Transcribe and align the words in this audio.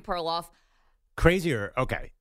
Perloff. 0.00 0.46
Crazier. 1.16 1.72
Okay. 1.76 2.12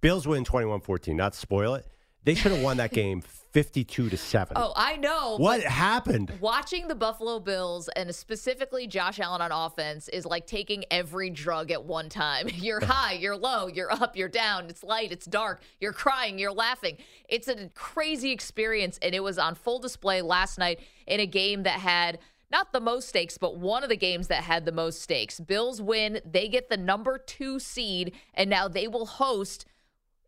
Bills 0.00 0.26
win 0.26 0.44
21 0.44 0.80
14. 0.80 1.16
Not 1.16 1.34
spoil 1.34 1.74
it. 1.74 1.86
They 2.24 2.34
should 2.34 2.52
have 2.52 2.62
won 2.62 2.76
that 2.76 2.92
game 2.92 3.20
52 3.52 4.08
to 4.08 4.16
7. 4.16 4.56
Oh, 4.56 4.72
I 4.74 4.96
know. 4.96 5.36
What 5.36 5.62
happened? 5.62 6.32
Watching 6.40 6.88
the 6.88 6.94
Buffalo 6.94 7.38
Bills 7.38 7.88
and 7.96 8.14
specifically 8.14 8.86
Josh 8.86 9.20
Allen 9.20 9.42
on 9.42 9.52
offense 9.52 10.08
is 10.08 10.24
like 10.24 10.46
taking 10.46 10.84
every 10.90 11.28
drug 11.30 11.70
at 11.70 11.84
one 11.84 12.08
time. 12.08 12.48
You're 12.54 12.80
high, 12.84 13.14
you're 13.14 13.36
low, 13.36 13.66
you're 13.66 13.92
up, 13.92 14.16
you're 14.16 14.28
down. 14.28 14.66
It's 14.70 14.82
light, 14.82 15.12
it's 15.12 15.26
dark. 15.26 15.62
You're 15.80 15.92
crying, 15.92 16.38
you're 16.38 16.52
laughing. 16.52 16.96
It's 17.28 17.48
a 17.48 17.68
crazy 17.74 18.30
experience, 18.30 18.98
and 19.02 19.14
it 19.14 19.20
was 19.22 19.38
on 19.38 19.54
full 19.54 19.80
display 19.80 20.22
last 20.22 20.58
night 20.58 20.80
in 21.06 21.20
a 21.20 21.26
game 21.26 21.64
that 21.64 21.80
had 21.80 22.20
not 22.52 22.72
the 22.72 22.80
most 22.80 23.08
stakes, 23.08 23.38
but 23.38 23.56
one 23.56 23.82
of 23.82 23.88
the 23.88 23.96
games 23.96 24.28
that 24.28 24.44
had 24.44 24.66
the 24.66 24.72
most 24.72 25.00
stakes. 25.00 25.40
Bills 25.40 25.80
win, 25.80 26.20
they 26.24 26.48
get 26.48 26.68
the 26.68 26.76
number 26.76 27.18
two 27.18 27.58
seed, 27.58 28.12
and 28.34 28.48
now 28.50 28.68
they 28.68 28.86
will 28.86 29.06
host 29.06 29.64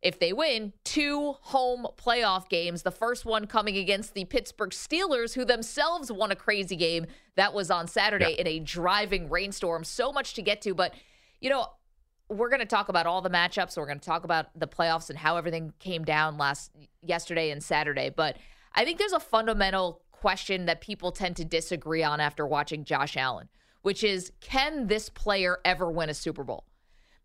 if 0.04 0.18
they 0.18 0.34
win, 0.34 0.74
two 0.84 1.34
home 1.40 1.86
playoff 1.96 2.48
games. 2.50 2.82
The 2.82 2.90
first 2.90 3.24
one 3.24 3.46
coming 3.46 3.78
against 3.78 4.12
the 4.12 4.26
Pittsburgh 4.26 4.70
Steelers, 4.70 5.34
who 5.34 5.46
themselves 5.46 6.12
won 6.12 6.30
a 6.30 6.36
crazy 6.36 6.76
game 6.76 7.06
that 7.36 7.54
was 7.54 7.70
on 7.70 7.88
Saturday 7.88 8.32
yeah. 8.32 8.40
in 8.40 8.46
a 8.46 8.58
driving 8.58 9.30
rainstorm. 9.30 9.82
So 9.82 10.12
much 10.12 10.34
to 10.34 10.42
get 10.42 10.60
to, 10.62 10.74
but 10.74 10.94
you 11.40 11.48
know, 11.48 11.68
we're 12.28 12.48
going 12.48 12.60
to 12.60 12.66
talk 12.66 12.88
about 12.88 13.06
all 13.06 13.22
the 13.22 13.30
matchups. 13.30 13.76
We're 13.76 13.86
going 13.86 14.00
to 14.00 14.04
talk 14.04 14.24
about 14.24 14.46
the 14.58 14.66
playoffs 14.66 15.10
and 15.10 15.18
how 15.18 15.36
everything 15.36 15.72
came 15.78 16.04
down 16.04 16.36
last 16.36 16.70
yesterday 17.02 17.50
and 17.50 17.62
Saturday. 17.62 18.10
But 18.10 18.36
I 18.74 18.84
think 18.84 18.98
there's 18.98 19.12
a 19.12 19.20
fundamental 19.20 20.02
question 20.24 20.64
that 20.64 20.80
people 20.80 21.12
tend 21.12 21.36
to 21.36 21.44
disagree 21.44 22.02
on 22.02 22.18
after 22.18 22.46
watching 22.46 22.82
Josh 22.82 23.14
Allen, 23.14 23.46
which 23.82 24.02
is 24.02 24.32
can 24.40 24.86
this 24.86 25.10
player 25.10 25.58
ever 25.66 25.90
win 25.90 26.08
a 26.08 26.14
Super 26.14 26.42
Bowl? 26.42 26.64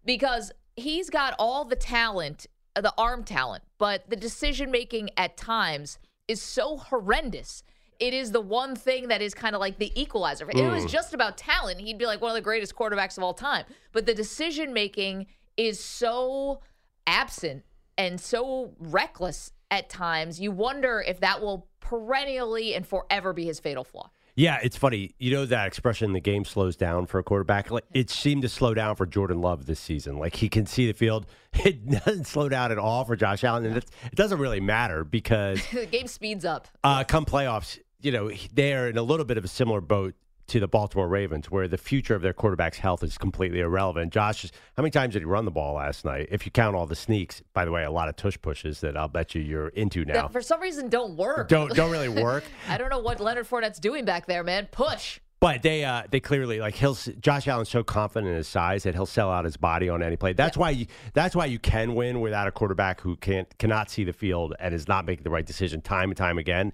Because 0.03 0.51
he's 0.75 1.09
got 1.09 1.33
all 1.39 1.63
the 1.63 1.77
talent 1.77 2.47
uh, 2.75 2.81
the 2.81 2.93
arm 2.97 3.23
talent, 3.23 3.63
but 3.77 4.09
the 4.09 4.17
decision 4.17 4.69
making 4.69 5.11
at 5.15 5.37
times 5.37 5.97
is 6.27 6.41
so 6.41 6.75
horrendous. 6.75 7.63
It 8.01 8.13
is 8.13 8.33
the 8.33 8.41
one 8.41 8.75
thing 8.75 9.07
that 9.07 9.21
is 9.21 9.33
kind 9.33 9.55
of 9.55 9.61
like 9.61 9.79
the 9.79 9.93
equalizer. 9.99 10.49
If 10.49 10.57
it 10.57 10.69
was 10.69 10.83
mm. 10.83 10.89
just 10.89 11.13
about 11.13 11.37
talent, 11.37 11.79
he'd 11.79 11.97
be 11.97 12.05
like 12.05 12.19
one 12.19 12.31
of 12.31 12.35
the 12.35 12.41
greatest 12.41 12.75
quarterbacks 12.75 13.17
of 13.17 13.23
all 13.23 13.33
time. 13.33 13.63
But 13.93 14.05
the 14.05 14.13
decision 14.13 14.73
making 14.73 15.27
is 15.55 15.79
so 15.79 16.59
absent 17.07 17.63
and 17.97 18.19
so 18.19 18.73
reckless 18.77 19.53
at 19.71 19.89
times. 19.89 20.41
You 20.41 20.51
wonder 20.51 21.01
if 21.07 21.21
that 21.21 21.41
will 21.41 21.68
perennially 21.79 22.73
and 22.73 22.85
forever 22.85 23.33
be 23.33 23.45
his 23.45 23.59
fatal 23.59 23.83
flaw. 23.83 24.09
Yeah, 24.35 24.59
it's 24.63 24.77
funny. 24.77 25.11
You 25.17 25.33
know 25.33 25.45
that 25.45 25.67
expression, 25.67 26.13
the 26.13 26.21
game 26.21 26.45
slows 26.45 26.77
down 26.77 27.07
for 27.07 27.19
a 27.19 27.23
quarterback? 27.23 27.71
Like, 27.71 27.83
it 27.93 28.09
seemed 28.09 28.43
to 28.43 28.49
slow 28.49 28.73
down 28.73 28.95
for 28.95 29.05
Jordan 29.05 29.41
Love 29.41 29.65
this 29.65 29.81
season. 29.81 30.17
Like, 30.17 30.35
he 30.35 30.47
can 30.47 30.65
see 30.65 30.87
the 30.87 30.93
field. 30.93 31.25
It 31.65 31.89
doesn't 31.89 32.25
slow 32.27 32.47
down 32.47 32.71
at 32.71 32.77
all 32.77 33.03
for 33.03 33.15
Josh 33.15 33.43
Allen. 33.43 33.65
And 33.65 33.75
it 33.75 33.89
doesn't 34.13 34.39
really 34.39 34.59
matter 34.61 35.03
because 35.03 35.59
the 35.73 35.87
game 35.87 36.07
speeds 36.07 36.45
up. 36.45 36.67
Uh, 36.83 37.03
come 37.03 37.25
playoffs, 37.25 37.79
you 38.01 38.11
know, 38.11 38.31
they're 38.53 38.87
in 38.87 38.97
a 38.97 39.01
little 39.01 39.25
bit 39.25 39.37
of 39.37 39.43
a 39.43 39.47
similar 39.47 39.81
boat 39.81 40.13
to 40.49 40.59
the 40.59 40.67
Baltimore 40.67 41.07
Ravens, 41.07 41.49
where 41.49 41.67
the 41.67 41.77
future 41.77 42.15
of 42.15 42.21
their 42.21 42.33
quarterback's 42.33 42.77
health 42.77 43.03
is 43.03 43.17
completely 43.17 43.59
irrelevant. 43.59 44.11
Josh, 44.11 44.43
how 44.75 44.83
many 44.83 44.91
times 44.91 45.13
did 45.13 45.21
he 45.21 45.25
run 45.25 45.45
the 45.45 45.51
ball 45.51 45.75
last 45.75 46.05
night? 46.05 46.27
If 46.31 46.45
you 46.45 46.51
count 46.51 46.75
all 46.75 46.85
the 46.85 46.95
sneaks, 46.95 47.41
by 47.53 47.65
the 47.65 47.71
way, 47.71 47.83
a 47.83 47.91
lot 47.91 48.09
of 48.09 48.15
tush 48.15 48.37
pushes 48.41 48.81
that 48.81 48.97
I'll 48.97 49.07
bet 49.07 49.35
you 49.35 49.41
you're 49.41 49.69
into 49.69 50.05
now. 50.05 50.13
That 50.13 50.33
for 50.33 50.41
some 50.41 50.59
reason 50.59 50.89
don't 50.89 51.15
work. 51.15 51.47
Don't 51.47 51.73
don't 51.73 51.91
really 51.91 52.09
work. 52.09 52.43
I 52.67 52.77
don't 52.77 52.89
know 52.89 52.99
what 52.99 53.19
Leonard 53.19 53.47
Fournette's 53.47 53.79
doing 53.79 54.05
back 54.05 54.25
there, 54.25 54.43
man. 54.43 54.67
Push. 54.71 55.19
But 55.39 55.61
they 55.61 55.85
uh, 55.85 56.03
they 56.11 56.19
clearly 56.19 56.59
like 56.59 56.75
he'll 56.75 56.97
Josh 57.21 57.47
Allen's 57.47 57.69
so 57.69 57.81
confident 57.81 58.29
in 58.29 58.35
his 58.35 58.47
size 58.47 58.83
that 58.83 58.93
he'll 58.93 59.05
sell 59.05 59.31
out 59.31 59.45
his 59.45 59.55
body 59.55 59.87
on 59.87 60.03
any 60.03 60.17
play. 60.17 60.33
That's 60.33 60.57
yeah. 60.57 60.61
why 60.61 60.69
you 60.71 60.87
that's 61.13 61.35
why 61.35 61.45
you 61.45 61.59
can 61.59 61.95
win 61.95 62.19
without 62.19 62.47
a 62.47 62.51
quarterback 62.51 62.99
who 62.99 63.15
can't 63.15 63.57
cannot 63.57 63.89
see 63.89 64.03
the 64.03 64.11
field 64.11 64.53
and 64.59 64.73
is 64.73 64.87
not 64.87 65.05
making 65.05 65.23
the 65.23 65.29
right 65.29 65.45
decision 65.45 65.81
time 65.81 66.09
and 66.09 66.17
time 66.17 66.37
again 66.37 66.73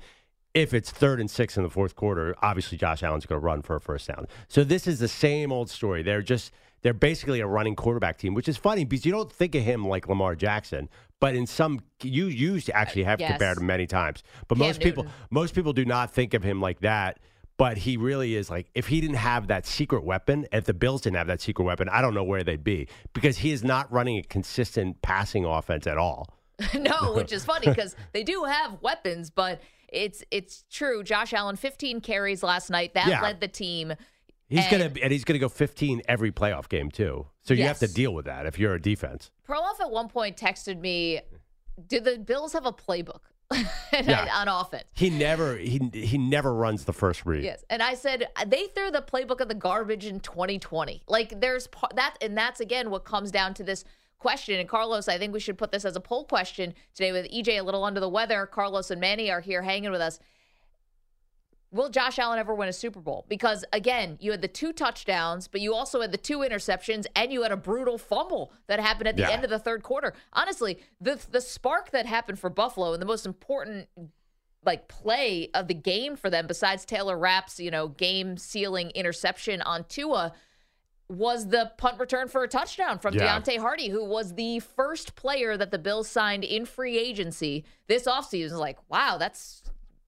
if 0.55 0.73
it's 0.73 0.89
third 0.89 1.19
and 1.19 1.29
six 1.29 1.57
in 1.57 1.63
the 1.63 1.69
fourth 1.69 1.95
quarter, 1.95 2.33
obviously 2.41 2.77
Josh 2.77 3.03
Allen's 3.03 3.25
going 3.25 3.39
to 3.39 3.45
run 3.45 3.61
for 3.61 3.75
a 3.75 3.81
first 3.81 4.07
down. 4.07 4.25
So 4.47 4.63
this 4.63 4.87
is 4.87 4.99
the 4.99 5.09
same 5.09 5.51
old 5.51 5.69
story. 5.69 6.01
They're 6.01 6.21
just 6.23 6.51
they're 6.81 6.93
basically 6.93 7.41
a 7.41 7.47
running 7.47 7.75
quarterback 7.75 8.17
team, 8.17 8.33
which 8.33 8.47
is 8.47 8.57
funny 8.57 8.85
because 8.85 9.05
you 9.05 9.11
don't 9.11 9.31
think 9.31 9.53
of 9.53 9.63
him 9.63 9.85
like 9.85 10.07
Lamar 10.07 10.33
Jackson, 10.35 10.87
but 11.19 11.35
in 11.35 11.45
some 11.45 11.81
you 12.01 12.27
used 12.27 12.67
to 12.67 12.75
actually 12.75 13.03
have 13.03 13.19
yes. 13.19 13.31
compared 13.31 13.57
him 13.57 13.65
many 13.65 13.85
times. 13.85 14.23
But 14.47 14.57
Cam 14.57 14.67
most 14.67 14.79
Newton. 14.79 14.91
people 14.91 15.11
most 15.29 15.53
people 15.53 15.73
do 15.73 15.83
not 15.83 16.11
think 16.11 16.33
of 16.33 16.41
him 16.41 16.61
like 16.61 16.79
that. 16.79 17.19
But 17.57 17.77
he 17.77 17.95
really 17.95 18.35
is 18.35 18.49
like 18.49 18.67
if 18.75 18.87
he 18.87 18.99
didn't 18.99 19.15
have 19.15 19.47
that 19.47 19.65
secret 19.65 20.03
weapon, 20.03 20.45
if 20.51 20.65
the 20.65 20.73
Bills 20.73 21.01
didn't 21.01 21.17
have 21.17 21.27
that 21.27 21.39
secret 21.39 21.63
weapon, 21.63 21.87
I 21.87 22.01
don't 22.01 22.13
know 22.13 22.23
where 22.23 22.43
they'd 22.43 22.63
be 22.63 22.87
because 23.13 23.37
he 23.37 23.51
is 23.51 23.63
not 23.63 23.89
running 23.91 24.17
a 24.17 24.23
consistent 24.23 25.01
passing 25.01 25.45
offense 25.45 25.87
at 25.87 25.97
all. 25.97 26.33
no, 26.73 27.13
which 27.13 27.31
is 27.31 27.45
funny 27.45 27.67
because 27.67 27.95
they 28.13 28.23
do 28.23 28.43
have 28.43 28.81
weapons, 28.81 29.29
but 29.29 29.61
it's 29.89 30.23
it's 30.31 30.63
true. 30.69 31.03
Josh 31.03 31.33
Allen, 31.33 31.55
15 31.55 32.01
carries 32.01 32.43
last 32.43 32.69
night. 32.69 32.93
That 32.93 33.07
yeah. 33.07 33.21
led 33.21 33.41
the 33.41 33.47
team. 33.47 33.93
He's 34.47 34.65
and, 34.65 34.71
gonna 34.71 35.01
and 35.01 35.11
he's 35.11 35.23
gonna 35.23 35.39
go 35.39 35.49
15 35.49 36.03
every 36.07 36.31
playoff 36.31 36.69
game 36.69 36.91
too. 36.91 37.27
So 37.41 37.53
you 37.53 37.63
yes. 37.63 37.79
have 37.79 37.89
to 37.89 37.93
deal 37.93 38.13
with 38.13 38.25
that 38.25 38.45
if 38.45 38.59
you're 38.59 38.75
a 38.75 38.81
defense. 38.81 39.31
Perloff 39.47 39.79
at 39.81 39.89
one 39.89 40.07
point 40.07 40.37
texted 40.37 40.79
me, 40.79 41.21
"Did 41.87 42.03
the 42.03 42.17
Bills 42.19 42.53
have 42.53 42.65
a 42.65 42.73
playbook?" 42.73 43.21
yeah. 43.93 44.27
on 44.33 44.47
offense. 44.47 44.85
He 44.95 45.09
never 45.09 45.57
he 45.57 45.79
he 45.93 46.17
never 46.17 46.53
runs 46.53 46.85
the 46.85 46.93
first 46.93 47.25
read. 47.25 47.43
Yes, 47.43 47.63
and 47.69 47.81
I 47.81 47.93
said 47.93 48.27
they 48.47 48.67
threw 48.67 48.91
the 48.91 49.01
playbook 49.01 49.39
of 49.39 49.47
the 49.47 49.55
garbage 49.55 50.05
in 50.05 50.19
2020. 50.19 51.03
Like 51.07 51.39
there's 51.39 51.67
that, 51.95 52.15
and 52.21 52.37
that's 52.37 52.59
again 52.59 52.89
what 52.89 53.05
comes 53.05 53.31
down 53.31 53.53
to 53.55 53.63
this 53.63 53.83
question. 54.19 54.59
And 54.59 54.67
Carlos, 54.67 55.07
I 55.07 55.17
think 55.17 55.33
we 55.33 55.39
should 55.39 55.57
put 55.57 55.71
this 55.71 55.85
as 55.85 55.95
a 55.95 55.99
poll 55.99 56.25
question 56.25 56.73
today 56.93 57.11
with 57.11 57.29
EJ 57.31 57.59
a 57.59 57.61
little 57.61 57.83
under 57.83 57.99
the 57.99 58.09
weather. 58.09 58.45
Carlos 58.45 58.91
and 58.91 59.01
Manny 59.01 59.31
are 59.31 59.41
here 59.41 59.61
hanging 59.61 59.91
with 59.91 60.01
us. 60.01 60.19
Will 61.75 61.89
Josh 61.89 62.17
Allen 62.19 62.39
ever 62.39 62.55
win 62.55 62.69
a 62.69 62.73
Super 62.73 63.01
Bowl? 63.01 63.25
Because 63.27 63.65
again, 63.73 64.17
you 64.21 64.31
had 64.31 64.41
the 64.41 64.47
two 64.47 64.71
touchdowns, 64.71 65.49
but 65.49 65.59
you 65.59 65.73
also 65.73 65.99
had 65.99 66.13
the 66.13 66.17
two 66.17 66.37
interceptions, 66.37 67.05
and 67.17 67.33
you 67.33 67.43
had 67.43 67.51
a 67.51 67.57
brutal 67.57 67.97
fumble 67.97 68.53
that 68.67 68.79
happened 68.79 69.09
at 69.09 69.17
the 69.17 69.23
yeah. 69.23 69.31
end 69.31 69.43
of 69.43 69.49
the 69.49 69.59
third 69.59 69.83
quarter. 69.83 70.13
Honestly, 70.31 70.79
the 71.01 71.19
the 71.31 71.41
spark 71.41 71.91
that 71.91 72.05
happened 72.05 72.39
for 72.39 72.49
Buffalo 72.49 72.93
and 72.93 73.01
the 73.01 73.05
most 73.05 73.25
important 73.25 73.89
like 74.65 74.87
play 74.87 75.49
of 75.53 75.67
the 75.67 75.73
game 75.73 76.15
for 76.15 76.29
them, 76.29 76.47
besides 76.47 76.85
Taylor 76.85 77.17
Rapp's 77.17 77.59
you 77.59 77.71
know 77.71 77.89
game 77.89 78.37
sealing 78.37 78.91
interception 78.91 79.61
on 79.61 79.83
Tua, 79.83 80.31
was 81.07 81.47
the 81.49 81.71
punt 81.77 81.99
return 81.99 82.27
for 82.27 82.43
a 82.43 82.47
touchdown 82.47 82.97
from 82.97 83.13
yeah. 83.13 83.39
Deonte 83.39 83.59
Harty, 83.59 83.89
who 83.89 84.03
was 84.03 84.33
the 84.33 84.59
first 84.59 85.15
player 85.15 85.55
that 85.55 85.71
the 85.71 85.77
Bills 85.77 86.09
signed 86.09 86.43
in 86.43 86.65
free 86.65 86.97
agency 86.97 87.63
this 87.87 88.05
offseason. 88.05 88.57
Like, 88.57 88.77
wow, 88.89 89.17
that's, 89.17 89.61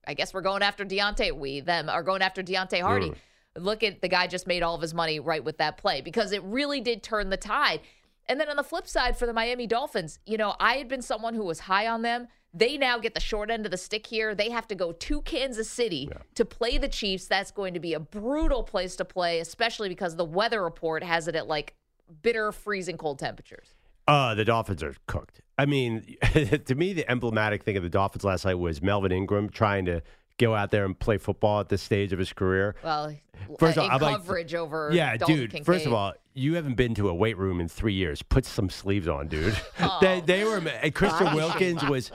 I 0.07 0.15
guess 0.15 0.33
we're 0.33 0.41
going 0.41 0.63
after 0.63 0.83
Deonte. 0.83 1.38
We, 1.38 1.59
them, 1.59 1.89
are 1.89 2.03
going 2.03 2.21
after 2.21 2.41
Deonte 2.41 2.81
Harty. 2.81 3.09
Mm. 3.09 3.15
Look 3.57 3.83
at 3.83 4.01
the 4.01 4.07
guy 4.07 4.27
just 4.27 4.47
made 4.47 4.63
all 4.63 4.75
of 4.75 4.81
his 4.81 4.94
money 4.94 5.19
right 5.19 5.44
with 5.44 5.57
that 5.57 5.77
play 5.77 6.01
because 6.01 6.31
it 6.31 6.44
really 6.44 6.81
did 6.81 7.03
turn 7.03 7.29
the 7.29 7.38
tide. 7.38 7.81
And 8.27 8.39
then 8.39 8.49
on 8.49 8.57
the 8.57 8.63
flip 8.63 8.88
side 8.88 9.17
for 9.17 9.25
the 9.25 9.33
Miami 9.33 9.67
Dolphins, 9.67 10.19
you 10.25 10.38
know, 10.38 10.55
I 10.59 10.75
had 10.77 10.88
been 10.88 11.01
someone 11.01 11.33
who 11.33 11.45
was 11.45 11.61
high 11.61 11.88
on 11.88 12.01
them. 12.01 12.27
They 12.57 12.77
now 12.77 12.98
get 12.98 13.13
the 13.13 13.19
short 13.19 13.51
end 13.51 13.65
of 13.65 13.71
the 13.71 13.77
stick 13.77 14.07
here. 14.07 14.33
They 14.33 14.50
have 14.50 14.68
to 14.69 14.75
go 14.75 14.92
to 14.92 15.21
Kansas 15.21 15.69
City 15.69 16.09
yeah. 16.12 16.18
to 16.36 16.44
play 16.44 16.80
the 16.80 16.88
Chiefs. 16.88 17.27
That's 17.27 17.51
going 17.51 17.75
to 17.75 17.80
be 17.80 17.94
a 17.94 18.00
brutal 18.00 18.63
place 18.63 18.95
to 18.95 19.06
play, 19.06 19.39
especially 19.39 19.89
because 19.89 20.15
the 20.15 20.25
weather 20.25 20.63
report 20.63 21.04
has 21.04 21.27
it 21.27 21.36
at 21.36 21.48
like 21.48 21.75
bitter, 22.24 22.51
freezing 22.51 22.98
cold 22.98 23.19
temperatures. 23.19 23.75
Uh, 24.07 24.33
the 24.33 24.45
Dolphins 24.45 24.81
are 24.81 24.95
cooked. 25.06 25.42
I 25.57 25.65
mean, 25.65 26.15
to 26.65 26.75
me, 26.75 26.94
the 26.94 27.09
emblematic 27.12 27.63
thing 27.63 27.77
of 27.77 27.83
the 27.83 27.89
Dolphins 27.89 28.24
last 28.24 28.45
night 28.45 28.56
was 28.56 28.81
Melvin 28.81 29.12
Ingram 29.12 29.50
trying 29.50 29.86
to 29.86 30.01
go 30.38 30.56
out 30.56 30.71
there 30.71 30.86
and 30.86 30.98
play 30.98 31.18
football 31.18 31.59
at 31.59 31.69
this 31.69 31.81
stage 31.81 32.13
of 32.13 32.19
his 32.19 32.31
career. 32.33 32.75
Well, 32.83 33.15
First 33.59 33.77
uh, 33.77 33.81
of 33.81 33.83
all, 33.83 33.86
in 33.86 33.92
I'm 33.92 34.01
like- 34.01 34.15
coverage 34.18 34.56
over 34.56 34.89
Yeah, 34.94 35.15
Dalton 35.18 35.36
dude. 35.36 35.51
Kincaid. 35.51 35.65
First 35.65 35.86
of 35.86 35.94
all, 35.94 36.13
you 36.33 36.56
haven't 36.56 36.75
been 36.75 36.95
to 36.95 37.09
a 37.09 37.13
weight 37.13 37.38
room 37.38 37.59
in 37.59 37.68
three 37.68 37.94
years. 37.94 38.21
Put 38.21 38.45
some 38.45 38.69
sleeves 38.69 39.07
on, 39.07 39.27
dude. 39.27 39.59
they, 40.01 40.21
they 40.25 40.44
were. 40.44 40.57
And 40.57 40.94
Christian 40.94 41.33
Wilkins 41.36 41.83
was. 41.83 42.12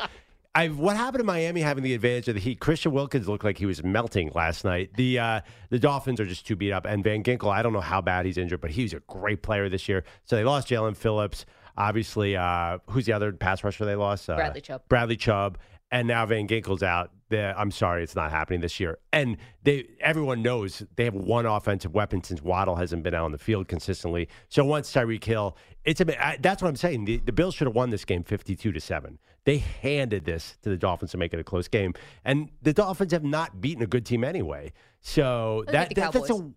I 0.54 0.68
what 0.68 0.96
happened 0.96 1.20
to 1.20 1.24
Miami 1.24 1.62
having 1.62 1.82
the 1.82 1.94
advantage 1.94 2.28
of 2.28 2.34
the 2.34 2.40
heat? 2.40 2.60
Christian 2.60 2.92
Wilkins 2.92 3.26
looked 3.26 3.44
like 3.44 3.56
he 3.56 3.64
was 3.64 3.82
melting 3.82 4.30
last 4.34 4.64
night. 4.64 4.90
The 4.94 5.18
uh, 5.18 5.40
the 5.70 5.78
Dolphins 5.78 6.20
are 6.20 6.26
just 6.26 6.46
too 6.46 6.56
beat 6.56 6.72
up, 6.72 6.84
and 6.84 7.02
Van 7.02 7.22
Ginkel. 7.22 7.50
I 7.50 7.62
don't 7.62 7.72
know 7.72 7.80
how 7.80 8.02
bad 8.02 8.26
he's 8.26 8.36
injured, 8.36 8.60
but 8.60 8.70
he's 8.70 8.92
a 8.92 9.00
great 9.00 9.42
player 9.42 9.68
this 9.68 9.88
year. 9.88 10.04
So 10.24 10.36
they 10.36 10.44
lost 10.44 10.68
Jaelan 10.68 10.96
Phillips. 10.96 11.46
Obviously, 11.78 12.36
uh, 12.36 12.78
who's 12.90 13.06
the 13.06 13.14
other 13.14 13.32
pass 13.32 13.64
rusher 13.64 13.86
they 13.86 13.94
lost? 13.94 14.28
Uh, 14.28 14.36
Bradley 14.36 14.60
Chubb. 14.60 14.82
Bradley 14.88 15.16
Chubb, 15.16 15.58
and 15.90 16.06
now 16.06 16.26
Van 16.26 16.46
Ginkel's 16.46 16.82
out. 16.82 17.10
I'm 17.34 17.70
sorry, 17.70 18.02
it's 18.02 18.14
not 18.14 18.30
happening 18.30 18.60
this 18.60 18.78
year. 18.80 18.98
And 19.12 19.36
they, 19.62 19.86
everyone 20.00 20.42
knows 20.42 20.82
they 20.96 21.04
have 21.04 21.14
one 21.14 21.46
offensive 21.46 21.94
weapon 21.94 22.22
since 22.22 22.42
Waddle 22.42 22.76
hasn't 22.76 23.02
been 23.02 23.14
out 23.14 23.24
on 23.24 23.32
the 23.32 23.38
field 23.38 23.68
consistently. 23.68 24.28
So 24.48 24.64
once 24.64 24.92
Tyreek 24.92 25.24
Hill, 25.24 25.56
it's 25.84 26.00
a 26.00 26.04
that's 26.40 26.62
what 26.62 26.68
I'm 26.68 26.76
saying. 26.76 27.04
The, 27.04 27.18
the 27.18 27.32
Bills 27.32 27.54
should 27.54 27.66
have 27.66 27.74
won 27.74 27.90
this 27.90 28.04
game 28.04 28.22
52 28.22 28.72
to 28.72 28.80
seven. 28.80 29.18
They 29.44 29.58
handed 29.58 30.24
this 30.24 30.56
to 30.62 30.70
the 30.70 30.76
Dolphins 30.76 31.10
to 31.12 31.18
make 31.18 31.34
it 31.34 31.40
a 31.40 31.44
close 31.44 31.68
game, 31.68 31.94
and 32.24 32.50
the 32.62 32.72
Dolphins 32.72 33.12
have 33.12 33.24
not 33.24 33.60
beaten 33.60 33.82
a 33.82 33.86
good 33.86 34.06
team 34.06 34.22
anyway. 34.22 34.72
So 35.00 35.64
They 35.66 35.72
that, 35.72 35.94
that 35.94 36.12
that's 36.12 36.30
a 36.30 36.50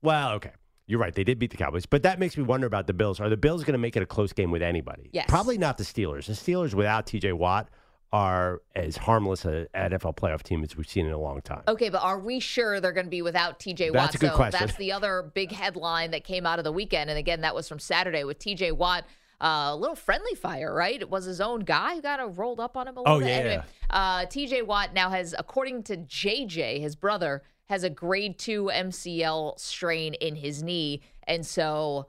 well, 0.00 0.32
okay. 0.32 0.52
You're 0.86 1.00
right. 1.00 1.14
They 1.14 1.24
did 1.24 1.38
beat 1.38 1.50
the 1.50 1.56
Cowboys, 1.56 1.86
but 1.86 2.02
that 2.02 2.18
makes 2.18 2.36
me 2.36 2.42
wonder 2.42 2.66
about 2.66 2.86
the 2.86 2.92
Bills. 2.92 3.18
Are 3.18 3.30
the 3.30 3.38
Bills 3.38 3.64
going 3.64 3.72
to 3.72 3.78
make 3.78 3.96
it 3.96 4.02
a 4.02 4.06
close 4.06 4.34
game 4.34 4.50
with 4.50 4.60
anybody? 4.60 5.08
Yes. 5.12 5.24
Probably 5.28 5.56
not 5.56 5.78
the 5.78 5.84
Steelers. 5.84 6.26
The 6.26 6.34
Steelers 6.34 6.74
without 6.74 7.06
TJ 7.06 7.32
Watt 7.32 7.70
are 8.14 8.62
as 8.76 8.96
harmless 8.96 9.44
a 9.44 9.66
NFL 9.74 10.16
playoff 10.16 10.44
team 10.44 10.62
as 10.62 10.76
we've 10.76 10.88
seen 10.88 11.04
in 11.04 11.10
a 11.12 11.18
long 11.18 11.40
time. 11.40 11.62
Okay, 11.66 11.88
but 11.88 12.00
are 12.00 12.20
we 12.20 12.38
sure 12.38 12.80
they're 12.80 12.92
going 12.92 13.06
to 13.06 13.10
be 13.10 13.22
without 13.22 13.58
TJ 13.58 13.86
Watt? 13.86 13.94
That's 13.94 14.14
a 14.14 14.18
good 14.18 14.30
so 14.30 14.36
question. 14.36 14.60
that's 14.60 14.78
the 14.78 14.92
other 14.92 15.32
big 15.34 15.50
headline 15.50 16.12
that 16.12 16.22
came 16.22 16.46
out 16.46 16.60
of 16.60 16.64
the 16.64 16.70
weekend. 16.70 17.10
And 17.10 17.18
again, 17.18 17.40
that 17.40 17.56
was 17.56 17.68
from 17.68 17.80
Saturday 17.80 18.22
with 18.22 18.38
TJ 18.38 18.70
Watt. 18.76 19.02
Uh, 19.40 19.70
a 19.72 19.76
little 19.76 19.96
friendly 19.96 20.36
fire, 20.36 20.72
right? 20.72 21.00
It 21.00 21.10
was 21.10 21.24
his 21.24 21.40
own 21.40 21.60
guy 21.60 21.96
who 21.96 22.02
got 22.02 22.20
a 22.20 22.26
rolled 22.28 22.60
up 22.60 22.76
on 22.76 22.86
him 22.86 22.96
a 22.96 23.00
little 23.00 23.16
Oh, 23.16 23.18
bit. 23.18 23.26
yeah, 23.26 23.34
Anyway, 23.34 23.62
uh, 23.90 24.20
TJ 24.26 24.64
Watt 24.64 24.94
now 24.94 25.10
has, 25.10 25.34
according 25.36 25.82
to 25.82 25.96
JJ, 25.96 26.80
his 26.80 26.94
brother, 26.94 27.42
has 27.64 27.82
a 27.82 27.90
grade 27.90 28.38
two 28.38 28.70
MCL 28.72 29.58
strain 29.58 30.14
in 30.14 30.36
his 30.36 30.62
knee. 30.62 31.02
And 31.26 31.44
so 31.44 32.06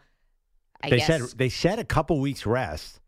I 0.83 0.91
they 0.91 0.97
guess 0.97 1.07
said 1.07 1.21
they 1.35 1.49
said 1.49 1.79
a 1.79 1.83
couple 1.83 2.19
weeks 2.19 2.45
rest. 2.45 3.01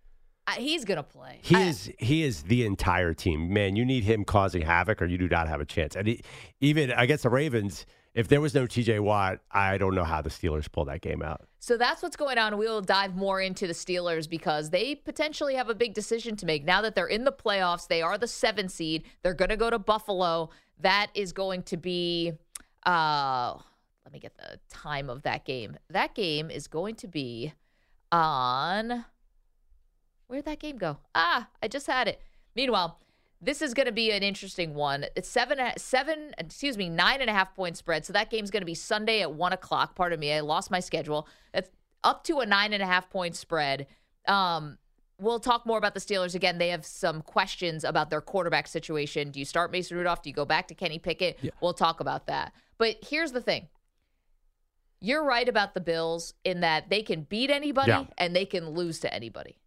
He's 0.53 0.85
going 0.85 0.97
to 0.97 1.03
play. 1.03 1.39
He 1.41 1.55
I- 1.55 1.61
is 1.63 1.91
he 1.97 2.23
is 2.23 2.43
the 2.43 2.65
entire 2.65 3.13
team. 3.13 3.53
Man, 3.53 3.75
you 3.75 3.85
need 3.85 4.03
him 4.03 4.23
causing 4.25 4.61
havoc, 4.61 5.01
or 5.01 5.05
you 5.05 5.17
do 5.17 5.27
not 5.27 5.47
have 5.47 5.61
a 5.61 5.65
chance. 5.65 5.95
And 5.95 6.07
he, 6.07 6.21
even 6.61 6.91
against 6.91 7.23
the 7.23 7.29
Ravens, 7.29 7.85
if 8.13 8.27
there 8.27 8.41
was 8.41 8.55
no 8.55 8.65
T.J. 8.65 8.99
Watt, 8.99 9.39
I 9.51 9.77
don't 9.77 9.93
know 9.93 10.03
how 10.03 10.21
the 10.21 10.29
Steelers 10.29 10.71
pulled 10.71 10.87
that 10.87 11.01
game 11.01 11.21
out. 11.21 11.41
So 11.59 11.77
that's 11.77 12.01
what's 12.01 12.15
going 12.15 12.37
on. 12.37 12.57
We'll 12.57 12.81
dive 12.81 13.15
more 13.15 13.41
into 13.41 13.67
the 13.67 13.73
Steelers 13.73 14.27
because 14.29 14.69
they 14.69 14.95
potentially 14.95 15.55
have 15.55 15.69
a 15.69 15.75
big 15.75 15.93
decision 15.93 16.35
to 16.37 16.45
make. 16.45 16.63
Now 16.65 16.81
that 16.81 16.95
they're 16.95 17.07
in 17.07 17.25
the 17.25 17.31
playoffs, 17.31 17.87
they 17.87 18.01
are 18.01 18.17
the 18.17 18.27
seven 18.27 18.69
seed. 18.69 19.03
They're 19.21 19.33
going 19.33 19.49
to 19.49 19.57
go 19.57 19.69
to 19.69 19.77
Buffalo. 19.77 20.49
That 20.79 21.07
is 21.13 21.31
going 21.33 21.63
to 21.63 21.77
be, 21.77 22.31
uh, 22.85 23.57
let 24.05 24.13
me 24.13 24.19
get 24.19 24.35
the 24.37 24.59
time 24.69 25.09
of 25.09 25.23
that 25.23 25.45
game. 25.45 25.77
That 25.89 26.15
game 26.15 26.49
is 26.49 26.67
going 26.67 26.95
to 26.95 27.07
be 27.07 27.53
on, 28.11 29.05
where'd 30.27 30.45
that 30.45 30.59
game 30.59 30.77
go? 30.77 30.97
Ah, 31.15 31.49
I 31.61 31.67
just 31.67 31.87
had 31.87 32.07
it. 32.07 32.21
Meanwhile, 32.55 32.99
this 33.41 33.61
is 33.61 33.73
going 33.73 33.85
to 33.85 33.91
be 33.91 34.11
an 34.11 34.23
interesting 34.23 34.73
one. 34.73 35.05
It's 35.15 35.29
seven, 35.29 35.59
seven, 35.77 36.33
excuse 36.37 36.77
me, 36.77 36.89
nine 36.89 37.21
and 37.21 37.29
a 37.29 37.33
half 37.33 37.55
point 37.55 37.77
spread. 37.77 38.05
So 38.05 38.13
that 38.13 38.29
game's 38.29 38.51
going 38.51 38.61
to 38.61 38.65
be 38.65 38.73
Sunday 38.73 39.21
at 39.21 39.33
one 39.33 39.53
o'clock. 39.53 39.95
Pardon 39.95 40.19
me, 40.19 40.33
I 40.33 40.39
lost 40.41 40.71
my 40.71 40.79
schedule. 40.79 41.27
That's 41.53 41.69
up 42.03 42.23
to 42.25 42.39
a 42.39 42.45
nine 42.45 42.73
and 42.73 42.81
a 42.81 42.85
half 42.87 43.09
point 43.09 43.35
spread. 43.35 43.87
Um, 44.27 44.77
we'll 45.19 45.39
talk 45.39 45.65
more 45.65 45.77
about 45.77 45.93
the 45.93 45.99
Steelers 45.99 46.35
again. 46.35 46.57
They 46.57 46.69
have 46.69 46.85
some 46.85 47.21
questions 47.21 47.83
about 47.83 48.09
their 48.09 48.21
quarterback 48.21 48.67
situation. 48.67 49.31
Do 49.31 49.39
you 49.39 49.45
start 49.45 49.71
Mason 49.71 49.97
Rudolph? 49.97 50.23
Do 50.23 50.29
you 50.29 50.35
go 50.35 50.45
back 50.45 50.67
to 50.69 50.75
Kenny 50.75 50.99
Pickett? 50.99 51.39
We'll 51.61 51.73
talk 51.73 51.99
about 51.99 52.27
that. 52.27 52.53
But 52.77 52.97
here's 53.07 53.31
the 53.31 53.41
thing. 53.41 53.67
You're 54.99 55.23
right 55.23 55.47
about 55.47 55.75
the 55.75 55.79
Bills 55.79 56.33
in 56.43 56.61
that 56.61 56.89
they 56.89 57.03
can 57.03 57.21
beat 57.21 57.51
anybody 57.51 57.91
Yeah. 57.91 58.05
and 58.17 58.35
they 58.35 58.45
can 58.45 58.69
lose 58.71 58.99
to 59.01 59.13
anybody. 59.13 59.59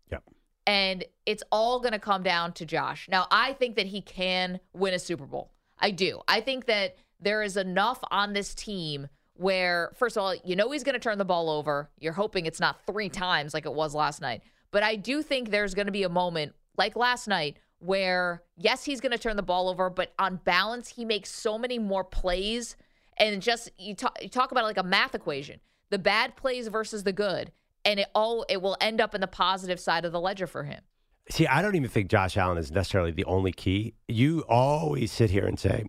And 0.70 1.05
it's 1.26 1.43
all 1.50 1.81
going 1.81 1.90
to 1.90 1.99
come 1.99 2.22
down 2.22 2.52
to 2.52 2.64
Josh. 2.64 3.08
Now, 3.11 3.26
I 3.32 3.55
think 3.55 3.75
that 3.75 3.87
he 3.87 4.00
can 4.00 4.61
win 4.72 4.94
a 4.94 5.00
Super 5.00 5.26
Bowl. 5.26 5.50
I 5.81 5.90
do. 5.90 6.20
I 6.28 6.40
think 6.40 6.67
that 6.67 6.94
there 7.19 7.43
is 7.43 7.56
enough 7.56 7.99
on 8.12 8.34
this 8.34 8.55
team 8.55 9.08
where, 9.34 9.90
first 9.96 10.17
of 10.17 10.22
all, 10.22 10.32
you 10.44 10.55
know 10.55 10.70
he's 10.70 10.84
going 10.84 10.93
to 10.93 11.00
turn 11.00 11.19
the 11.19 11.25
ball 11.25 11.50
over. 11.50 11.90
You're 11.99 12.12
hoping 12.12 12.46
it's 12.46 12.61
not 12.61 12.87
three 12.87 13.08
times 13.08 13.52
like 13.52 13.67
it 13.67 13.75
was 13.75 13.96
last 13.96 14.20
night. 14.20 14.43
But 14.70 14.84
I 14.84 14.94
do 14.94 15.22
think 15.22 15.50
there's 15.50 15.75
going 15.75 15.87
to 15.87 15.93
be 15.93 16.05
a 16.05 16.08
moment 16.08 16.52
like 16.78 16.94
last 16.94 17.26
night 17.26 17.56
where, 17.81 18.44
yes, 18.56 18.84
he's 18.84 19.00
going 19.00 19.11
to 19.11 19.19
turn 19.19 19.34
the 19.34 19.43
ball 19.43 19.69
over, 19.69 19.90
but 19.90 20.12
on 20.20 20.37
balance, 20.44 20.87
he 20.87 21.05
makes 21.05 21.31
so 21.31 21.58
many 21.58 21.81
more 21.81 22.05
plays. 22.05 22.76
And 23.16 23.43
just 23.43 23.73
you 23.76 23.96
talk, 23.96 24.16
you 24.23 24.28
talk 24.28 24.52
about 24.52 24.62
like 24.62 24.78
a 24.78 24.84
math 24.84 25.16
equation 25.16 25.58
the 25.90 25.99
bad 25.99 26.37
plays 26.37 26.69
versus 26.69 27.02
the 27.02 27.12
good 27.12 27.50
and 27.84 28.00
it 28.00 28.08
all 28.14 28.44
it 28.48 28.62
will 28.62 28.76
end 28.80 29.00
up 29.00 29.14
in 29.14 29.20
the 29.20 29.26
positive 29.26 29.80
side 29.80 30.04
of 30.04 30.12
the 30.12 30.20
ledger 30.20 30.46
for 30.46 30.64
him. 30.64 30.80
See, 31.30 31.46
I 31.46 31.62
don't 31.62 31.76
even 31.76 31.88
think 31.88 32.10
Josh 32.10 32.36
Allen 32.36 32.58
is 32.58 32.72
necessarily 32.72 33.12
the 33.12 33.24
only 33.24 33.52
key. 33.52 33.94
You 34.08 34.44
always 34.48 35.12
sit 35.12 35.30
here 35.30 35.46
and 35.46 35.58
say 35.58 35.84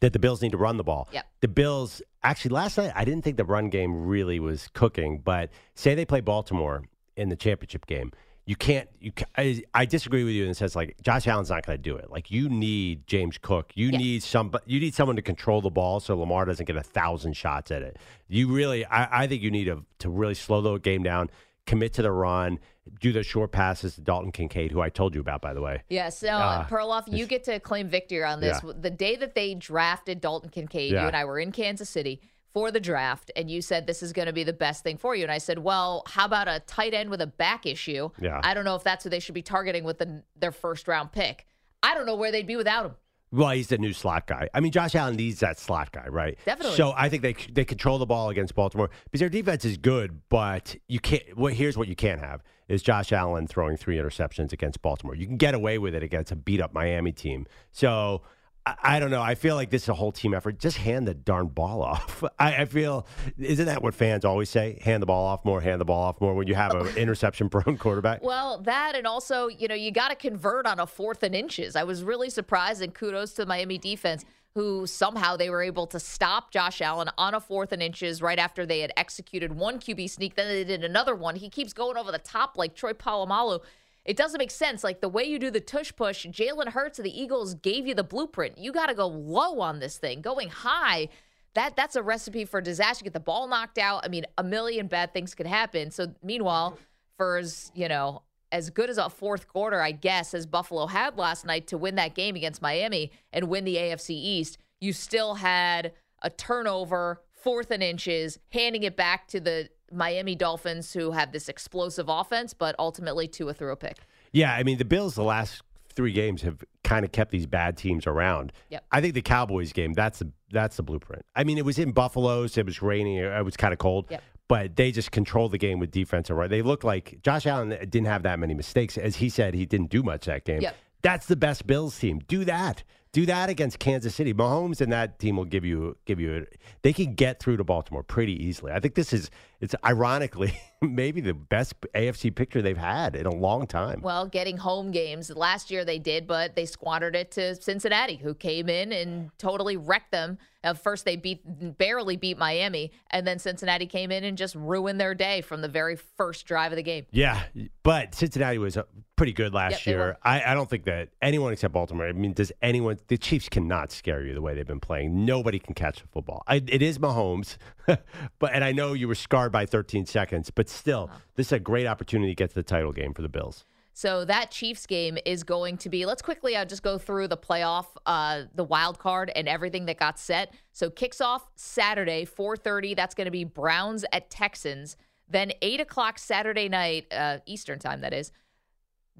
that 0.00 0.12
the 0.12 0.18
Bills 0.18 0.40
need 0.40 0.52
to 0.52 0.58
run 0.58 0.76
the 0.76 0.84
ball. 0.84 1.08
Yep. 1.12 1.26
The 1.40 1.48
Bills, 1.48 2.00
actually, 2.22 2.52
last 2.52 2.78
night, 2.78 2.92
I 2.94 3.04
didn't 3.04 3.22
think 3.22 3.36
the 3.36 3.44
run 3.44 3.70
game 3.70 4.06
really 4.06 4.38
was 4.38 4.68
cooking, 4.72 5.18
but 5.18 5.50
say 5.74 5.94
they 5.94 6.04
play 6.04 6.20
Baltimore 6.20 6.84
in 7.16 7.28
the 7.28 7.36
championship 7.36 7.86
game. 7.86 8.12
You 8.50 8.56
can't. 8.56 8.88
You. 8.98 9.12
I, 9.38 9.62
I 9.72 9.84
disagree 9.84 10.24
with 10.24 10.32
you 10.34 10.42
in 10.42 10.48
the 10.48 10.56
sense 10.56 10.74
like 10.74 10.96
Josh 11.02 11.28
Allen's 11.28 11.50
not 11.50 11.64
going 11.64 11.78
to 11.78 11.82
do 11.82 11.94
it. 11.94 12.10
Like 12.10 12.32
you 12.32 12.48
need 12.48 13.06
James 13.06 13.38
Cook. 13.38 13.70
You 13.76 13.90
Yeah. 13.90 13.98
need 13.98 14.22
some. 14.24 14.52
You 14.66 14.80
need 14.80 14.92
someone 14.92 15.14
to 15.14 15.22
control 15.22 15.60
the 15.60 15.70
ball 15.70 16.00
so 16.00 16.18
Lamar 16.18 16.46
doesn't 16.46 16.66
get 16.66 16.74
a 16.74 16.82
thousand 16.82 17.34
shots 17.36 17.70
at 17.70 17.82
it. 17.82 17.96
You 18.26 18.48
really. 18.52 18.84
I, 18.84 19.22
I 19.22 19.26
think 19.28 19.40
you 19.42 19.52
need 19.52 19.66
to 19.66 19.84
to 20.00 20.10
really 20.10 20.34
slow 20.34 20.60
the 20.62 20.78
game 20.78 21.04
down. 21.04 21.30
Commit 21.66 21.92
to 21.92 22.02
the 22.02 22.10
run. 22.10 22.58
Do 23.00 23.12
those 23.12 23.26
short 23.26 23.52
passes 23.52 23.94
to 23.94 24.00
Dalton 24.00 24.32
Kincaid, 24.32 24.72
who 24.72 24.80
I 24.80 24.88
told 24.88 25.14
you 25.14 25.20
about, 25.20 25.40
by 25.40 25.54
the 25.54 25.60
way. 25.62 25.84
Yes, 25.88 26.20
no, 26.20 26.30
Ah, 26.32 26.66
Perloff, 26.68 27.04
you 27.06 27.26
get 27.26 27.44
to 27.44 27.60
claim 27.60 27.86
victory 27.88 28.24
on 28.24 28.40
this. 28.40 28.58
Yeah. 28.64 28.72
The 28.80 28.90
day 28.90 29.14
that 29.14 29.36
they 29.36 29.54
drafted 29.54 30.20
Dalton 30.20 30.50
Kincaid, 30.50 30.90
Yeah. 30.90 31.02
you 31.02 31.06
and 31.06 31.16
I 31.16 31.24
were 31.24 31.38
in 31.38 31.52
Kansas 31.52 31.88
City 31.88 32.20
for 32.52 32.70
the 32.70 32.80
draft, 32.80 33.30
and 33.36 33.50
you 33.50 33.62
said 33.62 33.86
this 33.86 34.02
is 34.02 34.12
going 34.12 34.26
to 34.26 34.32
be 34.32 34.44
the 34.44 34.52
best 34.52 34.82
thing 34.82 34.96
for 34.96 35.14
you. 35.14 35.22
And 35.22 35.32
I 35.32 35.38
said, 35.38 35.58
well, 35.58 36.02
how 36.06 36.24
about 36.24 36.48
a 36.48 36.60
tight 36.66 36.94
end 36.94 37.10
with 37.10 37.20
a 37.20 37.26
back 37.26 37.66
issue? 37.66 38.10
Yeah. 38.20 38.40
I 38.42 38.54
don't 38.54 38.64
know 38.64 38.74
if 38.74 38.82
that's 38.82 39.04
who 39.04 39.10
they 39.10 39.20
should 39.20 39.34
be 39.34 39.42
targeting 39.42 39.84
with 39.84 39.98
the, 39.98 40.22
their 40.36 40.52
first 40.52 40.88
round 40.88 41.12
pick. 41.12 41.46
I 41.82 41.94
don't 41.94 42.06
know 42.06 42.16
where 42.16 42.32
they'd 42.32 42.46
be 42.46 42.56
without 42.56 42.86
him. 42.86 42.94
Well, 43.32 43.50
he's 43.50 43.68
the 43.68 43.78
new 43.78 43.92
slot 43.92 44.26
guy. 44.26 44.48
I 44.52 44.58
mean, 44.58 44.72
Josh 44.72 44.96
Allen 44.96 45.14
needs 45.14 45.38
that 45.38 45.56
slot 45.56 45.92
guy, 45.92 46.06
right? 46.08 46.36
Definitely. 46.44 46.76
So 46.76 46.92
I 46.96 47.08
think 47.08 47.22
they 47.22 47.34
they 47.52 47.64
control 47.64 47.98
the 47.98 48.06
ball 48.06 48.28
against 48.28 48.56
Baltimore 48.56 48.90
because 49.04 49.20
their 49.20 49.28
defense 49.28 49.64
is 49.64 49.76
good, 49.76 50.22
but 50.28 50.74
you 50.88 50.98
can't. 50.98 51.22
Well, 51.36 51.54
here's 51.54 51.78
what 51.78 51.86
you 51.86 51.94
can't 51.94 52.20
have 52.20 52.42
is 52.68 52.82
Josh 52.82 53.12
Allen 53.12 53.46
throwing 53.46 53.76
three 53.76 53.98
interceptions 53.98 54.52
against 54.52 54.82
Baltimore. 54.82 55.14
You 55.14 55.26
can 55.26 55.36
get 55.36 55.54
away 55.54 55.78
with 55.78 55.94
it 55.94 56.02
against 56.02 56.32
a 56.32 56.36
beat 56.36 56.60
up 56.60 56.74
Miami 56.74 57.12
team. 57.12 57.46
So. 57.70 58.22
I, 58.66 58.74
I 58.82 59.00
don't 59.00 59.10
know. 59.10 59.22
I 59.22 59.34
feel 59.34 59.54
like 59.54 59.70
this 59.70 59.84
is 59.84 59.88
a 59.88 59.94
whole 59.94 60.12
team 60.12 60.34
effort. 60.34 60.58
Just 60.58 60.76
hand 60.76 61.06
the 61.06 61.14
darn 61.14 61.48
ball 61.48 61.82
off. 61.82 62.22
I, 62.38 62.62
I 62.62 62.64
feel, 62.64 63.06
isn't 63.38 63.66
that 63.66 63.82
what 63.82 63.94
fans 63.94 64.24
always 64.24 64.50
say? 64.50 64.78
Hand 64.82 65.02
the 65.02 65.06
ball 65.06 65.26
off 65.26 65.44
more, 65.44 65.60
hand 65.60 65.80
the 65.80 65.84
ball 65.84 66.02
off 66.02 66.20
more 66.20 66.34
when 66.34 66.46
you 66.46 66.54
have 66.54 66.74
an 66.74 66.86
interception 66.96 67.48
prone 67.48 67.78
quarterback. 67.78 68.22
Well, 68.22 68.58
that 68.62 68.94
and 68.94 69.06
also, 69.06 69.48
you 69.48 69.68
know, 69.68 69.74
you 69.74 69.90
got 69.90 70.08
to 70.08 70.16
convert 70.16 70.66
on 70.66 70.78
a 70.80 70.86
fourth 70.86 71.22
and 71.22 71.34
inches. 71.34 71.76
I 71.76 71.84
was 71.84 72.02
really 72.02 72.30
surprised, 72.30 72.82
and 72.82 72.94
kudos 72.94 73.32
to 73.32 73.42
the 73.42 73.46
Miami 73.46 73.78
defense, 73.78 74.24
who 74.54 74.86
somehow 74.86 75.36
they 75.36 75.48
were 75.48 75.62
able 75.62 75.86
to 75.86 76.00
stop 76.00 76.50
Josh 76.50 76.80
Allen 76.80 77.08
on 77.16 77.34
a 77.34 77.40
fourth 77.40 77.72
and 77.72 77.82
inches 77.82 78.20
right 78.20 78.38
after 78.38 78.66
they 78.66 78.80
had 78.80 78.92
executed 78.96 79.54
one 79.54 79.78
QB 79.78 80.10
sneak. 80.10 80.34
Then 80.34 80.48
they 80.48 80.64
did 80.64 80.82
another 80.82 81.14
one. 81.14 81.36
He 81.36 81.48
keeps 81.48 81.72
going 81.72 81.96
over 81.96 82.10
the 82.10 82.18
top 82.18 82.58
like 82.58 82.74
Troy 82.74 82.92
Polamalu. 82.92 83.60
It 84.04 84.16
doesn't 84.16 84.38
make 84.38 84.50
sense. 84.50 84.82
Like 84.82 85.00
the 85.00 85.08
way 85.08 85.24
you 85.24 85.38
do 85.38 85.50
the 85.50 85.60
tush 85.60 85.92
push, 85.94 86.26
Jalen 86.26 86.68
Hurts 86.68 86.98
of 86.98 87.04
the 87.04 87.20
Eagles 87.20 87.54
gave 87.54 87.86
you 87.86 87.94
the 87.94 88.04
blueprint. 88.04 88.58
You 88.58 88.72
got 88.72 88.86
to 88.86 88.94
go 88.94 89.06
low 89.06 89.60
on 89.60 89.78
this 89.78 89.98
thing. 89.98 90.20
Going 90.20 90.48
high, 90.48 91.08
that 91.54 91.76
that's 91.76 91.96
a 91.96 92.02
recipe 92.02 92.44
for 92.44 92.60
disaster. 92.60 93.04
Get 93.04 93.12
the 93.12 93.20
ball 93.20 93.48
knocked 93.48 93.78
out. 93.78 94.04
I 94.04 94.08
mean, 94.08 94.24
a 94.38 94.44
million 94.44 94.86
bad 94.86 95.12
things 95.12 95.34
could 95.34 95.46
happen. 95.46 95.90
So 95.90 96.14
meanwhile, 96.22 96.78
for 97.16 97.36
as 97.36 97.70
you 97.74 97.88
know, 97.88 98.22
as 98.52 98.70
good 98.70 98.90
as 98.90 98.98
a 98.98 99.10
fourth 99.10 99.48
quarter, 99.48 99.80
I 99.80 99.92
guess, 99.92 100.34
as 100.34 100.46
Buffalo 100.46 100.86
had 100.86 101.18
last 101.18 101.44
night 101.44 101.66
to 101.68 101.78
win 101.78 101.96
that 101.96 102.14
game 102.14 102.36
against 102.36 102.62
Miami 102.62 103.12
and 103.32 103.48
win 103.48 103.64
the 103.64 103.76
AFC 103.76 104.10
East, 104.10 104.58
you 104.80 104.92
still 104.92 105.36
had 105.36 105.92
a 106.22 106.30
turnover, 106.30 107.22
fourth 107.30 107.70
and 107.70 107.82
inches, 107.82 108.38
handing 108.50 108.82
it 108.82 108.96
back 108.96 109.28
to 109.28 109.40
the 109.40 109.68
Miami 109.92 110.34
Dolphins, 110.34 110.92
who 110.92 111.10
have 111.10 111.32
this 111.32 111.48
explosive 111.48 112.08
offense, 112.08 112.54
but 112.54 112.74
ultimately 112.78 113.28
Tua 113.28 113.54
threw 113.54 113.72
a 113.72 113.76
pick. 113.76 113.98
Yeah, 114.32 114.54
I 114.54 114.62
mean 114.62 114.78
the 114.78 114.84
Bills 114.84 115.14
the 115.14 115.22
last 115.22 115.62
three 115.92 116.12
games 116.12 116.42
have 116.42 116.62
kind 116.84 117.04
of 117.04 117.12
kept 117.12 117.30
these 117.30 117.46
bad 117.46 117.76
teams 117.76 118.06
around. 118.06 118.52
Yep. 118.70 118.84
I 118.92 119.00
think 119.00 119.14
the 119.14 119.22
Cowboys 119.22 119.72
game 119.72 119.92
that's 119.92 120.20
the 120.20 120.30
that's 120.50 120.76
the 120.76 120.82
blueprint. 120.82 121.24
I 121.34 121.44
mean 121.44 121.58
it 121.58 121.64
was 121.64 121.78
in 121.78 121.92
Buffalo, 121.92 122.46
so 122.46 122.60
it 122.60 122.66
was 122.66 122.80
raining, 122.82 123.16
it 123.16 123.44
was 123.44 123.56
kind 123.56 123.72
of 123.72 123.78
cold. 123.78 124.06
Yep. 124.10 124.22
But 124.48 124.74
they 124.74 124.90
just 124.90 125.12
controlled 125.12 125.52
the 125.52 125.58
game 125.58 125.78
with 125.78 125.92
defense 125.92 126.28
right. 126.28 126.50
They 126.50 126.62
looked 126.62 126.82
like 126.82 127.20
Josh 127.22 127.46
Allen 127.46 127.68
didn't 127.68 128.06
have 128.06 128.24
that 128.24 128.38
many 128.38 128.54
mistakes. 128.54 128.98
As 128.98 129.16
he 129.16 129.28
said, 129.28 129.54
he 129.54 129.64
didn't 129.64 129.90
do 129.90 130.02
much 130.02 130.26
that 130.26 130.44
game. 130.44 130.60
Yep. 130.60 130.76
That's 131.02 131.26
the 131.26 131.36
best 131.36 131.66
Bills 131.66 131.98
team. 131.98 132.20
Do 132.26 132.44
that. 132.44 132.82
Do 133.12 133.26
that 133.26 133.48
against 133.48 133.78
Kansas 133.78 134.14
City. 134.14 134.32
Mahomes 134.32 134.80
and 134.80 134.92
that 134.92 135.18
team 135.18 135.36
will 135.36 135.44
give 135.44 135.64
you 135.64 135.96
give 136.04 136.20
you. 136.20 136.36
A, 136.36 136.56
they 136.82 136.92
can 136.92 137.14
get 137.14 137.40
through 137.40 137.56
to 137.56 137.64
Baltimore 137.64 138.02
pretty 138.02 138.32
easily. 138.44 138.72
I 138.72 138.78
think 138.80 138.94
this 138.94 139.12
is 139.12 139.30
it's 139.60 139.74
ironically 139.84 140.58
maybe 140.82 141.20
the 141.20 141.34
best 141.34 141.74
AFC 141.94 142.34
picture 142.34 142.62
they've 142.62 142.76
had 142.76 143.14
in 143.14 143.26
a 143.26 143.34
long 143.34 143.66
time. 143.66 144.00
Well, 144.00 144.26
getting 144.26 144.56
home 144.56 144.90
games. 144.90 145.30
Last 145.30 145.70
year 145.70 145.84
they 145.84 145.98
did, 145.98 146.26
but 146.26 146.56
they 146.56 146.66
squandered 146.66 147.14
it 147.14 147.30
to 147.32 147.54
Cincinnati, 147.56 148.16
who 148.16 148.34
came 148.34 148.68
in 148.68 148.92
and 148.92 149.30
totally 149.38 149.76
wrecked 149.76 150.12
them. 150.12 150.38
At 150.62 150.82
first, 150.82 151.06
they 151.06 151.16
beat 151.16 151.40
barely 151.78 152.16
beat 152.16 152.36
Miami, 152.36 152.92
and 153.10 153.26
then 153.26 153.38
Cincinnati 153.38 153.86
came 153.86 154.10
in 154.10 154.24
and 154.24 154.36
just 154.36 154.54
ruined 154.54 155.00
their 155.00 155.14
day 155.14 155.40
from 155.40 155.62
the 155.62 155.68
very 155.68 155.96
first 155.96 156.44
drive 156.44 156.70
of 156.70 156.76
the 156.76 156.82
game. 156.82 157.06
Yeah, 157.12 157.40
but 157.82 158.14
Cincinnati 158.14 158.58
was 158.58 158.76
uh, 158.76 158.82
pretty 159.16 159.32
good 159.32 159.54
last 159.54 159.86
Yep, 159.86 159.86
year. 159.86 160.18
I, 160.22 160.42
I 160.42 160.54
don't 160.54 160.68
think 160.68 160.84
that 160.84 161.08
anyone 161.22 161.54
except 161.54 161.72
Baltimore. 161.72 162.06
I 162.06 162.12
mean, 162.12 162.34
does 162.34 162.52
anyone? 162.60 162.98
The 163.08 163.16
Chiefs 163.16 163.48
cannot 163.48 163.90
scare 163.90 164.22
you 164.22 164.34
the 164.34 164.42
way 164.42 164.54
they've 164.54 164.66
been 164.66 164.80
playing. 164.80 165.24
Nobody 165.24 165.58
can 165.58 165.72
catch 165.72 166.02
the 166.02 166.08
football. 166.08 166.42
I, 166.46 166.56
it 166.56 166.82
is 166.82 166.98
Mahomes, 166.98 167.56
but 167.86 168.52
and 168.52 168.62
I 168.62 168.72
know 168.72 168.92
you 168.92 169.08
were 169.08 169.14
scarred 169.14 169.49
by 169.50 169.66
13 169.66 170.06
seconds, 170.06 170.50
but 170.50 170.68
still, 170.68 171.10
this 171.36 171.48
is 171.48 171.52
a 171.52 171.58
great 171.60 171.86
opportunity 171.86 172.32
to 172.32 172.36
get 172.36 172.50
to 172.50 172.54
the 172.54 172.62
title 172.62 172.92
game 172.92 173.12
for 173.14 173.22
the 173.22 173.28
Bills. 173.28 173.64
So 173.92 174.24
that 174.24 174.50
Chiefs 174.50 174.86
game 174.86 175.18
is 175.26 175.42
going 175.42 175.76
to 175.78 175.88
be. 175.88 176.06
Let's 176.06 176.22
quickly 176.22 176.56
uh, 176.56 176.64
just 176.64 176.82
go 176.82 176.96
through 176.96 177.28
the 177.28 177.36
playoff, 177.36 177.86
uh, 178.06 178.44
the 178.54 178.64
wild 178.64 178.98
card, 178.98 179.30
and 179.34 179.48
everything 179.48 179.86
that 179.86 179.98
got 179.98 180.18
set. 180.18 180.54
So 180.72 180.88
kicks 180.90 181.20
off 181.20 181.50
Saturday, 181.56 182.24
4:30. 182.24 182.94
That's 182.94 183.14
going 183.14 183.26
to 183.26 183.30
be 183.32 183.44
Browns 183.44 184.04
at 184.12 184.30
Texans. 184.30 184.96
Then 185.28 185.52
eight 185.60 185.80
o'clock 185.80 186.18
Saturday 186.18 186.68
night, 186.68 187.06
uh, 187.12 187.38
Eastern 187.46 187.78
time. 187.78 188.00
That 188.00 188.14
is. 188.14 188.32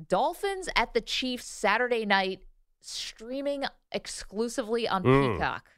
Dolphins 0.08 0.68
at 0.76 0.94
the 0.94 1.00
Chiefs 1.00 1.44
Saturday 1.46 2.06
night, 2.06 2.40
streaming 2.80 3.64
exclusively 3.92 4.88
on 4.88 5.02
Mm. 5.02 5.34
Peacock. 5.34 5.68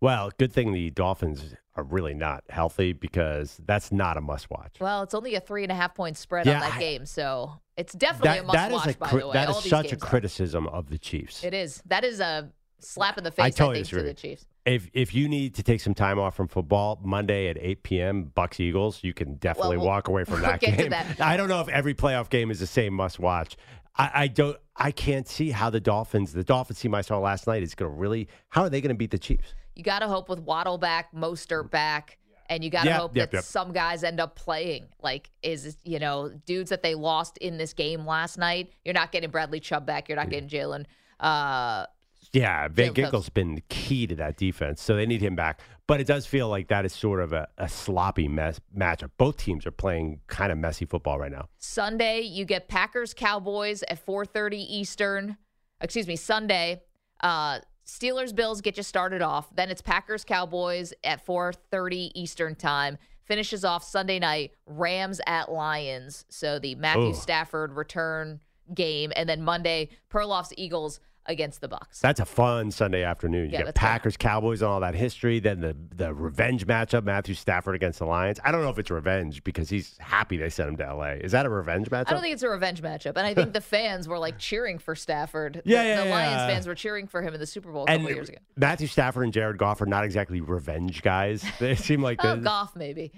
Well, 0.00 0.30
good 0.36 0.52
thing 0.52 0.72
the 0.72 0.90
Dolphins 0.90 1.54
are 1.76 1.84
really 1.84 2.14
not 2.14 2.42
healthy 2.50 2.92
because 2.92 3.58
that's 3.64 3.92
not 3.92 4.16
a 4.16 4.20
must 4.20 4.50
watch. 4.50 4.76
Well, 4.80 5.02
it's 5.02 5.14
only 5.14 5.34
a 5.36 5.40
three 5.40 5.62
and 5.62 5.70
a 5.72 5.74
half 5.74 5.94
point 5.94 6.16
spread 6.16 6.46
on 6.48 6.58
that 6.60 6.74
I- 6.74 6.78
game, 6.80 7.06
so 7.06 7.60
it's 7.76 7.92
definitely 7.92 8.38
a 8.38 8.42
must 8.42 8.54
that 8.54 8.70
is 8.72 8.74
watch. 8.86 8.94
a 8.94 8.98
by 8.98 9.08
the 9.10 9.16
way, 9.28 9.32
that 9.34 9.48
All 9.48 9.58
is 9.58 9.64
such 9.68 9.92
a 9.92 9.96
are. 9.96 9.98
criticism 9.98 10.66
of 10.68 10.90
the 10.90 10.98
Chiefs. 10.98 11.44
It 11.44 11.54
is. 11.54 11.82
That 11.86 12.04
is 12.04 12.20
a 12.20 12.50
slap 12.80 13.18
in 13.18 13.24
the 13.24 13.30
face. 13.30 13.42
I 13.42 13.46
I, 13.46 13.50
totally 13.50 13.74
think 13.76 13.86
to 13.88 13.90
disagree. 13.96 14.08
the 14.10 14.14
Chiefs. 14.14 14.46
If 14.66 14.90
if 14.92 15.14
you 15.14 15.28
need 15.28 15.54
to 15.54 15.62
take 15.62 15.80
some 15.80 15.94
time 15.94 16.18
off 16.18 16.34
from 16.36 16.48
football 16.48 17.00
Monday 17.02 17.48
at 17.48 17.56
8 17.58 17.82
p.m. 17.82 18.24
Bucks 18.34 18.60
Eagles, 18.60 19.02
you 19.02 19.14
can 19.14 19.34
definitely 19.36 19.78
we'll- 19.78 19.86
walk 19.86 20.08
away 20.08 20.24
from 20.24 20.34
we'll 20.42 20.50
that 20.50 20.60
to 20.60 20.70
game. 20.70 20.90
that. 20.90 21.20
I 21.20 21.36
don't 21.36 21.48
know 21.48 21.60
if 21.60 21.68
every 21.68 21.94
playoff 21.94 22.28
game 22.28 22.50
is 22.50 22.60
the 22.60 22.66
same 22.66 22.92
must 22.94 23.18
watch. 23.18 23.56
I, 23.96 24.10
I 24.14 24.28
don't. 24.28 24.56
I 24.76 24.90
can't 24.92 25.26
see 25.28 25.50
how 25.50 25.68
the 25.70 25.80
Dolphins, 25.80 26.32
the 26.32 26.44
Dolphins 26.44 26.80
team 26.80 26.94
I 26.94 27.00
saw 27.02 27.18
last 27.18 27.46
night, 27.46 27.62
is 27.62 27.74
going 27.74 27.90
to 27.90 27.96
really. 27.96 28.28
How 28.48 28.62
are 28.62 28.70
they 28.70 28.80
going 28.80 28.90
to 28.90 28.94
beat 28.98 29.10
the 29.10 29.18
Chiefs? 29.18 29.54
You 29.74 29.82
got 29.82 30.00
to 30.00 30.08
hope 30.08 30.28
with 30.28 30.40
Waddle 30.40 30.78
back, 30.78 31.12
Mostert 31.14 31.70
back, 31.70 32.18
and 32.48 32.64
you 32.64 32.70
got 32.70 32.82
to 32.82 32.88
Yep, 32.88 33.00
hope 33.00 33.16
yep, 33.16 33.30
that 33.30 33.36
yep. 33.38 33.44
some 33.44 33.72
guys 33.72 34.02
end 34.04 34.20
up 34.20 34.34
playing. 34.34 34.86
Like, 35.02 35.30
is 35.42 35.76
you 35.84 35.98
know, 35.98 36.30
dudes 36.46 36.70
that 36.70 36.82
they 36.82 36.94
lost 36.94 37.38
in 37.38 37.56
this 37.56 37.72
game 37.72 38.04
last 38.06 38.38
night. 38.38 38.72
You're 38.84 38.94
not 38.94 39.12
getting 39.12 39.30
Bradley 39.30 39.60
Chubb 39.60 39.86
back. 39.86 40.08
You're 40.08 40.16
not 40.16 40.30
getting 40.30 40.48
Jalen. 40.48 40.84
Uh, 41.20 41.86
Yeah, 42.32 42.68
Van 42.68 42.92
Jaelan 42.92 42.94
Phillips. 42.94 43.14
Ginkel's 43.14 43.28
been 43.30 43.62
key 43.68 44.06
to 44.06 44.14
that 44.16 44.36
defense, 44.36 44.82
so 44.82 44.96
they 44.96 45.06
need 45.06 45.20
him 45.20 45.36
back. 45.36 45.60
But 45.86 46.00
it 46.00 46.06
does 46.06 46.26
feel 46.26 46.48
like 46.48 46.68
that 46.68 46.84
is 46.84 46.92
sort 46.92 47.20
of 47.20 47.32
a, 47.32 47.48
a 47.58 47.68
sloppy 47.68 48.28
mess 48.28 48.60
matchup. 48.76 49.10
Both 49.18 49.38
teams 49.38 49.66
are 49.66 49.72
playing 49.72 50.20
kind 50.28 50.52
of 50.52 50.58
messy 50.58 50.84
football 50.84 51.18
right 51.18 51.32
now. 51.32 51.48
Sunday, 51.58 52.20
you 52.20 52.44
get 52.44 52.68
Packers 52.68 53.12
Cowboys 53.14 53.82
at 53.88 54.04
4:30 54.04 54.56
Eastern. 54.68 55.36
Excuse 55.80 56.06
me, 56.06 56.16
Sunday. 56.16 56.82
Uh, 57.22 57.58
Steelers 57.90 58.32
Bills 58.32 58.60
get 58.60 58.76
you 58.76 58.84
started 58.84 59.20
off. 59.20 59.48
Then 59.54 59.68
it's 59.68 59.82
Packers 59.82 60.24
Cowboys 60.24 60.92
at 61.02 61.26
4:30 61.26 62.12
Eastern 62.14 62.54
time. 62.54 62.98
Finishes 63.24 63.64
off 63.64 63.82
Sunday 63.82 64.20
night 64.20 64.52
Rams 64.64 65.20
at 65.26 65.50
Lions. 65.50 66.24
So 66.28 66.60
the 66.60 66.76
Matthew 66.76 67.08
Ooh. 67.08 67.14
Stafford 67.14 67.72
return 67.72 68.40
game, 68.72 69.12
and 69.16 69.28
then 69.28 69.42
Monday 69.42 69.88
Perloff's 70.08 70.52
Eagles 70.56 71.00
against 71.26 71.60
the 71.60 71.68
Bucks. 71.68 72.00
That's 72.00 72.18
a 72.20 72.24
fun 72.24 72.70
Sunday 72.70 73.02
afternoon. 73.04 73.50
You 73.50 73.58
Yeah, 73.58 73.62
good. 73.64 73.74
Packers, 73.74 74.16
Cowboys, 74.16 74.62
and 74.62 74.70
all 74.70 74.80
that 74.80 74.94
history. 74.94 75.38
Then 75.40 75.60
the 75.60 75.76
the 75.94 76.12
revenge 76.14 76.66
matchup: 76.66 77.04
Matthew 77.04 77.34
Stafford 77.34 77.74
against 77.74 77.98
the 77.98 78.06
Lions. 78.06 78.40
I 78.44 78.50
don't 78.52 78.62
know 78.62 78.70
if 78.70 78.78
it's 78.78 78.90
revenge 78.90 79.44
because 79.44 79.68
he's 79.68 79.96
happy 79.98 80.36
they 80.36 80.48
sent 80.50 80.70
him 80.70 80.76
to 80.78 80.86
L.A. 80.86 81.14
Is 81.16 81.32
that 81.32 81.46
a 81.46 81.50
revenge 81.50 81.88
matchup? 81.90 82.08
I 82.08 82.12
don't 82.12 82.22
think 82.22 82.34
it's 82.34 82.42
a 82.42 82.48
revenge 82.48 82.82
matchup, 82.82 83.16
and 83.16 83.26
I 83.26 83.34
think 83.34 83.52
the 83.52 83.60
fans 83.60 84.08
were 84.08 84.18
like 84.18 84.38
cheering 84.38 84.78
for 84.78 84.94
Stafford. 84.94 85.62
Yeah, 85.70 85.82
the, 85.84 85.88
yeah, 85.88 86.04
the 86.04 86.10
Lions 86.10 86.32
yeah. 86.32 86.46
fans 86.48 86.66
were 86.66 86.74
cheering 86.74 87.06
for 87.06 87.22
him 87.22 87.32
in 87.34 87.38
the 87.40 87.46
Super 87.46 87.70
Bowl 87.70 87.84
a 87.86 87.90
and 87.90 88.00
couple 88.02 88.14
years 88.16 88.28
ago. 88.28 88.38
Matthew 88.56 88.86
Stafford 88.88 89.24
and 89.24 89.32
Jared 89.32 89.58
Goff 89.58 89.80
are 89.80 89.86
not 89.86 90.04
exactly 90.04 90.40
revenge 90.40 91.02
guys. 91.02 91.44
They 91.60 91.74
seem 91.76 92.02
like 92.02 92.24
Oh, 92.24 92.36
Goff 92.36 92.74
maybe. 92.74 93.12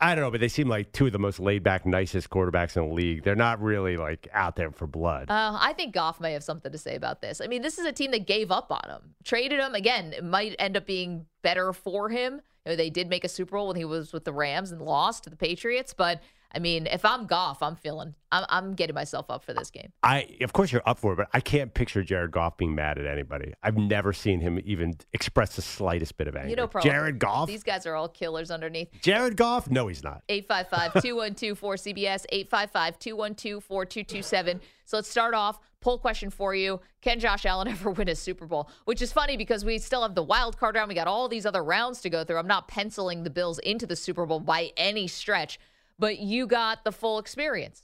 I 0.00 0.14
don't 0.14 0.24
know, 0.24 0.30
but 0.30 0.40
they 0.40 0.48
seem 0.48 0.68
like 0.68 0.92
two 0.92 1.06
of 1.06 1.12
the 1.12 1.18
most 1.18 1.38
laid 1.38 1.62
back, 1.62 1.86
nicest 1.86 2.28
quarterbacks 2.28 2.76
in 2.76 2.88
the 2.88 2.94
league. 2.94 3.22
They're 3.22 3.36
not 3.36 3.62
really 3.62 3.96
like 3.96 4.28
out 4.32 4.56
there 4.56 4.70
for 4.70 4.86
blood. 4.86 5.30
Uh, 5.30 5.56
I 5.60 5.72
think 5.72 5.94
Goff 5.94 6.20
may 6.20 6.32
have 6.32 6.42
something 6.42 6.72
to 6.72 6.78
say 6.78 6.96
about 6.96 7.20
this. 7.20 7.40
I 7.40 7.46
mean, 7.46 7.62
this 7.62 7.78
is 7.78 7.86
a 7.86 7.92
team 7.92 8.10
that 8.10 8.26
gave 8.26 8.50
up 8.50 8.72
on 8.72 8.90
him, 8.90 9.14
traded 9.24 9.60
him. 9.60 9.74
Again, 9.74 10.12
it 10.12 10.24
might 10.24 10.56
end 10.58 10.76
up 10.76 10.84
being 10.84 11.26
better 11.42 11.72
for 11.72 12.08
him. 12.08 12.42
You 12.66 12.72
know, 12.72 12.76
they 12.76 12.90
did 12.90 13.08
make 13.08 13.24
a 13.24 13.28
Super 13.28 13.56
Bowl 13.56 13.68
when 13.68 13.76
he 13.76 13.84
was 13.84 14.12
with 14.12 14.24
the 14.24 14.32
Rams 14.32 14.72
and 14.72 14.82
lost 14.82 15.24
to 15.24 15.30
the 15.30 15.36
Patriots. 15.36 15.94
But 15.94 16.20
I 16.54 16.58
mean, 16.58 16.86
if 16.86 17.04
I'm 17.04 17.26
Goff, 17.26 17.62
I'm 17.62 17.76
feeling, 17.76 18.14
I'm, 18.30 18.44
I'm 18.48 18.74
getting 18.74 18.94
myself 18.94 19.26
up 19.28 19.44
for 19.44 19.52
this 19.52 19.70
game. 19.70 19.92
I, 20.02 20.28
of 20.40 20.52
course, 20.52 20.72
you're 20.72 20.82
up 20.86 20.98
for 20.98 21.12
it, 21.12 21.16
but 21.16 21.28
I 21.32 21.40
can't 21.40 21.74
picture 21.74 22.02
Jared 22.02 22.30
Goff 22.30 22.56
being 22.56 22.74
mad 22.74 22.98
at 22.98 23.06
anybody. 23.06 23.52
I've 23.62 23.76
never 23.76 24.12
seen 24.12 24.40
him 24.40 24.60
even 24.64 24.94
express 25.12 25.56
the 25.56 25.62
slightest 25.62 26.16
bit 26.16 26.28
of 26.28 26.36
anger. 26.36 26.50
You 26.50 26.56
know, 26.56 26.70
Jared 26.82 27.18
Goff. 27.18 27.48
These 27.48 27.64
guys 27.64 27.86
are 27.86 27.94
all 27.94 28.08
killers 28.08 28.50
underneath. 28.50 28.88
Jared 29.00 29.36
Goff? 29.36 29.70
No, 29.70 29.88
he's 29.88 30.02
not. 30.02 30.22
855-212-4CBS, 30.28 32.24
855-212-4227. 32.32 34.60
So 34.84 34.98
let's 34.98 35.08
start 35.08 35.34
off. 35.34 35.58
Poll 35.80 35.98
question 35.98 36.30
for 36.30 36.54
you. 36.54 36.80
Can 37.02 37.20
Josh 37.20 37.44
Allen 37.44 37.68
ever 37.74 37.90
win 37.90 38.08
a 38.08 38.14
Super 38.14 38.46
Bowl? 38.46 38.70
Which 38.86 39.02
is 39.02 39.12
funny 39.12 39.36
because 39.36 39.64
we 39.64 39.78
still 39.78 40.02
have 40.02 40.14
the 40.14 40.22
wild 40.22 40.58
card 40.58 40.76
round. 40.76 40.88
We 40.88 40.94
got 40.94 41.06
all 41.06 41.28
these 41.28 41.44
other 41.44 41.62
rounds 41.62 42.00
to 42.02 42.10
go 42.10 42.24
through. 42.24 42.38
I'm 42.38 42.46
not 42.46 42.68
penciling 42.68 43.22
the 43.22 43.30
Bills 43.30 43.58
into 43.58 43.86
the 43.86 43.96
Super 43.96 44.24
Bowl 44.24 44.40
by 44.40 44.72
any 44.78 45.06
stretch, 45.06 45.58
but 45.98 46.18
you 46.18 46.46
got 46.46 46.84
the 46.84 46.92
full 46.92 47.18
experience. 47.18 47.82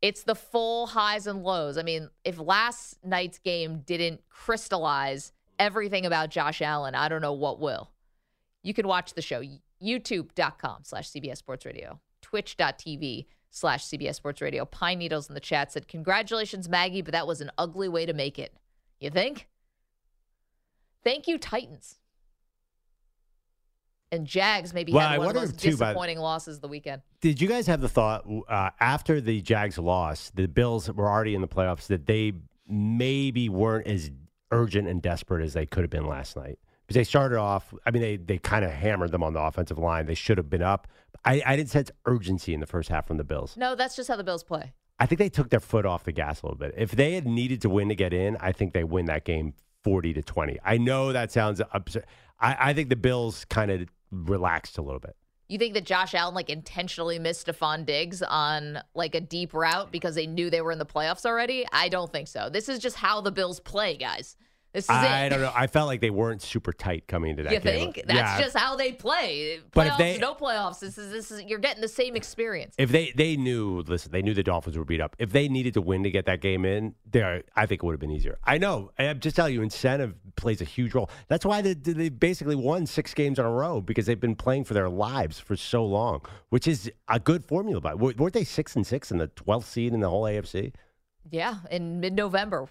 It's 0.00 0.24
the 0.24 0.34
full 0.34 0.88
highs 0.88 1.26
and 1.26 1.42
lows. 1.42 1.78
I 1.78 1.82
mean, 1.82 2.10
if 2.24 2.38
last 2.38 2.98
night's 3.04 3.38
game 3.38 3.82
didn't 3.86 4.20
crystallize 4.28 5.32
everything 5.58 6.06
about 6.06 6.30
Josh 6.30 6.60
Allen, 6.60 6.94
I 6.94 7.08
don't 7.08 7.22
know 7.22 7.32
what 7.32 7.60
will. 7.60 7.90
You 8.62 8.74
can 8.74 8.86
watch 8.86 9.14
the 9.14 9.22
show 9.22 9.42
youtube.com 9.82 10.80
slash 10.84 11.10
CBS 11.10 11.38
Sports 11.38 11.66
Radio, 11.66 12.00
twitch.tv 12.20 13.26
slash 13.50 13.84
CBS 13.84 14.16
Sports 14.16 14.40
Radio. 14.40 14.64
Pine 14.64 14.98
Needles 14.98 15.28
in 15.28 15.34
the 15.34 15.40
chat 15.40 15.72
said, 15.72 15.88
Congratulations, 15.88 16.68
Maggie, 16.68 17.02
but 17.02 17.12
that 17.12 17.26
was 17.26 17.40
an 17.40 17.50
ugly 17.58 17.88
way 17.88 18.06
to 18.06 18.12
make 18.12 18.38
it. 18.38 18.54
You 19.00 19.10
think? 19.10 19.48
Thank 21.04 21.26
you, 21.26 21.38
Titans. 21.38 21.98
And 24.12 24.26
Jags 24.26 24.74
maybe 24.74 24.92
Well, 24.92 25.08
had 25.08 25.18
one 25.18 25.28
of 25.28 25.34
the 25.34 25.40
most 25.40 25.58
too, 25.58 25.76
but- 25.76 25.86
disappointing 25.86 26.18
losses 26.18 26.56
of 26.56 26.62
the 26.62 26.68
weekend. 26.68 27.00
Did 27.22 27.40
you 27.40 27.48
guys 27.48 27.66
have 27.66 27.80
the 27.80 27.88
thought 27.88 28.24
uh, 28.46 28.70
after 28.78 29.20
the 29.20 29.40
Jags 29.40 29.78
lost, 29.78 30.36
the 30.36 30.46
Bills 30.46 30.90
were 30.92 31.08
already 31.08 31.34
in 31.34 31.40
the 31.40 31.48
playoffs, 31.48 31.86
that 31.86 32.06
they 32.06 32.34
maybe 32.68 33.48
weren't 33.48 33.86
as 33.86 34.10
urgent 34.50 34.86
and 34.86 35.00
desperate 35.00 35.42
as 35.42 35.54
they 35.54 35.64
could 35.66 35.82
have 35.82 35.90
been 35.90 36.06
last 36.06 36.36
night? 36.36 36.58
Because 36.86 37.00
they 37.00 37.04
started 37.04 37.38
off, 37.38 37.72
I 37.86 37.90
mean, 37.90 38.02
they, 38.02 38.16
they 38.16 38.38
kind 38.38 38.64
of 38.66 38.70
hammered 38.70 39.12
them 39.12 39.22
on 39.22 39.32
the 39.32 39.40
offensive 39.40 39.78
line. 39.78 40.04
They 40.04 40.14
should 40.14 40.36
have 40.36 40.50
been 40.50 40.62
up. 40.62 40.88
I, 41.24 41.42
I 41.46 41.56
didn't 41.56 41.70
sense 41.70 41.90
urgency 42.04 42.52
in 42.52 42.60
the 42.60 42.66
first 42.66 42.90
half 42.90 43.06
from 43.06 43.16
the 43.16 43.24
Bills. 43.24 43.56
No, 43.56 43.74
that's 43.74 43.96
just 43.96 44.08
how 44.08 44.16
the 44.16 44.24
Bills 44.24 44.42
play. 44.44 44.72
I 44.98 45.06
think 45.06 45.20
they 45.20 45.28
took 45.30 45.48
their 45.48 45.60
foot 45.60 45.86
off 45.86 46.04
the 46.04 46.12
gas 46.12 46.42
a 46.42 46.46
little 46.46 46.58
bit. 46.58 46.74
If 46.76 46.90
they 46.90 47.14
had 47.14 47.26
needed 47.26 47.62
to 47.62 47.70
win 47.70 47.88
to 47.88 47.94
get 47.94 48.12
in, 48.12 48.36
I 48.40 48.52
think 48.52 48.74
they 48.74 48.84
win 48.84 49.06
that 49.06 49.24
game 49.24 49.54
40 49.84 50.12
to 50.14 50.22
20. 50.22 50.58
I 50.64 50.76
know 50.76 51.12
that 51.12 51.32
sounds 51.32 51.62
absurd. 51.72 52.04
I, 52.38 52.56
I 52.70 52.74
think 52.74 52.88
the 52.88 52.96
Bills 52.96 53.44
kind 53.46 53.70
of 53.70 53.88
relaxed 54.12 54.78
a 54.78 54.82
little 54.82 55.00
bit. 55.00 55.16
You 55.48 55.58
think 55.58 55.74
that 55.74 55.84
Josh 55.84 56.14
Allen 56.14 56.34
like 56.34 56.48
intentionally 56.48 57.18
missed 57.18 57.46
Stefon 57.46 57.84
Diggs 57.84 58.22
on 58.22 58.78
like 58.94 59.14
a 59.14 59.20
deep 59.20 59.52
route 59.52 59.90
because 59.90 60.14
they 60.14 60.26
knew 60.26 60.48
they 60.48 60.62
were 60.62 60.72
in 60.72 60.78
the 60.78 60.86
playoffs 60.86 61.26
already? 61.26 61.66
I 61.72 61.88
don't 61.88 62.12
think 62.12 62.28
so. 62.28 62.48
This 62.48 62.68
is 62.68 62.78
just 62.78 62.96
how 62.96 63.20
the 63.20 63.32
Bills 63.32 63.60
play, 63.60 63.96
guys. 63.96 64.36
This 64.72 64.84
is 64.84 64.90
I 64.90 65.26
it. 65.26 65.28
don't 65.28 65.42
know. 65.42 65.52
I 65.54 65.66
felt 65.66 65.86
like 65.86 66.00
they 66.00 66.08
weren't 66.08 66.40
super 66.40 66.72
tight 66.72 67.06
coming 67.06 67.32
into 67.32 67.42
that 67.42 67.50
game. 67.50 67.58
You 67.58 67.60
game. 67.80 67.92
think 67.92 68.06
that's 68.06 68.16
yeah. 68.18 68.40
just 68.40 68.56
how 68.56 68.74
they 68.74 68.92
play? 68.92 69.58
Playoffs, 69.58 69.70
But 69.74 69.86
if 69.88 69.96
they- 69.98 70.18
no 70.18 70.34
playoffs. 70.34 70.80
This 70.80 70.96
is 70.96 71.12
this 71.12 71.30
is 71.30 71.42
you're 71.42 71.58
getting 71.58 71.82
the 71.82 71.88
same 71.88 72.16
experience. 72.16 72.74
If 72.78 72.90
they 72.90 73.12
they 73.14 73.36
knew, 73.36 73.82
listen, 73.86 74.12
they 74.12 74.22
knew 74.22 74.32
the 74.32 74.42
Dolphins 74.42 74.78
were 74.78 74.84
beat 74.86 75.00
up. 75.02 75.14
If 75.18 75.30
they 75.32 75.48
needed 75.48 75.74
to 75.74 75.82
win 75.82 76.02
to 76.04 76.10
get 76.10 76.24
that 76.24 76.40
game 76.40 76.64
in, 76.64 76.94
there, 77.10 77.42
I 77.54 77.66
think 77.66 77.82
it 77.82 77.86
would 77.86 77.92
have 77.92 78.00
been 78.00 78.10
easier. 78.10 78.38
I 78.44 78.56
know. 78.56 78.92
I'm 78.98 79.20
just 79.20 79.36
telling 79.36 79.52
you, 79.52 79.60
incentive 79.62 80.14
plays 80.36 80.62
a 80.62 80.64
huge 80.64 80.94
role. 80.94 81.10
That's 81.28 81.44
why 81.44 81.60
they, 81.60 81.74
they 81.74 82.08
basically 82.08 82.56
won 82.56 82.86
six 82.86 83.12
games 83.12 83.38
in 83.38 83.44
a 83.44 83.50
row 83.50 83.82
because 83.82 84.06
they've 84.06 84.18
been 84.18 84.36
playing 84.36 84.64
for 84.64 84.72
their 84.72 84.88
lives 84.88 85.38
for 85.38 85.54
so 85.54 85.84
long, 85.84 86.22
which 86.48 86.66
is 86.66 86.90
a 87.08 87.20
good 87.20 87.44
formula. 87.44 87.80
But 87.82 87.98
weren't 87.98 88.32
they 88.32 88.44
six 88.44 88.74
and 88.74 88.86
six 88.86 89.10
in 89.10 89.18
the 89.18 89.28
12th 89.28 89.64
seed 89.64 89.92
in 89.92 90.00
the 90.00 90.08
whole 90.08 90.22
AFC? 90.22 90.72
Yeah, 91.30 91.56
in 91.70 92.00
mid-November. 92.00 92.68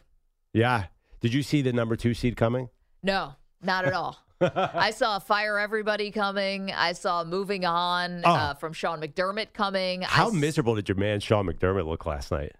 Yeah. 0.53 0.85
Did 1.21 1.33
you 1.33 1.43
see 1.43 1.61
the 1.61 1.71
number 1.73 1.95
two 1.95 2.13
seed 2.13 2.35
coming? 2.35 2.69
No, 3.03 3.35
not 3.61 3.85
at 3.85 3.93
all. 3.93 4.17
I 4.41 4.89
saw 4.91 5.19
fire 5.19 5.59
everybody 5.59 6.09
coming. 6.11 6.71
I 6.71 6.93
saw 6.93 7.23
moving 7.23 7.63
on 7.63 8.21
Oh. 8.25 8.31
uh, 8.33 8.53
from 8.55 8.73
Sean 8.73 8.99
McDermott 8.99 9.53
coming. 9.53 10.01
How 10.01 10.27
s- 10.29 10.33
miserable 10.33 10.73
did 10.75 10.89
your 10.89 10.97
man 10.97 11.19
Sean 11.19 11.45
McDermott 11.45 11.85
look 11.85 12.05
last 12.07 12.31
night? 12.31 12.53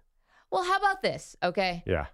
Well, 0.50 0.62
how 0.62 0.76
about 0.76 1.02
this? 1.02 1.34
Okay, 1.42 1.82
Yeah. 1.86 2.06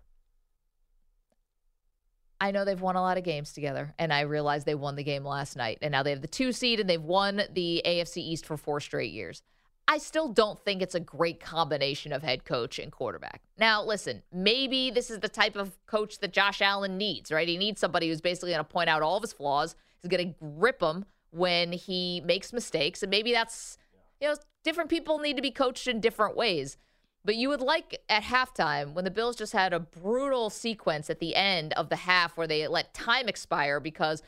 I 2.40 2.52
know 2.52 2.64
they've 2.64 2.80
won 2.80 2.94
a 2.94 3.00
lot 3.02 3.18
of 3.18 3.24
games 3.24 3.52
together, 3.52 3.92
and 3.98 4.12
I 4.12 4.20
realize 4.20 4.62
they 4.64 4.76
won 4.76 4.94
the 4.94 5.02
game 5.02 5.24
last 5.24 5.56
night, 5.56 5.78
and 5.82 5.90
now 5.90 6.04
they 6.04 6.10
have 6.10 6.20
the 6.22 6.28
two 6.28 6.52
seed, 6.52 6.78
and 6.78 6.88
they've 6.88 7.02
won 7.02 7.42
the 7.52 7.82
AFC 7.84 8.18
East 8.18 8.46
for 8.46 8.56
four 8.56 8.78
straight 8.80 9.12
years. 9.12 9.42
I 9.90 9.96
still 9.96 10.28
don't 10.28 10.60
think 10.60 10.82
it's 10.82 10.94
a 10.94 11.00
great 11.00 11.40
combination 11.40 12.12
of 12.12 12.22
head 12.22 12.44
coach 12.44 12.78
and 12.78 12.92
quarterback. 12.92 13.40
Now, 13.56 13.82
listen, 13.82 14.22
maybe 14.30 14.90
this 14.90 15.10
is 15.10 15.20
the 15.20 15.30
type 15.30 15.56
of 15.56 15.78
coach 15.86 16.18
that 16.18 16.34
Josh 16.34 16.60
Allen 16.60 16.98
needs, 16.98 17.32
right? 17.32 17.48
He 17.48 17.56
needs 17.56 17.80
somebody 17.80 18.08
who's 18.08 18.20
basically 18.20 18.50
going 18.50 18.58
to 18.58 18.64
point 18.64 18.90
out 18.90 19.00
all 19.00 19.16
of 19.16 19.22
his 19.22 19.32
flaws, 19.32 19.74
is 20.02 20.10
going 20.10 20.28
to 20.28 20.34
grip 20.38 20.82
him 20.82 21.06
when 21.30 21.72
he 21.72 22.20
makes 22.20 22.52
mistakes, 22.52 23.02
and 23.02 23.10
maybe 23.10 23.32
that's, 23.32 23.78
you 24.20 24.28
know, 24.28 24.34
different 24.62 24.90
people 24.90 25.18
need 25.18 25.36
to 25.36 25.42
be 25.42 25.50
coached 25.50 25.88
in 25.88 26.00
different 26.00 26.36
ways. 26.36 26.76
But 27.24 27.36
you 27.36 27.48
would 27.48 27.62
like 27.62 28.02
at 28.10 28.24
halftime 28.24 28.92
when 28.92 29.04
the 29.04 29.10
Bills 29.10 29.36
just 29.36 29.54
had 29.54 29.72
a 29.72 29.80
brutal 29.80 30.50
sequence 30.50 31.08
at 31.08 31.18
the 31.18 31.34
end 31.34 31.72
of 31.74 31.88
the 31.88 31.96
half 31.96 32.36
where 32.36 32.46
they 32.46 32.66
let 32.68 32.92
time 32.92 33.26
expire 33.26 33.80
because 33.80 34.22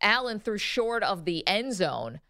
Allen 0.00 0.38
threw 0.38 0.58
short 0.58 1.02
of 1.02 1.24
the 1.24 1.46
end 1.46 1.74
zone. 1.74 2.20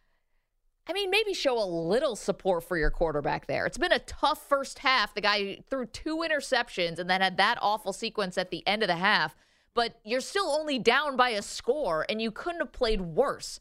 I 0.89 0.93
mean, 0.93 1.11
maybe 1.11 1.33
show 1.33 1.63
a 1.63 1.65
little 1.65 2.17
support 2.17 2.65
for 2.65 2.77
your 2.77 2.91
quarterback 2.91 3.47
there. 3.47 3.67
It's 3.67 3.79
been 3.79 3.93
a 3.93 4.01
tough 4.01 4.49
first 4.49 4.81
half. 4.81 5.15
The 5.15 5.21
guy 5.21 5.59
threw 5.71 5.87
two 5.87 6.25
interceptions 6.29 6.99
and 6.99 7.09
then 7.09 7.21
had 7.21 7.37
that 7.37 7.59
awful 7.63 7.93
sequence 7.93 8.37
at 8.37 8.51
the 8.51 8.67
end 8.67 8.83
of 8.83 8.89
the 8.89 8.97
half, 8.97 9.37
but 9.75 10.01
you're 10.05 10.21
still 10.21 10.49
only 10.49 10.81
down 10.81 11.17
by 11.17 11.31
a 11.31 11.43
score 11.43 12.05
and 12.09 12.21
you 12.21 12.33
couldn't 12.33 12.61
have 12.61 12.73
played 12.73 13.01
worse. 13.01 13.61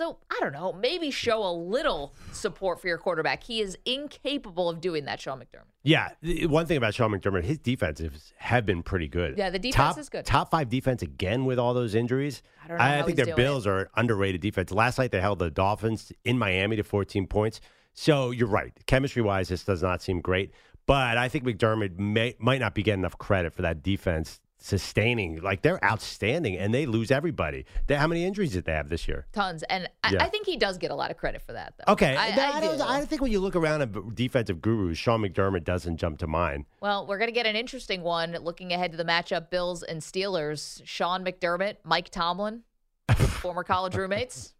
So, 0.00 0.16
I 0.30 0.38
don't 0.40 0.54
know, 0.54 0.72
maybe 0.72 1.10
show 1.10 1.44
a 1.44 1.52
little 1.52 2.14
support 2.32 2.80
for 2.80 2.88
your 2.88 2.96
quarterback. 2.96 3.42
He 3.42 3.60
is 3.60 3.76
incapable 3.84 4.70
of 4.70 4.80
doing 4.80 5.04
that, 5.04 5.20
Sean 5.20 5.38
McDermott. 5.38 5.66
Yeah, 5.82 6.12
one 6.46 6.64
thing 6.64 6.78
about 6.78 6.94
Sean 6.94 7.10
McDermott, 7.10 7.44
his 7.44 7.58
defenses 7.58 8.32
have 8.38 8.64
been 8.64 8.82
pretty 8.82 9.08
good. 9.08 9.36
Yeah, 9.36 9.50
the 9.50 9.58
defense 9.58 9.74
top, 9.74 9.98
is 9.98 10.08
good. 10.08 10.24
Top 10.24 10.50
five 10.50 10.70
defense 10.70 11.02
again 11.02 11.44
with 11.44 11.58
all 11.58 11.74
those 11.74 11.94
injuries. 11.94 12.42
I 12.64 12.68
don't 12.68 12.78
know 12.78 12.84
how 12.84 12.96
think 13.04 13.08
he's 13.08 13.16
their 13.16 13.24
doing 13.26 13.36
Bills 13.36 13.66
are 13.66 13.80
an 13.80 13.86
underrated 13.94 14.40
defense. 14.40 14.70
Last 14.70 14.96
night 14.96 15.10
they 15.10 15.20
held 15.20 15.38
the 15.38 15.50
Dolphins 15.50 16.12
in 16.24 16.38
Miami 16.38 16.76
to 16.76 16.82
14 16.82 17.26
points. 17.26 17.60
So 17.92 18.30
you're 18.30 18.48
right. 18.48 18.72
Chemistry 18.86 19.20
wise, 19.20 19.50
this 19.50 19.64
does 19.64 19.82
not 19.82 20.00
seem 20.00 20.22
great. 20.22 20.54
But 20.86 21.18
I 21.18 21.28
think 21.28 21.44
McDermott 21.44 21.98
may, 21.98 22.36
might 22.38 22.60
not 22.60 22.74
be 22.74 22.82
getting 22.82 23.00
enough 23.00 23.18
credit 23.18 23.52
for 23.52 23.60
that 23.60 23.82
defense 23.82 24.40
sustaining. 24.60 25.40
Like 25.40 25.62
they're 25.62 25.82
outstanding 25.84 26.56
and 26.56 26.72
they 26.72 26.86
lose 26.86 27.10
everybody. 27.10 27.64
They, 27.86 27.96
how 27.96 28.06
many 28.06 28.24
injuries 28.24 28.52
did 28.52 28.64
they 28.66 28.72
have 28.72 28.88
this 28.88 29.08
year? 29.08 29.26
Tons. 29.32 29.62
And 29.64 29.88
I, 30.04 30.12
Yeah. 30.12 30.24
I 30.24 30.28
think 30.28 30.46
he 30.46 30.56
does 30.56 30.78
get 30.78 30.90
a 30.90 30.94
lot 30.94 31.10
of 31.10 31.16
credit 31.16 31.42
for 31.42 31.52
that, 31.52 31.74
though. 31.78 31.92
Okay, 31.94 32.14
I, 32.14 32.28
I, 32.28 32.56
I 32.56 32.60
don't, 32.60 32.78
do. 32.78 32.84
I 32.84 33.04
think 33.04 33.22
when 33.22 33.32
you 33.32 33.40
look 33.40 33.56
around 33.56 33.82
at 33.82 34.14
defensive 34.14 34.60
gurus, 34.60 34.98
Sean 34.98 35.22
McDermott 35.22 35.64
doesn't 35.64 35.96
jump 35.96 36.18
to 36.18 36.26
mind. 36.26 36.66
Well, 36.80 37.06
we're 37.06 37.18
going 37.18 37.28
to 37.28 37.34
get 37.34 37.46
an 37.46 37.56
interesting 37.56 38.02
one 38.02 38.32
looking 38.42 38.72
ahead 38.72 38.92
to 38.92 38.96
the 38.96 39.04
matchup 39.04 39.50
Bills 39.50 39.82
and 39.82 40.00
Steelers. 40.00 40.80
Sean 40.84 41.24
McDermott, 41.24 41.76
Mike 41.84 42.10
Tomlin, 42.10 42.62
former 43.14 43.64
college 43.64 43.94
roommates, 43.96 44.54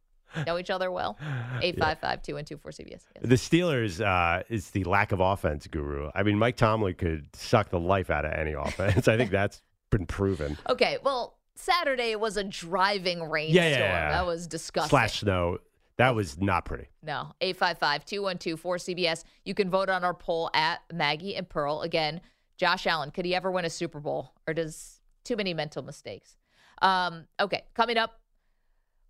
know 0.47 0.59
each 0.59 0.71
other 0.71 0.91
well. 0.91 1.19
855 1.63 2.23
212 2.23 2.75
cbs. 2.75 3.03
The 3.21 3.35
Steelers 3.35 4.01
uh, 4.05 4.43
is 4.49 4.71
the 4.71 4.85
lack 4.85 5.13
of 5.13 5.21
offense 5.21 5.67
guru. 5.67 6.11
I 6.15 6.23
mean, 6.23 6.39
Mike 6.39 6.57
Tomlin 6.57 6.95
could 6.95 7.29
suck 7.35 7.69
the 7.71 7.81
life 7.81 8.11
out 8.11 8.25
of 8.25 8.33
any 8.33 8.53
offense. 8.59 9.09
I 9.09 9.17
think 9.17 9.31
that's 9.31 9.61
been 9.91 10.07
proven. 10.07 10.57
Okay, 10.69 10.99
well, 11.03 11.37
Saturday 11.55 12.17
was 12.17 12.37
a 12.37 12.45
driving 12.45 13.23
rainstorm. 13.23 13.65
Yeah, 13.65 13.71
yeah, 13.71 13.79
yeah. 13.79 14.11
That 14.11 14.27
was 14.27 14.47
disgusting. 14.47 14.91
Slash 14.91 15.21
snow. 15.21 15.59
That 15.99 16.15
was 16.15 16.41
not 16.41 16.65
pretty. 16.65 16.87
No, 17.03 17.33
855 17.43 18.07
212 18.07 18.63
4CBS. 18.63 19.25
You 19.45 19.55
can 19.55 19.69
vote 19.69 19.91
on 19.91 20.03
our 20.03 20.15
poll 20.15 20.51
at 20.55 20.81
Maggie 20.93 21.37
and 21.37 21.47
Pearl. 21.47 21.83
Again, 21.83 22.23
Josh 22.57 22.87
Allen, 22.87 23.11
could 23.11 23.27
he 23.27 23.35
ever 23.35 23.51
win 23.51 23.67
a 23.67 23.71
Super 23.71 24.01
Bowl 24.01 24.33
or 24.47 24.55
does 24.55 25.01
too 25.25 25.37
many 25.37 25.53
mental 25.53 25.83
mistakes? 25.83 26.37
Um, 26.81 27.27
okay, 27.39 27.65
coming 27.75 27.99
up, 27.99 28.19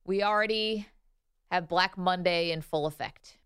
we 0.04 0.24
already 0.24 0.88
have 1.52 1.68
Black 1.68 1.96
Monday 1.96 2.50
in 2.50 2.60
full 2.60 2.86
effect. 2.86 3.36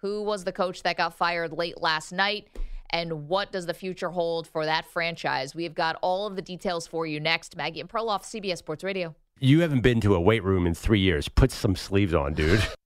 Who 0.00 0.22
was 0.22 0.44
the 0.44 0.52
coach 0.52 0.82
that 0.82 0.98
got 0.98 1.16
fired 1.16 1.52
late 1.52 1.80
last 1.80 2.12
night? 2.12 2.48
And 2.90 3.28
what 3.28 3.52
does 3.52 3.66
the 3.66 3.74
future 3.74 4.10
hold 4.10 4.46
for 4.46 4.64
that 4.64 4.86
franchise? 4.86 5.54
We've 5.54 5.74
got 5.74 5.96
all 6.02 6.26
of 6.26 6.36
the 6.36 6.42
details 6.42 6.86
for 6.86 7.06
you 7.06 7.20
next. 7.20 7.56
Maggie 7.56 7.80
and 7.80 7.88
Perloff 7.88 8.22
CBS 8.22 8.58
Sports 8.58 8.84
Radio. 8.84 9.14
You 9.38 9.60
haven't 9.60 9.80
been 9.80 10.00
to 10.00 10.14
a 10.14 10.20
weight 10.20 10.42
room 10.44 10.66
in 10.66 10.74
three 10.74 11.00
years. 11.00 11.28
Put 11.28 11.50
some 11.50 11.76
sleeves 11.76 12.14
on, 12.14 12.34
dude. 12.34 12.66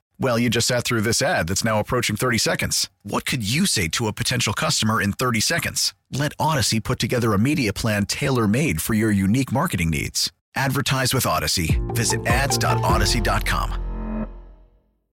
Well, 0.21 0.37
you 0.37 0.51
just 0.51 0.67
sat 0.67 0.83
through 0.83 1.01
this 1.01 1.23
ad 1.23 1.47
that's 1.47 1.63
now 1.63 1.79
approaching 1.79 2.15
30 2.15 2.37
seconds. 2.37 2.91
What 3.01 3.25
could 3.25 3.41
you 3.41 3.65
say 3.65 3.87
to 3.87 4.05
a 4.05 4.13
potential 4.13 4.53
customer 4.53 5.01
in 5.01 5.13
30 5.13 5.39
seconds? 5.39 5.95
Let 6.11 6.33
Odyssey 6.39 6.79
put 6.79 6.99
together 6.99 7.33
a 7.33 7.39
media 7.39 7.73
plan 7.73 8.05
tailor 8.05 8.47
made 8.47 8.83
for 8.83 8.93
your 8.93 9.09
unique 9.09 9.51
marketing 9.51 9.89
needs. 9.89 10.31
Advertise 10.53 11.11
with 11.11 11.25
Odyssey. 11.25 11.81
Visit 11.95 12.23
ads.odyssey.com. 12.27 14.27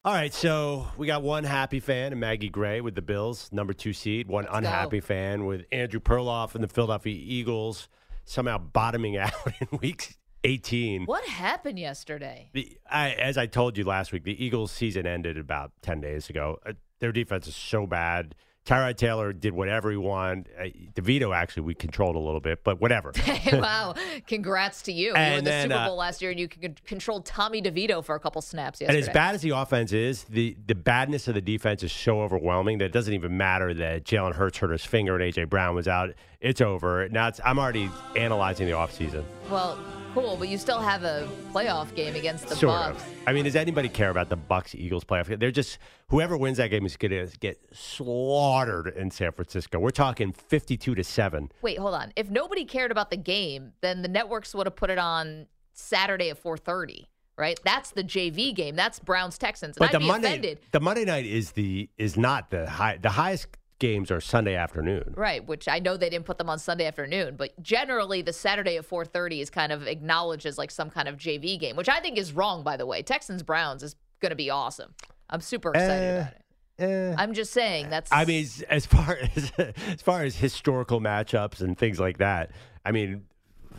All 0.06 0.14
right, 0.14 0.32
so 0.32 0.88
we 0.98 1.08
got 1.08 1.24
one 1.24 1.46
happy 1.46 1.80
fan, 1.80 2.20
Maggie 2.20 2.50
Gray 2.50 2.80
with 2.80 2.94
the 2.94 3.02
Bills, 3.02 3.50
number 3.52 3.74
two 3.74 3.94
seed. 3.94 4.28
One 4.28 4.44
Let's 4.44 4.58
unhappy 4.58 5.00
go. 5.00 5.06
fan 5.08 5.48
with 5.48 5.66
Andrew 5.72 6.00
Perloff 6.00 6.54
and 6.54 6.64
the 6.64 6.68
Philadelphia 6.68 7.18
Eagles 7.20 7.90
somehow 8.26 8.60
bottoming 8.60 9.18
out 9.18 9.34
in 9.60 9.80
week 9.80 10.14
18. 10.44 11.06
What 11.06 11.24
happened 11.26 11.80
yesterday? 11.80 12.50
The, 12.54 12.78
I, 12.90 13.12
as 13.12 13.38
I 13.38 13.46
told 13.46 13.78
you 13.78 13.84
last 13.84 14.12
week, 14.12 14.24
the 14.24 14.44
Eagles' 14.44 14.72
season 14.72 15.06
ended 15.06 15.38
about 15.38 15.72
10 15.82 16.02
days 16.02 16.30
ago. 16.30 16.60
Uh, 16.66 16.74
their 17.00 17.12
defense 17.12 17.48
is 17.48 17.56
so 17.56 17.86
bad. 17.86 18.36
Tyrod 18.64 18.96
Taylor 18.96 19.34
did 19.34 19.54
whatever 19.54 19.90
he 19.90 19.98
wanted. 19.98 20.48
Uh, 20.58 20.66
DeVito, 20.94 21.36
actually, 21.36 21.64
we 21.64 21.74
controlled 21.74 22.16
a 22.16 22.20
little 22.20 22.40
bit, 22.40 22.64
but 22.64 22.80
whatever. 22.80 23.12
wow. 23.54 23.96
Congrats 24.28 24.84
to 24.84 24.92
you. 24.94 25.08
you 25.08 25.12
were 25.14 25.18
And 25.18 25.46
the 25.46 25.50
then, 25.50 25.70
Super 25.70 25.80
uh, 25.80 25.88
Bowl 25.88 25.96
last 25.96 26.22
year 26.22 26.30
and 26.30 26.40
you 26.40 26.48
con- 26.48 26.76
controlled 26.86 27.26
Tommy 27.26 27.62
DeVito 27.62 28.06
for 28.06 28.14
a 28.14 28.20
couple 28.20 28.40
snaps 28.42 28.80
And 28.80 28.96
as 28.96 29.10
bad 29.10 29.34
as 29.34 29.42
the 29.42 29.50
offense 29.50 29.94
is, 29.94 30.26
the, 30.26 30.56
the 30.68 30.76
badness 30.76 31.28
of 31.28 31.34
the 31.34 31.42
defense 31.42 31.82
is 31.82 31.92
so 31.92 32.22
overwhelming 32.22 32.78
that 32.78 32.86
it 32.86 32.92
doesn't 32.92 33.16
even 33.16 33.36
matter 33.36 33.74
that 33.74 34.06
Jalen 34.06 34.34
Hurts 34.36 34.60
hurt 34.60 34.70
his 34.70 34.86
finger 34.86 35.16
and 35.16 35.24
A.J. 35.24 35.46
Brown 35.46 35.74
was 35.74 35.88
out. 35.88 36.14
It's 36.40 36.62
over. 36.62 37.10
Now 37.10 37.30
it's, 37.30 37.42
I'm 37.44 37.58
already 37.58 37.90
analyzing 38.16 38.68
the 38.68 38.74
offseason. 38.74 39.24
Well, 39.50 39.80
Cool, 40.14 40.36
but 40.38 40.50
you 40.50 40.58
still 40.58 40.80
have 40.80 41.04
a 41.04 41.28
playoff 41.54 41.96
game 41.96 42.16
against 42.16 42.48
the 42.48 42.56
sort 42.56 42.74
Bucks. 42.78 43.02
of. 43.02 43.14
I 43.28 43.32
mean, 43.34 43.46
does 43.46 43.56
anybody 43.56 43.88
care 43.88 44.10
about 44.10 44.28
the 44.30 44.36
Bucks 44.36 44.76
Eagles 44.76 45.06
playoff? 45.06 45.30
game? 45.30 45.40
They're 45.40 45.52
just 45.52 45.78
whoever 46.10 46.36
wins 46.38 46.58
that 46.58 46.68
game 46.70 46.86
is 46.86 46.98
going 46.98 47.12
to 47.12 47.28
get 47.40 47.58
slaughtered 47.72 48.88
in 48.96 49.10
San 49.10 49.32
Francisco. 49.32 49.80
We're 49.80 49.92
talking 49.92 50.34
fifty-two 50.34 50.96
to 50.96 51.04
seven. 51.04 51.50
Wait, 51.62 51.78
hold 51.78 51.94
on. 51.94 52.12
If 52.18 52.30
nobody 52.30 52.66
cared 52.66 52.92
about 52.92 53.10
the 53.10 53.18
game, 53.18 53.72
then 53.82 54.02
the 54.02 54.08
networks 54.10 54.54
would 54.54 54.68
have 54.68 54.76
put 54.76 54.90
it 54.90 54.98
on 55.00 55.48
Saturday 55.74 56.30
at 56.30 56.42
4:30, 56.44 57.06
right? 57.38 57.58
That's 57.64 57.92
the 57.92 58.04
JV 58.04 58.54
game. 58.54 58.76
That's 58.76 59.00
Browns 59.00 59.38
Texans. 59.38 59.78
And 59.78 59.80
But 59.80 59.90
I'd 59.90 59.96
the 59.96 60.00
be 60.00 60.08
Monday, 60.08 60.28
offended. 60.30 60.60
the 60.72 60.80
Monday 60.82 61.06
night 61.06 61.26
is 61.26 61.52
the 61.54 61.90
is 61.98 62.18
not 62.18 62.50
the 62.50 62.70
high. 62.70 62.98
The 63.02 63.12
highest 63.12 63.48
games 63.82 64.10
are 64.10 64.22
Sunday 64.22 64.56
afternoon. 64.56 65.14
Right, 65.18 65.46
which 65.46 65.68
I 65.68 65.80
know 65.80 65.98
they 65.98 66.10
didn't 66.10 66.26
put 66.26 66.38
them 66.38 66.50
on 66.50 66.58
Sunday 66.60 66.86
afternoon, 66.86 67.36
but 67.36 67.62
generally 67.62 68.22
the 68.22 68.32
Saturday 68.32 68.78
at 68.78 68.86
4:30 68.88 69.42
is 69.42 69.50
kind 69.50 69.74
of 69.74 69.86
acknowledged 69.88 70.46
as 70.46 70.58
like 70.58 70.72
some 70.72 70.90
kind 70.90 71.10
of 71.10 71.18
JV 71.18 71.60
game, 71.60 71.76
which 71.76 71.90
I 71.90 72.00
think 72.00 72.18
is 72.18 72.32
wrong 72.32 72.64
by 72.64 72.78
the 72.78 72.86
way. 72.86 73.02
Texans 73.02 73.44
Browns 73.44 73.84
is 73.84 73.98
going 74.22 74.30
to 74.30 74.36
be 74.38 74.50
awesome. 74.50 74.94
I'm 75.30 75.42
super 75.42 75.72
excited 75.72 75.90
Eh, 76.04 76.20
about 76.22 76.34
it. 76.34 76.84
eh. 76.84 77.16
I'm 77.18 77.34
just 77.34 77.52
saying 77.52 77.90
that's 77.90 78.10
I 78.14 78.24
mean, 78.24 78.48
as 78.70 78.86
far 78.86 79.18
as 79.36 79.52
as 79.58 80.02
far 80.02 80.22
as 80.24 80.36
historical 80.38 81.02
matchups 81.02 81.60
and 81.60 81.78
things 81.78 82.00
like 82.00 82.20
that, 82.20 82.52
I 82.86 82.92
mean, 82.92 83.24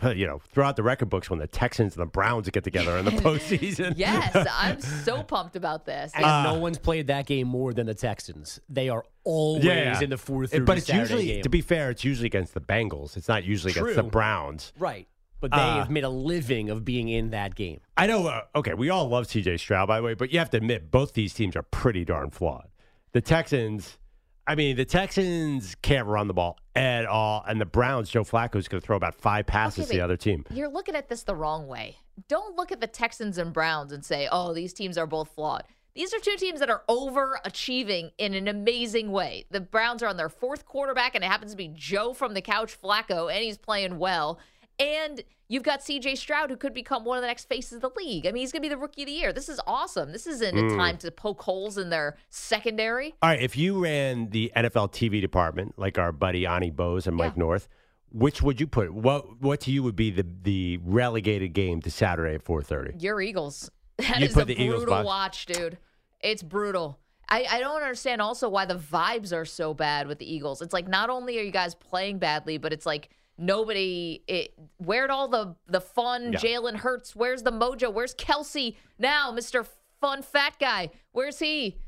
you 0.17 0.27
know, 0.27 0.41
throughout 0.53 0.77
the 0.77 0.83
record 0.83 1.09
books 1.11 1.31
when 1.31 1.39
the 1.39 1.47
Texans 1.47 1.95
and 1.97 2.03
the 2.03 2.07
Browns 2.11 2.49
get 2.51 2.65
together 2.65 2.97
in 2.99 3.05
the 3.05 3.11
postseason. 3.27 3.95
Yes, 3.97 4.35
I'm 4.53 4.81
so 4.81 5.23
pumped 5.23 5.57
about 5.57 5.85
this. 5.87 6.13
And 6.15 6.25
Uh, 6.25 6.43
no 6.55 6.59
one's 6.59 6.79
played 6.79 7.07
that 7.09 7.27
game 7.27 7.49
more 7.49 7.73
than 7.73 7.87
the 7.87 7.95
Texans. 7.95 8.61
They 8.69 8.89
are 8.89 9.05
always 9.25 9.65
Yeah, 9.65 10.01
in 10.01 10.11
the 10.11 10.19
fourth. 10.19 10.51
but 10.65 10.79
it's 10.79 10.87
Saturday 10.87 11.01
usually, 11.03 11.27
game. 11.27 11.43
to 11.43 11.49
be 11.49 11.61
fair, 11.61 11.91
it's 11.91 12.05
usually 12.05 12.27
against 12.27 12.55
the 12.55 12.61
Bengals. 12.61 13.17
It's 13.17 13.29
not 13.29 13.45
usually 13.45 13.73
against 13.73 13.97
the 13.97 14.03
Browns. 14.03 14.73
right. 14.79 15.07
But 15.41 15.51
they 15.51 15.57
Uh, 15.57 15.75
have 15.79 15.91
made 15.91 16.05
a 16.05 16.09
living 16.09 16.71
of 16.71 16.85
being 16.85 17.09
in 17.09 17.31
that 17.31 17.57
game. 17.57 17.81
I 17.97 18.07
know. 18.07 18.29
Uh, 18.29 18.43
okay, 18.55 18.75
we 18.75 18.91
all 18.91 19.09
love 19.09 19.27
C.J. 19.27 19.57
Stroud, 19.57 19.89
by 19.89 19.97
the 19.97 20.03
way, 20.05 20.15
but 20.15 20.33
you 20.33 20.39
have 20.39 20.51
to 20.51 20.57
admit 20.57 20.93
both 20.93 21.15
these 21.15 21.35
teams 21.35 21.57
are 21.57 21.65
pretty 21.65 22.05
darn 22.05 22.31
flawed. 22.31 22.69
The 23.11 23.21
Texans, 23.21 23.99
I 24.47 24.57
mean, 24.57 24.77
the 24.77 24.85
Texans 24.85 25.77
can't 25.83 26.07
run 26.09 26.27
the 26.27 26.35
ball 26.35 26.59
at 26.75 27.07
all, 27.07 27.45
and 27.47 27.61
the 27.61 27.67
Browns, 27.67 28.11
Joe 28.11 28.25
Flacco 28.25 28.57
is 28.57 28.67
going 28.67 28.81
to 28.81 28.87
throw 28.87 28.97
about 28.97 29.15
five 29.15 29.47
passes 29.47 29.85
Okay, 29.85 29.93
to 29.93 29.99
the 29.99 30.05
other 30.05 30.17
team. 30.17 30.45
You're 30.51 30.69
looking 30.69 30.97
at 30.97 31.09
this 31.09 31.23
the 31.23 31.37
wrong 31.37 31.69
way. 31.69 31.97
Don't 32.29 32.57
look 32.57 32.73
at 32.73 32.81
the 32.81 32.87
Texans 32.89 33.39
and 33.39 33.53
Browns 33.53 33.93
and 33.93 34.05
say, 34.05 34.29
"Oh, 34.31 34.53
these 34.53 34.73
teams 34.73 34.99
are 34.99 35.07
both 35.07 35.31
flawed." 35.35 35.65
These 35.95 36.13
are 36.15 36.19
two 36.19 36.37
teams 36.37 36.61
that 36.61 36.71
are 36.71 36.83
overachieving 36.89 38.13
in 38.17 38.35
an 38.35 38.49
amazing 38.49 39.13
way. 39.13 39.45
The 39.51 39.61
Browns 39.61 40.03
are 40.03 40.09
on 40.09 40.17
their 40.17 40.31
fourth 40.31 40.65
quarterback, 40.65 41.15
and 41.15 41.23
it 41.23 41.27
happens 41.29 41.53
to 41.53 41.57
be 41.57 41.69
Joe 41.69 42.15
from 42.15 42.35
the 42.35 42.41
couch, 42.41 42.77
Flacco, 42.81 43.33
and 43.33 43.45
he's 43.45 43.59
playing 43.59 43.99
well. 43.99 44.39
And 44.79 45.23
you've 45.49 45.63
got 45.63 45.81
CJ 45.81 46.17
Stroud, 46.19 46.51
who 46.51 46.57
could 46.57 46.75
become 46.75 47.05
one 47.05 47.19
of 47.19 47.23
the 47.23 47.27
next 47.29 47.49
faces 47.49 47.73
of 47.75 47.81
the 47.83 47.91
league. 47.97 48.27
I 48.27 48.33
mean, 48.33 48.41
he's 48.41 48.53
going 48.53 48.63
to 48.63 48.69
be 48.69 48.75
the 48.75 48.79
rookie 48.79 49.03
of 49.03 49.07
the 49.07 49.13
year. 49.13 49.33
This 49.33 49.49
is 49.49 49.61
awesome. 49.67 50.13
This 50.13 50.27
isn't 50.27 50.55
Mm. 50.57 50.73
a 50.73 50.77
time 50.77 50.97
to 50.99 51.11
poke 51.11 51.43
holes 51.43 51.79
in 51.79 51.91
their 51.91 52.17
secondary. 52.31 53.15
All 53.23 53.31
right, 53.31 53.41
if 53.41 53.57
you 53.57 53.83
ran 53.83 54.31
the 54.31 54.51
NFL 54.57 54.89
TV 54.93 55.21
department, 55.21 55.75
like 55.79 55.99
our 55.99 56.11
buddy 56.13 56.47
Ani 56.47 56.71
Bose 56.71 57.07
and 57.07 57.17
Mike 57.17 57.35
Yeah. 57.37 57.41
North, 57.41 57.69
which 58.11 58.43
would 58.43 58.61
you 58.61 58.67
put? 58.67 58.93
What 58.93 59.41
what 59.41 59.61
to 59.61 59.71
you 59.71 59.83
would 59.83 59.97
be 59.97 60.11
the 60.11 60.27
the 60.43 60.79
relegated 60.83 61.53
game 61.55 61.81
to 61.83 61.91
Saturday 61.91 62.35
at 62.35 62.43
four 62.43 62.63
thirty? 62.63 62.97
Your 62.99 63.21
Eagles. 63.21 63.71
That 63.99 64.21
You 64.21 64.27
is 64.27 64.33
put 64.35 64.43
a 64.45 64.47
the 64.47 64.61
Eagles 64.63 64.85
brutal 64.85 65.05
watch, 65.05 65.47
dude. 65.47 65.79
It's 66.21 66.43
brutal. 66.43 66.99
I, 67.29 67.47
I 67.51 67.61
don't 67.61 67.81
understand 67.83 68.21
also 68.21 68.49
why 68.49 68.65
the 68.67 68.75
vibes 68.75 69.33
are 69.35 69.45
so 69.45 69.73
bad 69.75 70.07
with 70.09 70.19
the 70.19 70.31
Eagles. 70.31 70.61
It's 70.61 70.73
like 70.73 70.89
not 70.89 71.09
only 71.09 71.39
are 71.39 71.43
you 71.43 71.51
guys 71.53 71.75
playing 71.75 72.19
badly, 72.19 72.59
but 72.59 72.73
it's 72.73 72.85
like 72.87 73.11
nobody 73.39 74.23
it 74.27 74.55
where'd 74.85 75.11
all 75.11 75.29
the 75.29 75.57
the 75.67 75.81
fun 75.81 76.33
Yeah. 76.33 76.39
Jalen 76.39 76.77
Hurts? 76.77 77.15
Where's 77.17 77.43
the 77.43 77.53
mojo? 77.53 77.93
Where's 77.93 78.15
Kelce 78.15 78.77
now, 78.99 79.33
Mr. 79.33 79.67
Fun 80.01 80.23
Fat 80.23 80.59
Guy? 80.59 80.91
Where's 81.13 81.39
he? 81.39 81.79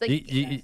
Like 0.00 0.10
You, 0.10 0.20
you, 0.24 0.62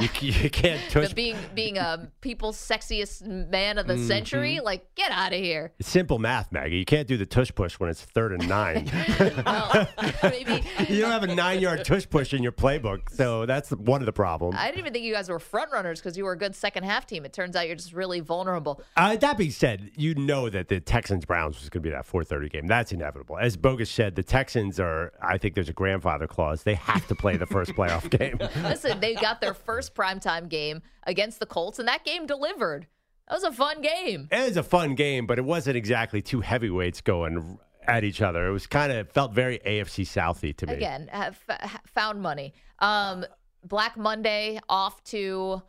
you, 0.00 0.08
you 0.20 0.50
can't 0.50 0.80
touch. 0.90 1.14
being 1.14 1.36
being 1.54 1.78
a 1.78 2.10
people's 2.20 2.56
sexiest 2.56 3.22
man 3.50 3.78
of 3.78 3.86
the 3.86 3.92
Mm-hmm. 3.94 4.06
century. 4.08 4.60
Like, 4.60 4.94
get 4.94 5.12
out 5.12 5.32
of 5.34 5.38
here. 5.38 5.72
It's 5.78 5.88
simple 5.88 6.18
math, 6.18 6.50
Maggie. 6.50 6.76
You 6.78 6.84
can't 6.86 7.06
do 7.06 7.16
the 7.18 7.26
tush 7.26 7.50
push 7.54 7.78
when 7.78 7.90
it's 7.90 8.00
third 8.02 8.32
and 8.32 8.48
nine. 8.48 8.90
Well, 9.44 9.88
maybe 10.22 10.64
you 10.88 11.00
don't 11.00 11.10
have 11.10 11.22
a 11.24 11.34
nine 11.34 11.60
yard 11.60 11.84
tush 11.84 12.08
push 12.08 12.32
in 12.32 12.42
your 12.42 12.52
playbook, 12.52 13.10
so 13.10 13.44
that's 13.46 13.70
one 13.70 14.00
of 14.00 14.06
the 14.06 14.12
problems. 14.12 14.56
I 14.58 14.66
didn't 14.66 14.78
even 14.80 14.92
think 14.92 15.04
you 15.04 15.12
guys 15.12 15.28
were 15.28 15.38
front 15.38 15.72
runners 15.72 16.00
because 16.00 16.16
you 16.16 16.24
were 16.24 16.32
a 16.32 16.38
good 16.38 16.54
second 16.56 16.84
half 16.84 17.06
team. 17.06 17.24
It 17.24 17.32
turns 17.32 17.54
out 17.56 17.66
you're 17.66 17.76
just 17.76 17.92
really 17.92 18.20
vulnerable. 18.20 18.82
Uh, 18.96 19.16
that 19.16 19.36
being 19.36 19.50
said, 19.50 19.90
you 19.96 20.14
know 20.14 20.48
that 20.48 20.68
the 20.68 20.80
Texans 20.80 21.24
Browns 21.24 21.60
was 21.60 21.68
going 21.68 21.82
to 21.82 21.88
be 21.88 21.92
that 21.92 22.06
4:30 22.06 22.50
game. 22.50 22.66
That's 22.66 22.92
inevitable. 22.92 23.38
As 23.38 23.56
Bogus 23.56 23.90
said, 23.90 24.14
the 24.16 24.22
Texans 24.22 24.80
are. 24.80 25.12
I 25.22 25.38
think 25.38 25.54
there's 25.54 25.68
a 25.68 25.72
grandfather 25.74 26.26
clause. 26.26 26.62
They 26.62 26.74
have 26.74 27.06
to 27.08 27.14
play 27.14 27.36
the 27.36 27.46
first 27.46 27.72
playoff 27.72 28.08
game. 28.10 28.38
Listen, 28.62 29.00
they 29.00 29.14
got 29.14 29.40
their 29.40 29.54
first 29.54 29.81
primetime 29.90 30.48
game 30.48 30.82
against 31.04 31.40
the 31.40 31.46
Colts, 31.46 31.78
and 31.78 31.88
that 31.88 32.04
game 32.04 32.26
delivered. 32.26 32.86
That 33.28 33.36
was 33.36 33.44
a 33.44 33.52
fun 33.52 33.80
game. 33.80 34.28
It 34.30 34.48
was 34.48 34.56
a 34.56 34.62
fun 34.62 34.94
game, 34.94 35.26
but 35.26 35.38
it 35.38 35.44
wasn't 35.44 35.76
exactly 35.76 36.20
two 36.20 36.40
heavyweights 36.40 37.00
going 37.00 37.58
at 37.86 38.04
each 38.04 38.20
other. 38.20 38.46
It 38.46 38.52
was 38.52 38.66
kind 38.66 38.92
of 38.92 39.10
felt 39.10 39.32
very 39.32 39.58
AFC 39.60 40.04
Southy 40.04 40.56
to 40.56 40.66
me. 40.66 40.74
Again, 40.74 41.08
have, 41.12 41.42
found 41.86 42.20
money. 42.20 42.52
Um, 42.78 43.24
Black 43.64 43.96
Monday 43.96 44.58
off 44.68 45.02
to 45.04 45.62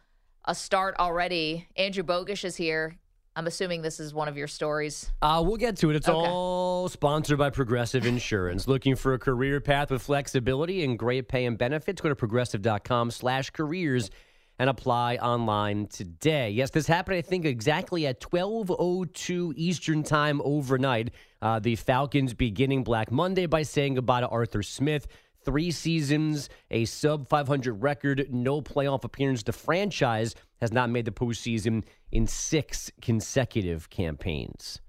a 0.45 0.55
start 0.55 0.95
already. 0.99 1.67
Andrew 1.75 2.03
Bogusch 2.03 2.43
is 2.43 2.55
here. 2.55 2.97
I'm 3.35 3.47
assuming 3.47 3.81
this 3.81 3.99
is 3.99 4.13
one 4.13 4.27
of 4.27 4.37
your 4.37 4.47
stories. 4.47 5.11
Uh, 5.21 5.41
we'll 5.45 5.57
get 5.57 5.75
to 5.77 5.89
it. 5.89 5.95
It's 5.95 6.07
Okay. 6.07 6.15
all 6.29 6.87
sponsored 6.87 7.39
by 7.39 7.49
Progressive 7.49 8.05
Insurance. 8.05 8.67
Looking 8.67 8.95
for 8.95 9.13
a 9.15 9.19
career 9.19 9.59
path 9.59 9.89
with 9.89 10.03
flexibility 10.03 10.83
and 10.83 10.99
great 10.99 11.27
pay 11.27 11.45
and 11.45 11.57
benefits? 11.57 11.99
Go 11.99 12.09
to 12.09 12.15
progressive.com 12.15 13.09
slash 13.09 13.49
careers 13.49 14.11
and 14.59 14.69
apply 14.69 15.15
online 15.15 15.87
today. 15.87 16.51
Yes, 16.51 16.69
this 16.69 16.85
happened, 16.85 17.17
I 17.17 17.21
think, 17.23 17.43
exactly 17.43 18.05
at 18.05 18.21
12.02 18.21 19.53
Eastern 19.55 20.03
Time 20.03 20.39
overnight. 20.45 21.09
Uh, 21.41 21.57
the 21.57 21.75
Falcons 21.75 22.35
beginning 22.35 22.83
Black 22.83 23.11
Monday 23.11 23.47
by 23.47 23.63
saying 23.63 23.95
goodbye 23.95 24.21
to 24.21 24.27
Arthur 24.27 24.61
Smith. 24.61 25.07
Three 25.45 25.71
seasons, 25.71 26.49
a 26.71 26.85
sub 26.85 27.27
500 27.27 27.73
record, 27.73 28.27
no 28.31 28.61
playoff 28.61 29.03
appearance. 29.03 29.43
The 29.43 29.51
franchise 29.51 30.35
has 30.61 30.71
not 30.71 30.89
made 30.89 31.05
the 31.05 31.11
postseason 31.11 31.83
in 32.11 32.27
six 32.27 32.91
consecutive 33.01 33.89
campaigns. 33.89 34.79
Oh. 34.81 34.85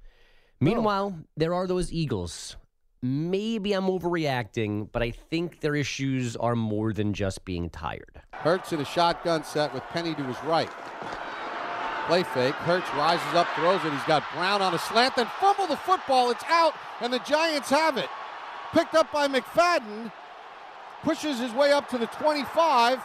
Meanwhile, 0.61 1.19
there 1.37 1.55
are 1.55 1.67
those 1.67 1.93
Eagles. 1.93 2.57
Maybe 3.03 3.75
I'm 3.75 3.85
overreacting, 3.87 4.89
but 4.91 5.03
I 5.03 5.11
think 5.11 5.61
their 5.61 5.75
issues 5.75 6.37
are 6.37 6.57
more 6.57 6.93
than 6.93 7.13
just 7.13 7.45
being 7.45 7.69
tired. 7.69 8.23
Hurts 8.33 8.73
in 8.73 8.81
a 8.81 8.85
shotgun 8.85 9.45
set 9.45 9.75
with 9.75 9.83
Penny 9.91 10.15
to 10.15 10.23
his 10.23 10.43
right. 10.45 10.71
Play 12.07 12.23
fake. 12.23 12.55
Hurts 12.55 12.89
rises 12.95 13.35
up, 13.35 13.47
throws 13.57 13.85
it. 13.85 13.93
He's 13.93 14.05
got 14.05 14.23
Brown 14.35 14.63
on 14.63 14.73
a 14.73 14.79
slant, 14.79 15.17
then 15.17 15.27
fumble 15.41 15.67
the 15.67 15.77
football. 15.77 16.31
It's 16.31 16.45
out, 16.49 16.75
and 17.01 17.13
the 17.13 17.19
Giants 17.21 17.69
have 17.71 17.99
it. 17.99 18.09
Picked 18.73 18.95
up 18.95 19.13
by 19.13 19.29
McFadden. 19.29 20.11
Pushes 21.05 21.39
his 21.39 21.53
way 21.53 21.71
up 21.71 21.89
to 21.91 21.99
the 21.99 22.07
25. 22.07 22.99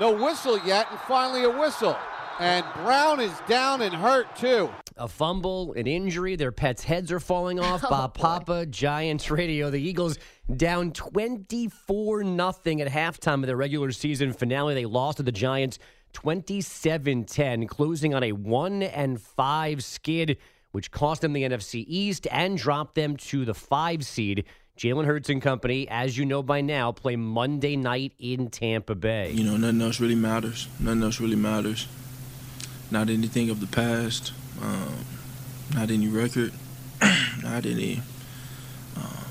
No 0.00 0.12
whistle 0.12 0.58
yet, 0.66 0.88
and 0.90 0.98
finally 1.00 1.44
a 1.44 1.50
whistle. 1.50 1.96
And 2.40 2.64
Brown 2.74 3.20
is 3.20 3.32
down 3.46 3.82
and 3.82 3.94
hurt 3.94 4.34
too. 4.34 4.68
A 4.96 5.06
fumble, 5.06 5.72
an 5.74 5.86
injury, 5.86 6.34
their 6.36 6.50
pets' 6.52 6.82
heads 6.82 7.12
are 7.12 7.20
falling 7.20 7.60
off. 7.60 7.84
Oh, 7.84 7.90
Bob 7.90 8.14
boy. 8.14 8.20
Papa, 8.20 8.66
Giants 8.66 9.30
radio. 9.30 9.70
The 9.70 9.80
Eagles 9.80 10.18
down 10.56 10.92
24 10.92 12.24
nothing 12.24 12.80
at 12.80 12.88
halftime 12.88 13.42
of 13.42 13.46
their 13.46 13.56
regular 13.56 13.92
season 13.92 14.32
finale. 14.32 14.74
They 14.74 14.86
lost 14.86 15.18
to 15.18 15.22
the 15.22 15.32
Giants 15.32 15.78
27 16.14 17.24
10, 17.24 17.66
closing 17.68 18.14
on 18.14 18.24
a 18.24 18.32
1 18.32 18.82
and 18.82 19.20
5 19.20 19.84
skid, 19.84 20.38
which 20.72 20.90
cost 20.90 21.20
them 21.20 21.32
the 21.32 21.42
NFC 21.42 21.84
East 21.86 22.26
and 22.30 22.58
dropped 22.58 22.96
them 22.96 23.16
to 23.16 23.44
the 23.44 23.54
5 23.54 24.04
seed. 24.04 24.46
Jalen 24.80 25.04
Hurts 25.04 25.28
and 25.28 25.42
company, 25.42 25.86
as 25.90 26.16
you 26.16 26.24
know 26.24 26.42
by 26.42 26.62
now, 26.62 26.90
play 26.90 27.14
Monday 27.14 27.76
night 27.76 28.14
in 28.18 28.48
Tampa 28.48 28.94
Bay. 28.94 29.30
You 29.30 29.44
know, 29.44 29.58
nothing 29.58 29.82
else 29.82 30.00
really 30.00 30.14
matters. 30.14 30.68
Nothing 30.78 31.02
else 31.02 31.20
really 31.20 31.36
matters. 31.36 31.86
Not 32.90 33.10
anything 33.10 33.50
of 33.50 33.60
the 33.60 33.66
past. 33.66 34.32
Um, 34.62 35.04
not 35.74 35.90
any 35.90 36.08
record. 36.08 36.54
not 37.42 37.66
any 37.66 38.00
um, 38.96 39.26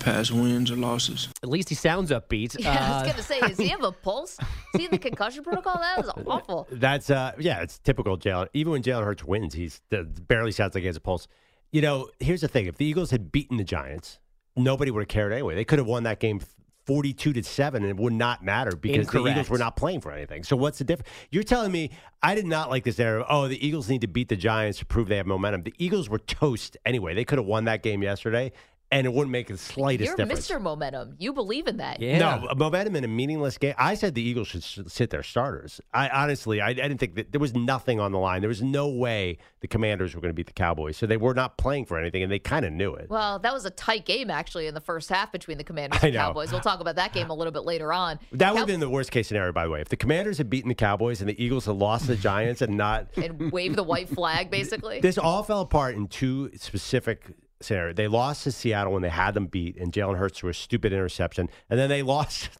past 0.00 0.32
wins 0.32 0.70
or 0.70 0.76
losses. 0.76 1.30
At 1.42 1.48
least 1.48 1.70
he 1.70 1.74
sounds 1.74 2.10
upbeat. 2.10 2.60
Yeah, 2.62 2.72
I 2.72 2.76
Uh, 2.76 2.94
was 2.94 3.02
going 3.04 3.16
to 3.16 3.22
say, 3.22 3.40
does 3.40 3.56
he 3.56 3.68
have 3.68 3.84
a 3.84 3.92
pulse? 4.04 4.32
Is 4.74 4.80
he 4.80 4.84
in 4.84 4.90
the 4.90 4.98
concussion 4.98 5.44
protocol? 5.44 5.78
That 5.80 5.96
was 5.96 6.10
awful. 6.26 6.68
That's 6.70 7.08
uh 7.08 7.32
yeah, 7.38 7.62
it's 7.62 7.78
typical 7.78 8.18
Jalen. 8.18 8.48
Even 8.52 8.72
when 8.72 8.82
Jalen 8.82 9.02
Hurts 9.04 9.24
wins, 9.24 9.54
he's 9.54 9.80
that 9.88 10.28
barely 10.28 10.52
sounds 10.52 10.74
like 10.74 10.82
he 10.82 10.88
has 10.88 10.96
a 10.96 11.00
pulse. 11.00 11.26
You 11.72 11.80
know, 11.80 12.10
here's 12.20 12.42
the 12.42 12.48
thing: 12.48 12.66
if 12.66 12.76
the 12.76 12.84
Eagles 12.84 13.10
had 13.10 13.32
beaten 13.32 13.56
the 13.56 13.64
Giants, 13.64 14.18
nobody 14.56 14.90
would 14.90 15.00
have 15.00 15.08
cared 15.08 15.32
anyway. 15.32 15.54
They 15.54 15.64
could 15.64 15.78
have 15.78 15.86
won 15.86 16.04
that 16.04 16.20
game 16.20 16.40
42 16.86 17.32
to 17.32 17.42
7 17.42 17.82
and 17.82 17.90
it 17.90 17.96
would 17.96 18.12
not 18.12 18.44
matter 18.44 18.76
because 18.76 19.08
the 19.08 19.26
Eagles 19.26 19.50
were 19.50 19.58
not 19.58 19.76
playing 19.76 20.00
for 20.00 20.12
anything. 20.12 20.44
So 20.44 20.56
what's 20.56 20.78
the 20.78 20.84
difference? 20.84 21.10
You're 21.30 21.42
telling 21.42 21.72
me 21.72 21.90
I 22.22 22.34
did 22.34 22.46
not 22.46 22.70
like 22.70 22.84
this 22.84 23.00
era. 23.00 23.26
Oh, 23.28 23.48
the 23.48 23.66
Eagles 23.66 23.88
need 23.88 24.02
to 24.02 24.06
beat 24.06 24.28
the 24.28 24.36
Giants 24.36 24.78
to 24.78 24.86
prove 24.86 25.08
they 25.08 25.16
have 25.16 25.26
momentum. 25.26 25.64
The 25.64 25.74
Eagles 25.78 26.08
were 26.08 26.18
toast 26.18 26.76
anyway. 26.86 27.14
They 27.14 27.24
could 27.24 27.38
have 27.38 27.46
won 27.46 27.64
that 27.64 27.82
game 27.82 28.02
yesterday 28.02 28.52
and 28.92 29.06
it 29.06 29.12
wouldn't 29.12 29.32
make 29.32 29.48
the 29.48 29.58
slightest 29.58 30.16
difference. 30.16 30.18
You're 30.18 30.26
difference. 30.26 30.48
Mr. 30.48 30.62
Momentum. 30.62 31.14
You 31.18 31.32
believe 31.32 31.66
in 31.66 31.78
that. 31.78 32.00
Yeah. 32.00 32.18
No, 32.18 32.54
momentum 32.56 32.94
in 32.96 33.02
a 33.04 33.08
meaningless 33.08 33.58
game. 33.58 33.74
I 33.76 33.94
said 33.94 34.14
the 34.14 34.22
Eagles 34.22 34.46
should 34.48 34.62
s- 34.62 34.78
sit 34.86 35.10
their 35.10 35.24
starters. 35.24 35.80
I 35.92 36.08
honestly, 36.08 36.60
I, 36.60 36.68
I 36.68 36.74
didn't 36.74 36.98
think 36.98 37.16
that 37.16 37.32
there 37.32 37.40
was 37.40 37.54
nothing 37.54 37.98
on 37.98 38.12
the 38.12 38.18
line. 38.18 38.42
There 38.42 38.48
was 38.48 38.62
no 38.62 38.88
way 38.88 39.38
the 39.60 39.66
Commanders 39.66 40.14
were 40.14 40.20
going 40.20 40.30
to 40.30 40.34
beat 40.34 40.46
the 40.46 40.52
Cowboys. 40.52 40.96
So 40.96 41.06
they 41.06 41.16
were 41.16 41.34
not 41.34 41.58
playing 41.58 41.86
for 41.86 41.98
anything, 41.98 42.22
and 42.22 42.30
they 42.30 42.38
kind 42.38 42.64
of 42.64 42.72
knew 42.72 42.94
it. 42.94 43.10
Well, 43.10 43.38
that 43.40 43.52
was 43.52 43.64
a 43.64 43.70
tight 43.70 44.06
game 44.06 44.30
actually 44.30 44.66
in 44.68 44.74
the 44.74 44.80
first 44.80 45.08
half 45.08 45.32
between 45.32 45.58
the 45.58 45.64
Commanders 45.64 46.00
I 46.04 46.06
and 46.08 46.14
know. 46.14 46.20
Cowboys. 46.20 46.52
We'll 46.52 46.60
talk 46.60 46.80
about 46.80 46.94
that 46.96 47.12
game 47.12 47.28
a 47.30 47.34
little 47.34 47.52
bit 47.52 47.64
later 47.64 47.92
on. 47.92 48.20
That 48.32 48.52
would 48.52 48.58
have 48.60 48.68
been 48.68 48.80
the 48.80 48.88
worst 48.88 49.10
case 49.10 49.26
scenario, 49.28 49.52
by 49.52 49.64
the 49.64 49.70
way. 49.70 49.80
If 49.80 49.88
the 49.88 49.96
Commanders 49.96 50.38
had 50.38 50.48
beaten 50.48 50.68
the 50.68 50.74
Cowboys 50.76 51.20
and 51.20 51.28
the 51.28 51.42
Eagles 51.42 51.64
had 51.66 51.74
lost 51.76 52.06
the 52.06 52.14
Giants 52.16 52.62
and 52.62 52.76
not. 52.76 53.08
and 53.16 53.50
wave 53.50 53.74
the 53.74 53.82
white 53.82 54.08
flag 54.08 54.48
basically. 54.52 55.00
This 55.00 55.18
all 55.18 55.42
fell 55.42 55.60
apart 55.62 55.96
in 55.96 56.06
two 56.06 56.50
specific 56.56 57.32
scenarios. 57.60 57.96
They 57.96 58.08
lost 58.08 58.44
to 58.44 58.52
Seattle 58.52 58.92
when 58.92 59.02
they 59.02 59.08
had 59.08 59.34
them 59.34 59.46
beat, 59.46 59.76
and 59.76 59.92
Jalen 59.92 60.16
Hurts 60.18 60.38
threw 60.38 60.50
a 60.50 60.54
stupid 60.54 60.92
interception. 60.92 61.48
And 61.70 61.78
then 61.78 61.88
they 61.88 62.02
lost 62.16 62.50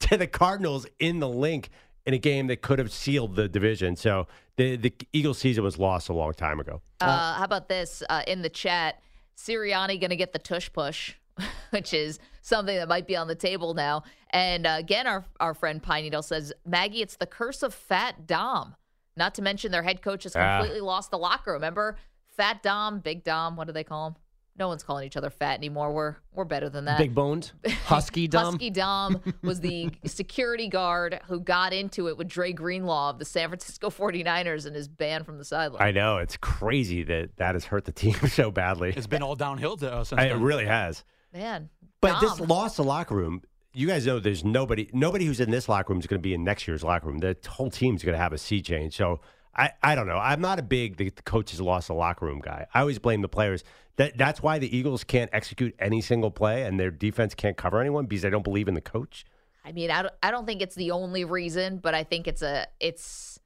to 0.00 0.16
the 0.16 0.26
Cardinals 0.26 0.86
in 0.98 1.20
the 1.20 1.28
link 1.28 1.70
in 2.06 2.14
a 2.14 2.18
game 2.18 2.48
that 2.48 2.60
could 2.60 2.78
have 2.78 2.92
sealed 2.92 3.34
the 3.36 3.48
division. 3.48 3.96
So 3.96 4.26
the, 4.56 4.76
the 4.76 4.92
Eagles 5.12 5.38
season 5.38 5.64
was 5.64 5.78
lost 5.78 6.08
a 6.08 6.12
long 6.12 6.32
time 6.34 6.60
ago. 6.60 6.82
Uh, 7.00 7.34
how 7.34 7.44
about 7.44 7.68
this 7.68 8.02
uh, 8.10 8.22
in 8.26 8.42
the 8.42 8.50
chat? 8.50 9.00
Sirianni 9.36 9.98
going 9.98 10.10
to 10.10 10.16
get 10.16 10.32
the 10.32 10.38
tush 10.38 10.70
push, 10.72 11.14
which 11.70 11.92
is 11.94 12.18
something 12.42 12.76
that 12.76 12.88
might 12.88 13.06
be 13.06 13.16
on 13.16 13.26
the 13.26 13.34
table 13.34 13.74
now. 13.74 14.02
And 14.30 14.66
uh, 14.66 14.76
again, 14.78 15.06
our 15.06 15.24
our 15.40 15.54
friend 15.54 15.82
Pine 15.82 16.04
Needle 16.04 16.22
says, 16.22 16.52
Maggie, 16.66 17.02
it's 17.02 17.16
the 17.16 17.26
curse 17.26 17.62
of 17.62 17.72
Fat 17.74 18.26
Dom. 18.26 18.76
Not 19.16 19.34
to 19.36 19.42
mention 19.42 19.72
their 19.72 19.82
head 19.82 20.02
coach 20.02 20.24
has 20.24 20.36
Ah. 20.36 20.58
completely 20.58 20.80
lost 20.80 21.10
the 21.10 21.18
locker 21.18 21.52
room. 21.52 21.56
Remember, 21.62 21.96
Fat 22.36 22.62
Dom, 22.62 22.98
Big 23.00 23.24
Dom. 23.24 23.56
What 23.56 23.66
do 23.66 23.72
they 23.72 23.84
call 23.84 24.08
him? 24.08 24.14
No 24.56 24.68
one's 24.68 24.84
calling 24.84 25.04
each 25.04 25.16
other 25.16 25.30
fat 25.30 25.58
anymore. 25.58 25.92
We're 25.92 26.16
we're 26.32 26.44
better 26.44 26.68
than 26.68 26.84
that. 26.84 26.98
Big 26.98 27.14
boned, 27.14 27.50
husky 27.86 28.28
dumb. 28.28 28.52
Husky 28.52 28.70
Dom 28.70 29.20
was 29.42 29.60
the 29.60 29.90
security 30.04 30.68
guard 30.68 31.20
who 31.26 31.40
got 31.40 31.72
into 31.72 32.08
it 32.08 32.16
with 32.16 32.28
Dre 32.28 32.52
Greenlaw 32.52 33.10
of 33.10 33.18
the 33.18 33.24
San 33.24 33.48
Francisco 33.48 33.90
49ers 33.90 34.66
and 34.66 34.76
is 34.76 34.86
banned 34.86 35.26
from 35.26 35.38
the 35.38 35.44
sideline. 35.44 35.82
I 35.82 35.90
know. 35.90 36.18
It's 36.18 36.36
crazy 36.36 37.02
that 37.02 37.36
that 37.36 37.54
has 37.54 37.64
hurt 37.64 37.84
the 37.84 37.92
team 37.92 38.14
so 38.28 38.52
badly. 38.52 38.92
It's 38.96 39.08
been 39.08 39.22
all 39.22 39.34
downhill 39.34 39.76
to, 39.78 39.92
uh, 39.92 40.04
since 40.04 40.22
it 40.22 40.36
really 40.36 40.66
has. 40.66 41.04
Man. 41.32 41.68
But 42.00 42.20
this 42.20 42.36
Dom. 42.36 42.46
lost 42.46 42.76
the 42.76 42.84
locker 42.84 43.16
room. 43.16 43.42
You 43.72 43.88
guys 43.88 44.06
know 44.06 44.20
there's 44.20 44.44
nobody 44.44 44.88
nobody 44.92 45.24
who's 45.24 45.40
in 45.40 45.50
this 45.50 45.68
locker 45.68 45.92
room 45.92 45.98
is 45.98 46.06
going 46.06 46.20
to 46.20 46.22
be 46.22 46.32
in 46.32 46.44
next 46.44 46.68
year's 46.68 46.84
locker 46.84 47.08
room. 47.08 47.18
The 47.18 47.36
whole 47.48 47.70
team's 47.70 48.04
going 48.04 48.12
to 48.12 48.22
have 48.22 48.32
a 48.32 48.38
sea 48.38 48.62
change. 48.62 48.96
So 48.96 49.20
I, 49.56 49.70
I 49.82 49.94
don't 49.94 50.06
know. 50.06 50.18
I'm 50.18 50.40
not 50.40 50.58
a 50.58 50.62
big 50.62 50.96
the, 50.96 51.10
the 51.10 51.22
coaches 51.22 51.60
lost 51.60 51.88
the 51.88 51.94
locker 51.94 52.26
room 52.26 52.40
guy. 52.40 52.66
I 52.74 52.80
always 52.80 52.98
blame 52.98 53.22
the 53.22 53.28
players. 53.28 53.64
That 53.96 54.18
that's 54.18 54.42
why 54.42 54.58
the 54.58 54.76
Eagles 54.76 55.04
can't 55.04 55.30
execute 55.32 55.74
any 55.78 56.00
single 56.00 56.30
play 56.30 56.62
and 56.62 56.78
their 56.80 56.90
defense 56.90 57.34
can't 57.34 57.56
cover 57.56 57.80
anyone 57.80 58.06
because 58.06 58.22
they 58.22 58.30
don't 58.30 58.44
believe 58.44 58.68
in 58.68 58.74
the 58.74 58.80
coach. 58.80 59.24
I 59.64 59.72
mean, 59.72 59.90
I 59.90 60.02
don't, 60.02 60.14
I 60.22 60.30
don't 60.30 60.46
think 60.46 60.60
it's 60.60 60.74
the 60.74 60.90
only 60.90 61.24
reason, 61.24 61.78
but 61.78 61.94
I 61.94 62.04
think 62.04 62.26
it's 62.26 62.42
a 62.42 62.66
it's 62.80 63.38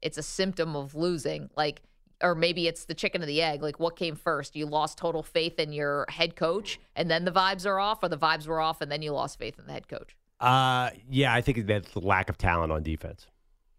it's 0.00 0.16
a 0.16 0.22
symptom 0.22 0.76
of 0.76 0.94
losing. 0.94 1.50
Like, 1.56 1.82
or 2.22 2.34
maybe 2.34 2.66
it's 2.66 2.84
the 2.84 2.94
chicken 2.94 3.22
or 3.22 3.26
the 3.26 3.42
egg. 3.42 3.62
Like, 3.62 3.78
what 3.78 3.96
came 3.96 4.16
first? 4.16 4.56
You 4.56 4.66
lost 4.66 4.98
total 4.98 5.22
faith 5.22 5.58
in 5.58 5.72
your 5.72 6.06
head 6.08 6.36
coach, 6.36 6.80
and 6.96 7.10
then 7.10 7.24
the 7.24 7.32
vibes 7.32 7.66
are 7.66 7.78
off, 7.78 8.02
or 8.02 8.08
the 8.08 8.18
vibes 8.18 8.46
were 8.46 8.60
off, 8.60 8.80
and 8.80 8.90
then 8.90 9.02
you 9.02 9.12
lost 9.12 9.38
faith 9.38 9.58
in 9.58 9.66
the 9.66 9.72
head 9.72 9.88
coach. 9.88 10.16
Uh, 10.40 10.90
yeah, 11.10 11.34
I 11.34 11.40
think 11.40 11.66
that's 11.66 11.90
the 11.92 12.00
lack 12.00 12.30
of 12.30 12.38
talent 12.38 12.72
on 12.72 12.82
defense. 12.82 13.26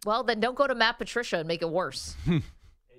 Well, 0.06 0.24
then 0.24 0.40
don't 0.40 0.56
go 0.56 0.68
to 0.68 0.76
Matt 0.76 0.98
Patricia 0.98 1.38
and 1.38 1.48
make 1.48 1.62
it 1.62 1.70
worse. 1.70 2.16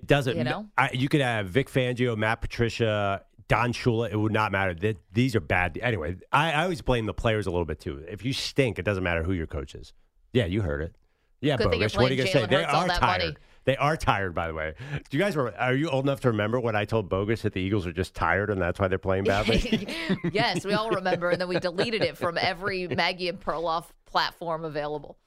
It 0.01 0.07
doesn't. 0.07 0.35
You 0.35 0.43
know? 0.43 0.67
I, 0.77 0.89
you 0.93 1.07
could 1.07 1.21
have 1.21 1.45
Vic 1.49 1.69
Fangio, 1.69 2.17
Matt 2.17 2.41
Patricia, 2.41 3.23
Don 3.47 3.71
Shula. 3.71 4.11
It 4.11 4.15
would 4.15 4.31
not 4.31 4.51
matter. 4.51 4.73
Th- 4.73 4.97
These 5.13 5.35
are 5.35 5.39
bad. 5.39 5.77
Anyway, 5.79 6.15
I, 6.31 6.53
I 6.53 6.63
always 6.63 6.81
blame 6.81 7.05
the 7.05 7.13
players 7.13 7.45
a 7.45 7.51
little 7.51 7.65
bit 7.65 7.79
too. 7.79 8.03
If 8.09 8.25
you 8.25 8.33
stink, 8.33 8.79
it 8.79 8.81
doesn't 8.83 9.03
matter 9.03 9.21
who 9.21 9.33
your 9.33 9.45
coach 9.45 9.75
is. 9.75 9.93
Yeah, 10.33 10.45
you 10.45 10.61
heard 10.63 10.81
it. 10.81 10.95
Yeah, 11.39 11.57
Good 11.57 11.69
Bogus. 11.69 11.95
What 11.95 12.09
are 12.09 12.13
you 12.13 12.17
gonna 12.17 12.31
say? 12.31 12.45
They 12.47 12.63
are 12.63 12.87
tired. 12.87 13.01
money. 13.01 13.35
They 13.65 13.77
are 13.77 13.95
tired, 13.95 14.33
by 14.33 14.47
the 14.47 14.55
way. 14.55 14.73
Do 15.09 15.17
you 15.17 15.23
guys 15.23 15.35
remember, 15.35 15.59
are 15.59 15.75
you 15.75 15.87
old 15.89 16.05
enough 16.05 16.21
to 16.21 16.29
remember 16.29 16.59
when 16.59 16.75
I 16.75 16.85
told 16.85 17.07
Bogus 17.09 17.43
that 17.43 17.53
the 17.53 17.61
Eagles 17.61 17.85
are 17.85 17.93
just 17.93 18.15
tired 18.15 18.49
and 18.49 18.59
that's 18.59 18.79
why 18.79 18.87
they're 18.87 18.97
playing 18.97 19.25
badly? 19.25 19.87
yes, 20.33 20.65
we 20.65 20.73
all 20.73 20.89
remember, 20.89 21.29
and 21.29 21.39
then 21.39 21.47
we 21.47 21.59
deleted 21.59 22.01
it 22.01 22.17
from 22.17 22.39
every 22.39 22.87
Maggie 22.87 23.29
and 23.29 23.39
Perloff 23.39 23.85
platform 24.07 24.65
available. 24.65 25.17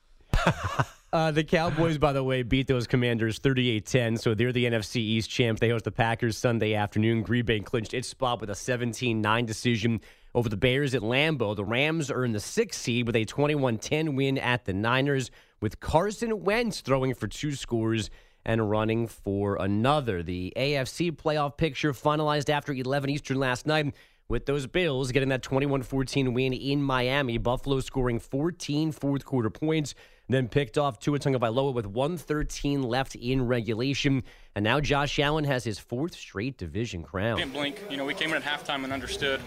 Uh, 1.15 1.31
the 1.31 1.45
Cowboys, 1.45 1.97
by 1.97 2.13
the 2.13 2.25
way, 2.25 2.43
beat 2.43 2.67
those 2.67 2.89
Commanders 2.89 3.39
38-10, 3.39 4.19
so 4.19 4.35
they're 4.35 4.51
the 4.51 4.65
NFC 4.65 4.97
East 4.97 5.31
champs. 5.31 5.61
They 5.61 5.69
host 5.69 5.85
the 5.85 5.93
Packers 5.93 6.37
Sunday 6.37 6.75
afternoon. 6.75 7.23
Green 7.23 7.45
Bay 7.45 7.61
clinched 7.61 7.95
its 7.95 8.09
spot 8.09 8.41
with 8.41 8.51
a 8.51 8.55
17-9 8.55 9.47
decision 9.47 10.01
over 10.35 10.49
the 10.49 10.57
Bears 10.57 10.93
at 10.93 11.03
Lambeau. 11.03 11.55
The 11.55 11.65
Rams 11.65 12.11
are 12.11 12.25
in 12.25 12.33
the 12.33 12.41
sixth 12.41 12.81
seed 12.81 13.07
with 13.07 13.15
a 13.15 13.25
21-10 13.25 14.17
win 14.17 14.39
at 14.39 14.65
the 14.65 14.73
Niners, 14.73 15.31
with 15.61 15.79
Carson 15.79 16.43
Wentz 16.43 16.81
throwing 16.81 17.15
for 17.15 17.29
two 17.29 17.53
scores 17.53 18.11
and 18.45 18.69
running 18.69 19.07
for 19.07 19.55
another. 19.55 20.21
The 20.21 20.53
AFC 20.57 21.13
playoff 21.13 21.57
picture 21.57 21.93
finalized 21.93 22.51
after 22.51 22.73
11 22.73 23.11
Eastern 23.11 23.39
last 23.39 23.69
night 23.69 23.95
with 24.29 24.47
those 24.47 24.67
Bills 24.67 25.13
getting 25.13 25.29
that 25.29 25.43
21-14 25.43 26.33
win 26.33 26.53
in 26.53 26.83
Miami. 26.83 27.39
Buffalo 27.39 27.81
scoring 27.81 28.19
14 28.19 28.93
fourth 28.93 29.25
quarter 29.25 29.51
points, 29.51 29.95
then 30.29 30.49
picked 30.49 30.79
off 30.79 30.99
Tua 30.99 31.19
Tagovailoa 31.19 31.75
with 31.75 31.87
113 31.87 32.83
left 32.83 33.15
in 33.15 33.47
regulation. 33.47 34.23
And 34.55 34.65
now 34.65 34.81
Josh 34.81 35.19
Allen 35.19 35.45
has 35.45 35.65
his 35.65 35.79
fourth 35.79 36.15
straight 36.15 36.57
division 36.57 37.03
crown. 37.03 37.39
didn't 37.39 37.53
blink. 37.53 37.83
You 37.91 37.97
know, 37.97 38.05
we 38.05 38.15
came 38.15 38.31
in 38.31 38.37
at 38.37 38.43
halftime 38.43 38.85
and 38.85 38.93
understood, 38.93 39.41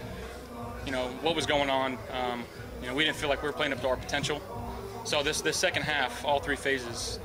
you 0.86 0.92
know, 0.92 1.08
what 1.22 1.34
was 1.34 1.46
going 1.46 1.70
on. 1.70 1.98
Um, 2.12 2.44
you 2.80 2.86
know, 2.86 2.94
we 2.94 3.04
didn't 3.04 3.16
feel 3.16 3.28
like 3.28 3.42
we 3.42 3.48
were 3.48 3.54
playing 3.54 3.72
up 3.72 3.80
to 3.80 3.88
our 3.88 3.96
potential. 3.96 4.40
So 5.04 5.22
this 5.22 5.40
this 5.40 5.56
second 5.56 5.82
half, 5.82 6.24
all 6.24 6.38
three 6.38 6.56
phases, 6.56 7.18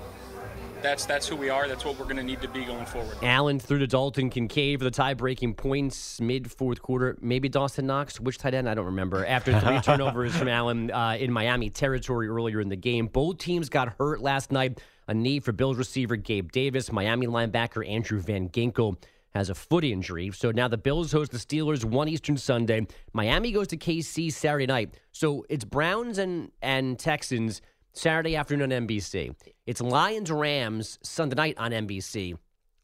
that's 0.83 1.05
that's 1.05 1.27
who 1.27 1.35
we 1.35 1.49
are. 1.49 1.67
That's 1.67 1.85
what 1.85 1.97
we're 1.97 2.05
going 2.05 2.17
to 2.17 2.23
need 2.23 2.41
to 2.41 2.47
be 2.47 2.65
going 2.65 2.85
forward. 2.85 3.17
Allen 3.23 3.57
threw 3.57 3.79
to 3.79 3.87
Dalton 3.87 4.29
Kincaid 4.29 4.79
for 4.79 4.83
the 4.83 4.91
tie-breaking 4.91 5.55
points 5.55 6.21
mid 6.21 6.51
fourth 6.51 6.81
quarter. 6.81 7.17
Maybe 7.21 7.49
Dawson 7.49 7.87
Knox, 7.87 8.19
which 8.19 8.37
tight 8.37 8.53
end 8.53 8.69
I 8.69 8.75
don't 8.75 8.85
remember. 8.85 9.25
After 9.25 9.59
three 9.59 9.79
turnovers 9.83 10.35
from 10.35 10.49
Allen 10.49 10.91
uh, 10.91 11.17
in 11.19 11.31
Miami 11.31 11.69
territory 11.69 12.27
earlier 12.27 12.61
in 12.61 12.69
the 12.69 12.75
game, 12.75 13.07
both 13.07 13.39
teams 13.39 13.69
got 13.69 13.95
hurt 13.97 14.21
last 14.21 14.51
night. 14.51 14.81
A 15.07 15.13
knee 15.13 15.39
for 15.39 15.51
Bills 15.51 15.77
receiver 15.77 16.15
Gabe 16.15 16.51
Davis, 16.51 16.91
Miami 16.91 17.27
linebacker 17.27 17.87
Andrew 17.89 18.19
Van 18.19 18.49
Ginkel 18.49 18.97
has 19.33 19.49
a 19.49 19.55
foot 19.55 19.83
injury. 19.83 20.31
So 20.31 20.51
now 20.51 20.67
the 20.67 20.77
Bills 20.77 21.11
host 21.11 21.31
the 21.31 21.37
Steelers 21.37 21.83
one 21.83 22.07
Eastern 22.07 22.37
Sunday. 22.37 22.85
Miami 23.13 23.51
goes 23.51 23.67
to 23.69 23.77
KC 23.77 24.31
Saturday 24.31 24.67
night. 24.67 24.93
So 25.11 25.45
it's 25.49 25.65
Browns 25.65 26.17
and 26.17 26.51
and 26.61 26.99
Texans 26.99 27.61
Saturday 27.97 28.35
afternoon 28.35 28.73
on 28.73 28.87
NBC. 28.87 29.35
It's 29.67 29.79
Lions 29.79 30.31
Rams 30.31 30.97
Sunday 31.03 31.35
night 31.35 31.55
on 31.59 31.71
NBC. 31.71 32.35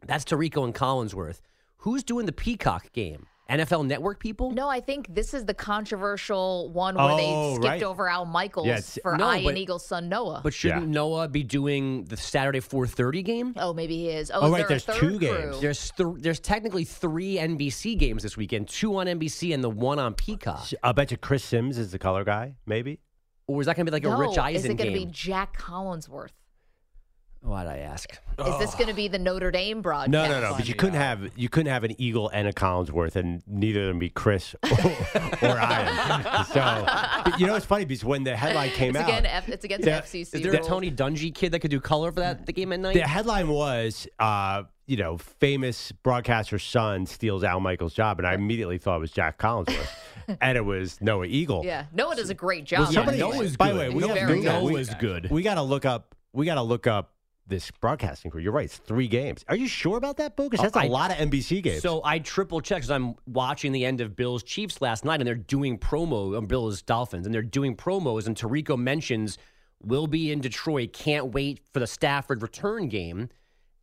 That's 0.06 0.24
Tirico 0.24 0.64
and 0.64 0.74
Collinsworth. 0.74 1.42
Who's 1.78 2.04
doing 2.04 2.26
the 2.28 2.32
Peacock 2.32 2.92
game? 2.92 3.26
NFL 3.50 3.88
Network 3.88 4.20
people? 4.20 4.52
No, 4.52 4.70
I 4.70 4.80
think 4.80 5.08
this 5.16 5.34
is 5.34 5.46
the 5.46 5.56
controversial 5.56 6.70
one 6.72 6.94
where 6.94 7.06
Oh, 7.10 7.18
they 7.18 7.56
skipped 7.56 7.66
right. 7.66 7.82
over 7.84 8.08
Al 8.08 8.26
Michaels 8.26 8.68
Yeah, 8.68 8.80
for 9.02 9.18
No, 9.18 9.34
Ian 9.34 9.44
but- 9.46 9.58
Eagle's 9.58 9.84
son 9.84 10.08
Noah. 10.08 10.42
But 10.44 10.54
shouldn't 10.54 10.88
Noah 10.90 11.28
be 11.28 11.42
doing 11.42 12.04
the 12.06 12.16
Saturday 12.16 12.60
4:30 12.60 13.24
game? 13.24 13.56
oh, 13.58 13.74
maybe 13.74 13.98
he 13.98 14.10
is. 14.10 14.30
Oh, 14.30 14.42
Oh, 14.42 14.46
is 14.46 14.52
right, 14.52 14.58
there 14.60 14.68
there's 14.78 14.86
two 14.86 15.18
crew? 15.18 15.18
games. 15.20 15.60
There's 15.62 15.92
th- 15.98 16.10
there's 16.20 16.40
technically 16.40 16.84
three 16.84 17.40
NBC 17.40 17.96
games 17.98 18.22
this 18.22 18.38
weekend, 18.38 18.68
two 18.68 18.96
on 18.98 19.08
NBC 19.08 19.52
and 19.56 19.64
the 19.64 19.70
one 19.72 19.98
on 19.98 20.14
Peacock. 20.14 20.68
I'll 20.84 20.94
bet 20.94 21.10
you 21.10 21.18
Chris 21.18 21.44
Sims 21.44 21.80
is 21.80 21.92
the 21.92 21.98
color 21.98 22.24
guy, 22.24 22.54
maybe. 22.68 23.00
Or 23.50 23.60
is 23.62 23.66
that 23.66 23.76
going 23.76 23.88
to 23.88 23.92
be 23.92 23.96
like 23.96 24.04
a 24.04 24.10
no, 24.10 24.18
Rich 24.20 24.38
Eisen 24.38 24.56
is 24.58 24.66
it 24.66 24.78
going 24.78 24.94
to 24.94 25.00
be 25.00 25.08
Jack 25.08 25.58
Collinsworth? 25.60 26.30
Why'd 27.42 27.68
I 27.68 27.78
ask? 27.78 28.12
Is 28.38 28.60
this 28.60 28.76
going 28.76 28.88
to 28.88 28.94
be 28.94 29.08
the 29.08 29.18
Notre 29.18 29.50
Dame 29.50 29.82
broadcast? 29.82 30.10
No, 30.12 30.28
no, 30.28 30.42
no. 30.42 30.56
But 30.58 30.68
you 30.68 30.76
couldn't 30.76 30.96
have 31.00 31.32
you 31.38 31.48
couldn't 31.48 31.72
have 31.72 31.84
an 31.86 31.96
Eagle 31.98 32.30
and 32.30 32.48
a 32.48 32.54
Collinsworth, 32.54 33.16
and 33.16 33.42
neither 33.48 33.82
of 33.84 33.88
them 33.88 34.00
be 34.00 34.10
Chris 34.10 34.56
or, 34.64 34.70
or 35.42 35.58
Ian. 35.58 36.46
So 36.52 36.84
but 37.26 37.40
you 37.40 37.48
know 37.48 37.56
it's 37.56 37.66
funny 37.66 37.86
because 37.86 38.04
when 38.04 38.24
the 38.24 38.36
headline 38.36 38.72
came 38.72 38.90
It's 38.90 39.00
out, 39.00 39.10
again. 39.10 39.26
F- 39.26 39.48
it's 39.50 39.64
against 39.66 39.88
Yeah. 39.88 40.02
FCC. 40.02 40.36
Is 40.36 40.42
there 40.42 40.54
a. 40.54 40.60
Tony 40.64 40.92
Dungy 40.92 41.34
kid 41.34 41.54
that 41.54 41.60
could 41.60 41.72
do 41.72 41.80
color 41.80 42.12
for 42.12 42.20
that 42.20 42.46
the 42.46 42.52
game 42.54 42.74
at 42.74 42.80
night? 42.82 42.94
the 42.96 43.02
headline 43.08 43.48
was, 43.48 44.06
uh, 44.20 44.64
you 44.86 44.98
know, 44.98 45.18
famous 45.18 45.92
broadcaster's 45.94 46.64
son 46.64 47.06
steals 47.06 47.44
Al 47.46 47.60
Michaels' 47.62 47.94
job, 47.94 48.20
and 48.20 48.28
I 48.28 48.34
immediately 48.34 48.78
thought 48.78 48.98
it 48.98 49.00
was 49.02 49.12
Jack 49.12 49.38
Collinsworth, 49.40 49.88
and 50.42 50.58
it 50.58 50.66
was 50.66 51.00
Noah 51.02 51.26
Eagle. 51.26 51.64
Yeah, 51.66 51.86
Noah 51.94 52.16
does 52.18 52.30
a 52.30 52.34
great 52.36 52.66
job. 52.66 52.80
Well, 52.82 52.92
somebody, 52.92 53.22
anyway. 53.22 53.38
Noah's 53.38 53.58
by 53.58 53.72
the 53.72 53.80
way, 53.80 53.90
we 53.90 54.02
Noah 54.02 54.20
have 54.20 54.28
good. 54.28 54.38
we- 54.40 54.44
Noah's 54.44 54.94
good. 54.96 55.32
We 55.32 55.42
got 55.42 55.56
to 55.56 55.64
look 55.64 55.86
up. 55.86 56.16
We 56.34 56.46
got 56.46 56.56
to 56.56 56.62
look 56.62 56.86
up 56.86 57.12
this 57.50 57.72
broadcasting 57.72 58.32
crew. 58.32 58.42
You're 58.42 58.54
right. 58.54 58.66
It's 58.66 58.78
three 58.78 59.08
games. 59.08 59.44
Are 59.50 59.56
you 59.56 59.68
sure 59.68 59.98
about 59.98 60.18
that, 60.18 60.36
Bogus? 60.36 60.60
Oh, 60.60 60.64
that's 60.64 60.78
Oh, 60.78 60.82
a 60.82 60.84
I- 60.84 60.88
lot 60.88 61.12
of 61.12 61.18
NBC 61.18 61.62
games. 61.62 61.82
So 61.82 62.02
I 62.06 62.20
triple 62.20 62.62
checked 62.62 62.82
because 62.82 62.92
I'm 62.92 63.16
watching 63.28 63.72
the 63.72 63.86
end 63.86 64.00
of 64.00 64.16
Bills 64.16 64.44
Chiefs 64.44 64.82
last 64.82 65.04
night, 65.04 65.20
and 65.20 65.28
they're 65.28 65.36
doing 65.36 65.78
promo 65.78 66.38
on 66.38 66.46
Bills 66.46 66.82
Dolphins, 66.82 67.26
and 67.26 67.34
they're 67.34 67.42
doing 67.42 67.76
promos. 67.76 68.28
And 68.28 68.36
Tirico 68.38 68.78
mentions 68.78 69.38
will 69.82 70.08
be 70.08 70.32
in 70.32 70.40
Detroit. 70.40 70.94
Can't 70.94 71.34
wait 71.34 71.62
for 71.74 71.80
the 71.80 71.88
Stafford 71.88 72.42
return 72.42 72.88
game, 72.88 73.30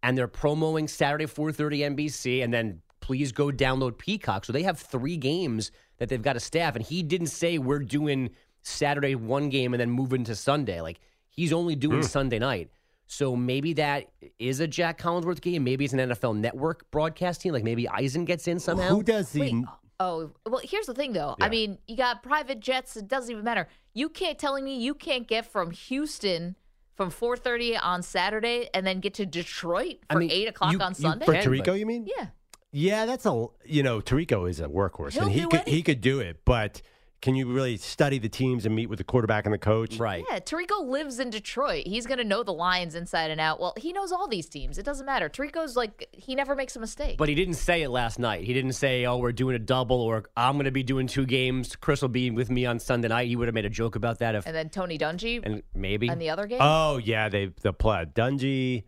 and 0.02 0.16
they're 0.16 0.28
promoing 0.28 0.88
Saturday 0.88 1.26
4:30 1.26 1.82
NBC, 1.82 2.42
and 2.42 2.54
then 2.54 2.80
please 3.00 3.32
go 3.32 3.50
download 3.50 3.98
Peacock. 3.98 4.44
So 4.44 4.52
they 4.52 4.62
have 4.62 4.78
three 4.78 5.16
games 5.16 5.70
that 5.98 6.08
they've 6.08 6.22
got 6.22 6.34
to 6.34 6.40
staff, 6.40 6.76
and 6.76 6.84
he 6.84 7.02
didn't 7.02 7.28
say 7.28 7.58
we're 7.58 7.78
doing 7.78 8.30
Saturday 8.62 9.14
one 9.14 9.48
game 9.48 9.74
and 9.74 9.80
then 9.80 9.90
moving 9.90 10.24
to 10.24 10.34
Sunday. 10.34 10.80
Like 10.80 11.00
he's 11.30 11.52
only 11.52 11.76
doing 11.76 11.98
hmm. 12.00 12.06
Sunday 12.06 12.38
night. 12.38 12.70
So 13.06 13.36
maybe 13.36 13.72
that 13.74 14.06
is 14.38 14.60
a 14.60 14.66
Jack 14.66 14.98
Collinsworth 15.00 15.40
game. 15.40 15.64
Maybe 15.64 15.84
it's 15.84 15.94
an 15.94 16.00
NFL 16.00 16.36
Network 16.36 16.90
broadcast 16.90 17.40
team. 17.40 17.52
Like 17.52 17.64
maybe 17.64 17.88
Eisen 17.88 18.24
gets 18.24 18.48
in 18.48 18.58
somehow. 18.58 18.88
who 18.88 19.02
does 19.02 19.32
he? 19.32 19.40
Wait, 19.40 19.54
uh, 19.66 19.70
oh, 20.00 20.30
well, 20.44 20.60
here's 20.64 20.86
the 20.86 20.94
thing, 20.94 21.12
though. 21.12 21.36
I 21.40 21.48
mean, 21.48 21.78
you 21.86 21.96
got 21.96 22.22
private 22.22 22.60
jets. 22.60 22.96
It 22.96 23.08
doesn't 23.08 23.30
even 23.30 23.44
matter. 23.44 23.68
You 23.94 24.08
can't 24.08 24.38
telling 24.38 24.64
me 24.64 24.76
you 24.78 24.92
can't 24.94 25.26
get 25.28 25.46
from 25.46 25.70
Houston 25.70 26.56
from 26.96 27.10
4:30 27.10 27.78
on 27.82 28.02
Saturday 28.02 28.68
and 28.74 28.86
then 28.86 29.00
get 29.00 29.14
to 29.14 29.26
Detroit 29.26 29.98
I 30.10 30.14
for 30.14 30.20
mean, 30.20 30.30
eight 30.30 30.48
o'clock 30.48 30.72
you- 30.72 30.80
on 30.80 30.90
you 30.92 30.94
Sunday. 30.96 31.24
for 31.26 31.32
can, 31.34 31.42
Tirico, 31.44 31.78
you 31.78 31.86
mean? 31.86 32.06
yeah, 32.18 32.26
Yeah, 32.72 33.06
that's 33.06 33.24
a 33.26 33.46
you 33.64 33.82
know 33.82 34.00
Tirico 34.00 34.48
is 34.50 34.60
a 34.60 34.66
workhorse, 34.68 35.12
He'll 35.12 35.24
and 35.24 35.32
he 35.32 35.40
do 35.42 35.48
could 35.48 35.68
he 35.68 35.82
could 35.82 36.00
do 36.00 36.20
it. 36.20 36.44
But 36.44 36.82
can 37.22 37.34
you 37.34 37.50
really 37.52 37.76
study 37.76 38.18
the 38.18 38.28
teams 38.28 38.66
and 38.66 38.74
meet 38.74 38.86
with 38.88 38.98
the 38.98 39.04
quarterback 39.04 39.46
and 39.46 39.54
the 39.54 39.58
coach? 39.58 39.96
Right. 39.98 40.24
yeah. 40.30 40.38
Tirico 40.38 40.86
lives 40.86 41.18
in 41.18 41.30
Detroit. 41.30 41.86
He's 41.86 42.06
gonna 42.06 42.24
know 42.24 42.42
the 42.42 42.52
Lions 42.52 42.94
inside 42.94 43.30
and 43.30 43.40
out. 43.40 43.58
Well, 43.60 43.74
he 43.76 43.92
knows 43.92 44.12
all 44.12 44.28
these 44.28 44.48
teams. 44.48 44.78
It 44.78 44.84
doesn't 44.84 45.06
matter. 45.06 45.28
Tirico's 45.28 45.76
like 45.76 46.08
he 46.12 46.34
never 46.34 46.54
makes 46.54 46.76
a 46.76 46.80
mistake. 46.80 47.18
But 47.18 47.28
he 47.28 47.34
didn't 47.34 47.54
say 47.54 47.82
it 47.82 47.88
last 47.90 48.18
night. 48.18 48.44
He 48.44 48.52
didn't 48.54 48.74
say, 48.74 49.06
"Oh, 49.06 49.16
we're 49.16 49.32
doing 49.32 49.56
a 49.56 49.58
double," 49.58 50.00
or 50.00 50.24
"I'm 50.36 50.54
going 50.54 50.66
to 50.66 50.70
be 50.70 50.82
doing 50.82 51.06
two 51.06 51.26
games." 51.26 51.74
Chris 51.76 52.02
will 52.02 52.08
be 52.08 52.30
with 52.30 52.50
me 52.50 52.66
on 52.66 52.78
Sunday 52.78 53.08
night. 53.08 53.28
He 53.28 53.36
would 53.36 53.48
have 53.48 53.54
made 53.54 53.64
a 53.64 53.70
joke 53.70 53.96
about 53.96 54.18
that 54.18 54.34
if, 54.34 54.46
and 54.46 54.54
then 54.54 54.68
Tony 54.68 54.98
Dungy 54.98 55.40
and 55.42 55.62
maybe. 55.74 56.08
and 56.08 56.20
the 56.20 56.30
other 56.30 56.46
game, 56.46 56.58
Oh 56.60 56.98
yeah, 56.98 57.28
they 57.28 57.50
the 57.62 57.72
play 57.72 58.06
Dungy. 58.14 58.84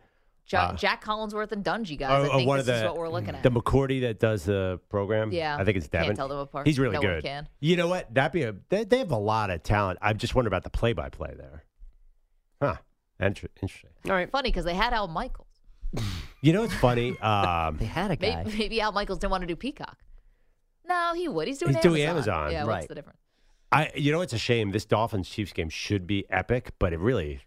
Ja- 0.51 0.73
Jack 0.75 1.05
Collinsworth 1.05 1.53
and 1.53 1.65
Dungy 1.65 1.99
guys. 1.99 2.29
Oh, 2.29 2.33
I 2.33 2.37
think 2.37 2.49
one 2.49 2.59
this 2.59 2.69
of 2.69 2.75
is 2.77 2.83
what 2.85 2.97
we're 2.97 3.09
looking 3.09 3.35
at. 3.35 3.43
the 3.43 3.51
McCourty 3.51 4.01
that 4.03 4.19
does 4.19 4.45
the 4.45 4.81
program. 4.89 5.31
Yeah, 5.33 5.57
I 5.59 5.65
think 5.65 5.77
it's 5.77 5.87
can't 5.89 6.05
Devin. 6.05 6.17
tell 6.17 6.29
them 6.29 6.39
apart. 6.39 6.67
He's 6.67 6.79
really 6.79 6.95
No 6.95 7.01
one 7.01 7.09
good. 7.17 7.25
can. 7.25 7.49
You 7.61 7.77
know 7.77 7.89
what? 7.89 8.13
That'd 8.15 8.33
be 8.33 8.43
a. 8.45 8.55
They, 8.69 8.85
they 8.85 8.99
have 8.99 9.11
a 9.11 9.17
lot 9.19 9.51
of 9.51 9.63
talent. 9.63 9.99
I'm 10.03 10.17
just 10.19 10.35
wondering 10.35 10.51
about 10.51 10.65
the 10.65 10.71
play-by-play 10.71 11.35
there. 11.37 11.65
Huh. 12.63 12.77
Inter- 13.21 13.49
interesting. 13.63 13.91
All 14.07 14.13
right. 14.13 14.31
Funny 14.31 14.49
because 14.51 14.65
they 14.65 14.75
had 14.75 14.93
Al 14.93 15.09
Michaels. 15.09 15.47
You 16.41 16.53
know 16.53 16.61
what's 16.61 16.75
funny? 16.75 17.19
Um, 17.21 17.79
They 17.79 17.85
had 17.87 18.13
a 18.13 18.17
guy. 18.17 18.45
Maybe, 18.45 18.59
maybe 18.59 18.81
Al 18.81 18.93
Michaels 18.93 19.19
didn't 19.19 19.33
want 19.33 19.43
to 19.43 19.49
do 19.49 19.57
Peacock. 19.57 19.99
No, 20.89 21.13
he 21.17 21.27
would. 21.27 21.49
He's 21.49 21.59
doing 21.59 21.71
He's 21.75 21.85
Amazon. 21.85 21.93
doing 21.93 22.09
Amazon, 22.09 22.53
Yeah, 22.53 22.59
right. 22.61 22.67
what's 22.69 22.87
the 22.87 22.95
difference? 22.95 23.19
I 23.73 23.91
you 23.97 24.13
know 24.13 24.21
it's 24.21 24.33
a 24.33 24.39
shame. 24.39 24.71
This 24.71 24.85
Dolphins 24.87 25.29
Chiefs 25.29 25.53
game 25.53 25.69
should 25.69 26.07
be 26.07 26.25
epic, 26.31 26.71
but 26.79 26.93
it 26.93 27.01
really 27.01 27.41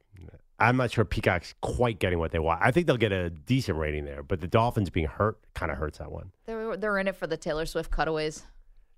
I'm 0.61 0.77
not 0.77 0.91
sure 0.91 1.03
Peacock's 1.03 1.55
quite 1.61 1.99
getting 1.99 2.19
what 2.19 2.31
they 2.31 2.39
want. 2.39 2.61
I 2.61 2.71
think 2.71 2.87
they'll 2.87 2.97
get 2.97 3.11
a 3.11 3.29
decent 3.29 3.77
rating 3.77 4.05
there, 4.05 4.21
but 4.23 4.39
the 4.41 4.47
Dolphins 4.47 4.89
being 4.89 5.07
hurt 5.07 5.39
kind 5.55 5.71
of 5.71 5.77
hurts 5.77 5.97
that 5.97 6.11
one. 6.11 6.31
They're 6.45 6.77
they're 6.77 6.97
in 6.99 7.07
it 7.07 7.15
for 7.15 7.27
the 7.27 7.37
Taylor 7.37 7.65
Swift 7.65 7.89
cutaways. 7.91 8.43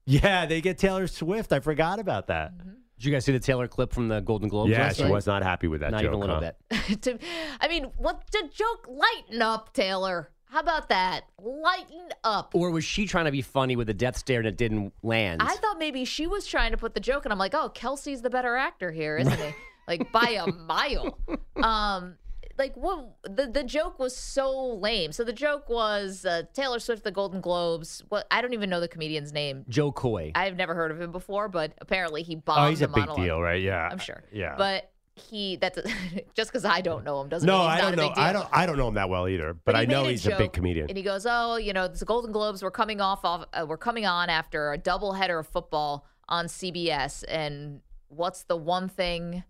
Yeah, 0.06 0.46
they 0.46 0.60
get 0.62 0.78
Taylor 0.78 1.08
Swift. 1.08 1.54
I 1.54 1.60
forgot 1.62 2.00
about 2.00 2.28
that. 2.28 2.58
Mm-hmm. 2.58 2.70
Did 2.98 3.06
you 3.06 3.12
guys 3.12 3.26
see 3.26 3.32
the 3.32 3.40
Taylor 3.40 3.68
clip 3.68 3.94
from 3.94 4.08
the 4.10 4.20
Golden 4.20 4.50
Globes? 4.50 4.72
Yeah, 4.72 4.84
last 4.84 4.98
she 4.98 5.04
night? 5.04 5.12
was 5.12 5.26
not 5.26 5.42
happy 5.44 5.68
with 5.68 5.82
that 5.82 5.92
Not 5.92 6.02
joke. 6.02 6.10
even 6.10 6.16
a 6.16 6.22
little 6.22 6.36
huh? 6.42 6.52
bit. 6.70 7.02
To- 7.04 7.20
I 7.60 7.68
mean, 7.68 7.86
what 7.98 8.24
the 8.32 8.50
joke? 8.54 8.88
Lighten 8.88 9.42
up, 9.42 9.74
Taylor. 9.74 10.30
How 10.46 10.60
about 10.60 10.90
that? 10.90 11.22
Lighten 11.42 12.10
up. 12.24 12.54
Or 12.54 12.70
was 12.70 12.84
she 12.84 13.08
trying 13.08 13.26
to 13.26 13.32
be 13.32 13.42
funny 13.42 13.76
with 13.76 13.88
the 13.88 13.94
death 13.94 14.18
stare 14.18 14.40
and 14.40 14.48
it 14.48 14.56
didn't 14.56 14.94
land? 15.02 15.42
I 15.42 15.56
thought 15.56 15.80
maybe 15.80 16.06
she 16.06 16.28
was 16.28 16.46
trying 16.46 16.72
to 16.72 16.78
put 16.78 16.94
the 16.94 17.00
joke, 17.00 17.26
and 17.26 17.32
I'm 17.34 17.40
like, 17.40 17.56
oh, 17.56 17.72
Kelce's 17.74 18.22
the 18.22 18.30
better 18.30 18.56
actor 18.56 18.92
here, 18.92 19.18
isn't 19.18 19.36
he? 19.40 19.50
like 19.88 20.12
by 20.12 20.38
a 20.46 20.48
mile. 20.52 21.18
Um, 21.62 22.16
like 22.58 22.76
what? 22.76 23.16
The 23.24 23.48
the 23.48 23.64
joke 23.64 24.00
was 24.00 24.16
so 24.16 24.76
lame. 24.76 25.12
So 25.12 25.24
the 25.24 25.34
joke 25.34 25.70
was 25.70 26.26
uh, 26.26 26.44
Taylor 26.54 26.80
Swift, 26.80 27.04
the 27.04 27.12
Golden 27.12 27.42
Globes. 27.42 28.04
What? 28.10 28.28
I 28.30 28.42
don't 28.42 28.54
even 28.54 28.70
know 28.70 28.80
the 28.80 28.88
comedian's 28.88 29.34
name. 29.34 29.66
Jo 29.70 29.92
Koy. 29.92 30.32
I've 30.36 30.56
never 30.56 30.76
heard 30.76 30.92
of 30.92 31.02
him 31.02 31.12
before, 31.12 31.50
but 31.50 31.74
apparently 31.82 32.22
he 32.24 32.36
bombed. 32.36 32.60
Oh, 32.60 32.70
he's 32.70 32.82
a 32.82 32.88
big 32.88 32.98
monologue. 32.98 33.18
deal, 33.26 33.42
right? 33.42 33.62
Yeah, 33.62 33.90
I'm 33.92 33.98
sure. 33.98 34.24
Yeah, 34.32 34.56
But 34.58 34.92
he 35.16 35.58
that's 35.58 35.78
just 36.36 36.52
because 36.52 36.66
I 36.66 36.82
don't 36.82 37.04
know 37.04 37.22
him 37.22 37.30
doesn't 37.30 37.46
no, 37.48 37.58
I 37.62 37.80
don't 37.82 37.94
a 37.94 37.96
know. 37.96 38.08
big 38.10 38.16
deal. 38.16 38.24
I 38.24 38.34
don't. 38.34 38.48
I 38.52 38.66
don't 38.66 38.78
know 38.78 38.88
him 38.88 38.96
that 38.96 39.10
well 39.10 39.28
either, 39.28 39.54
but, 39.54 39.76
he 39.76 39.82
I 39.82 39.86
know 39.86 40.04
made 40.04 40.12
he's 40.12 40.28
a 40.28 40.38
big 40.38 40.54
comedian. 40.54 40.88
And 40.90 40.98
he 40.98 41.04
goes, 41.04 41.26
"Oh, 41.30 41.56
you 41.58 41.74
know, 41.74 41.88
the 41.88 42.06
Golden 42.06 42.32
Globes 42.32 42.62
were 42.64 42.72
coming 42.72 43.00
off 43.02 43.24
off 43.26 43.46
uh, 43.54 43.66
we're 43.68 43.78
coming 43.78 44.06
on 44.06 44.30
after 44.30 44.74
a 44.74 44.78
doubleheader 44.78 45.40
of 45.40 45.48
football 45.48 46.06
on 46.30 46.46
CBS, 46.46 47.24
and 47.28 47.82
what's 48.10 48.44
the 48.44 48.56
one 48.58 48.90
thing 48.90 49.44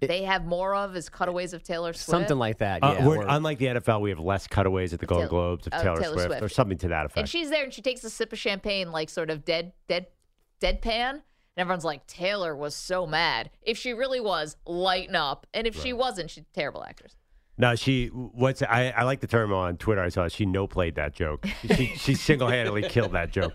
they 0.00 0.22
have 0.22 0.44
more 0.46 0.74
of 0.74 0.94
is 0.96 1.08
cutaways 1.08 1.52
of 1.52 1.62
Taylor 1.62 1.92
Swift. 1.92 2.06
Something 2.08 2.38
like 2.38 2.58
that. 2.58 2.82
Uh, 2.82 2.96
Yeah. 2.98 3.06
we're, 3.06 3.18
or- 3.18 3.26
unlike 3.28 3.58
the 3.58 3.66
NFL, 3.66 4.00
we 4.00 4.10
have 4.10 4.20
less 4.20 4.46
cutaways 4.46 4.92
at 4.94 5.00
the 5.00 5.06
Golden 5.06 5.28
Taylor- 5.28 5.40
Globes 5.48 5.66
of 5.66 5.72
of 5.72 5.82
Taylor, 5.82 6.00
Taylor 6.00 6.12
Swift, 6.14 6.26
Swift. 6.28 6.42
or 6.42 6.48
something 6.48 6.78
to 6.78 6.88
that 6.88 7.06
effect. 7.06 7.18
And 7.18 7.28
she's 7.28 7.50
there, 7.50 7.64
and 7.64 7.72
she 7.72 7.82
takes 7.82 8.04
a 8.04 8.10
sip 8.10 8.32
of 8.32 8.38
champagne, 8.38 8.92
like 8.92 9.10
sort 9.10 9.30
of 9.30 9.44
dead, 9.44 9.72
dead, 9.88 10.06
deadpan. 10.60 11.10
And 11.10 11.22
everyone's 11.56 11.84
like, 11.84 12.06
Taylor 12.06 12.54
was 12.56 12.74
so 12.76 13.04
mad. 13.06 13.50
If 13.62 13.76
she 13.78 13.92
really 13.92 14.20
was, 14.20 14.56
lighten 14.64 15.16
up. 15.16 15.46
And 15.52 15.66
if 15.66 15.74
she 15.80 15.92
wasn't, 15.92 16.30
she's 16.30 16.44
a 16.44 16.54
terrible 16.54 16.84
actress. 16.84 17.16
No, 17.60 17.74
she. 17.74 18.06
What's 18.06 18.62
I, 18.62 18.90
I 18.96 19.02
like 19.02 19.18
the 19.18 19.26
term 19.26 19.52
on 19.52 19.76
Twitter. 19.78 20.00
I 20.00 20.10
saw 20.10 20.28
she 20.28 20.46
no 20.46 20.68
played 20.68 20.94
that 20.94 21.12
joke. 21.12 21.44
She 21.66 21.86
she 21.96 22.14
single 22.28 22.46
handedly 22.46 22.82
killed 22.82 23.10
that 23.14 23.32
joke. 23.32 23.54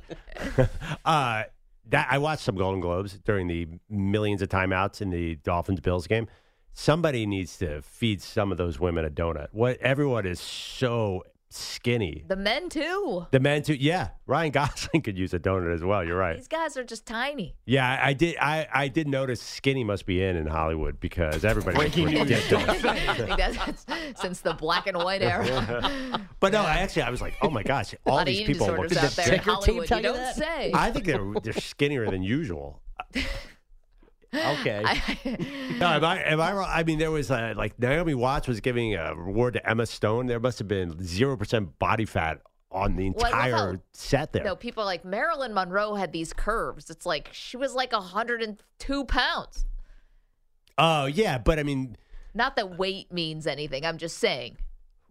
uh, 1.06 1.44
that 1.90 2.08
I 2.10 2.18
watched 2.18 2.44
some 2.44 2.56
Golden 2.56 2.80
Globes 2.80 3.20
during 3.26 3.48
the 3.48 3.68
millions 3.90 4.42
of 4.42 4.50
timeouts 4.50 5.02
in 5.02 5.10
the 5.10 5.36
Dolphins 5.36 5.80
Bills 5.80 6.08
game. 6.08 6.28
Somebody 6.74 7.26
needs 7.26 7.58
to 7.58 7.82
feed 7.82 8.22
some 8.22 8.52
of 8.52 8.58
those 8.58 8.80
women 8.80 9.06
a 9.06 9.10
donut. 9.10 9.48
What 9.52 9.78
everyone 9.78 10.26
is 10.26 10.40
so 10.40 11.24
skinny. 11.58 12.24
The 12.28 12.36
men 12.36 12.70
too. 12.70 13.26
The 13.32 13.40
men 13.40 13.64
too. 13.64 13.76
Yeah, 13.76 14.10
Ryan 14.26 14.52
Gosling 14.52 15.02
could 15.04 15.18
use 15.18 15.34
a 15.34 15.40
donut 15.40 15.74
as 15.74 15.84
well. 15.84 16.04
You're 16.04 16.18
right. 16.18 16.38
These 16.38 16.48
guys 16.48 16.78
are 16.78 16.84
just 16.84 17.06
tiny. 17.06 17.56
Yeah, 17.66 17.88
I, 17.88 18.10
I 18.10 18.14
did. 18.14 18.38
I, 18.38 18.68
I 18.74 18.88
did 18.88 19.08
notice 19.08 19.42
skinny 19.42 19.84
must 19.84 20.06
be 20.06 20.24
in 20.24 20.36
in 20.36 20.48
Hollywood 20.48 21.00
because 21.00 21.46
everybody. 21.46 21.78
Breaking 21.78 22.08
news. 22.08 22.22
ridiculous. 22.22 22.86
I 22.86 23.72
think 23.72 24.18
since 24.18 24.42
the 24.42 24.54
black 24.54 24.88
and 24.88 24.98
white 24.98 25.22
era. 25.22 25.92
But 26.40 26.52
no, 26.52 26.62
I 26.62 26.80
actually, 26.80 27.04
I 27.04 27.10
was 27.10 27.22
like, 27.22 27.36
oh 27.42 27.50
my 27.50 27.64
gosh, 27.64 27.96
all 28.06 28.24
these 28.26 28.46
people 28.46 28.68
look 28.68 28.96
out 28.98 29.12
there 29.12 29.34
in 29.34 29.40
Hollywood. 29.40 29.90
You 29.90 29.96
you 29.96 30.02
don't 30.02 30.16
that? 30.18 30.36
say. 30.36 30.72
I 30.74 30.92
think 30.92 31.06
they're 31.06 31.34
they're 31.42 31.54
skinnier 31.54 32.10
than 32.10 32.22
usual. 32.22 32.82
okay. 34.34 34.84
No, 35.80 35.88
am 35.88 36.06
I 36.06 36.24
am 36.24 36.40
I 36.40 36.54
wrong? 36.54 36.70
I 36.72 36.84
mean, 36.84 37.00
there 37.00 37.12
was 37.12 37.30
a, 37.32 37.54
like 37.58 37.78
Naomi 37.80 38.14
Watts 38.14 38.48
was 38.48 38.60
giving 38.60 38.96
a 38.96 39.16
reward 39.16 39.54
to 39.56 39.70
Emma 39.70 39.86
Stone. 39.86 40.28
There 40.28 40.40
must 40.40 40.60
have 40.60 40.68
been 40.68 41.04
zero 41.04 41.36
percent 41.36 41.78
body 41.80 42.06
fat 42.06 42.42
on 42.72 42.96
the 42.96 43.10
Well, 43.12 43.26
entire 43.26 43.52
how- 43.52 43.76
set 43.94 44.34
there. 44.34 44.44
No, 44.44 44.56
people 44.56 44.86
like 44.86 45.04
Marilyn 45.04 45.54
Monroe 45.54 45.96
had 45.96 46.12
these 46.12 46.32
curves. 46.34 46.90
It's 46.90 47.06
like 47.06 47.30
she 47.34 47.58
was 47.58 47.74
like 47.74 47.92
102 47.92 49.06
pounds. 49.06 49.66
Oh 50.78 51.06
yeah, 51.06 51.38
but 51.38 51.60
I 51.60 51.64
mean, 51.64 51.98
Not 52.34 52.56
that 52.56 52.78
weight 52.78 53.12
means 53.12 53.46
anything. 53.48 53.86
I'm 53.86 53.98
just 53.98 54.18
saying. 54.18 54.58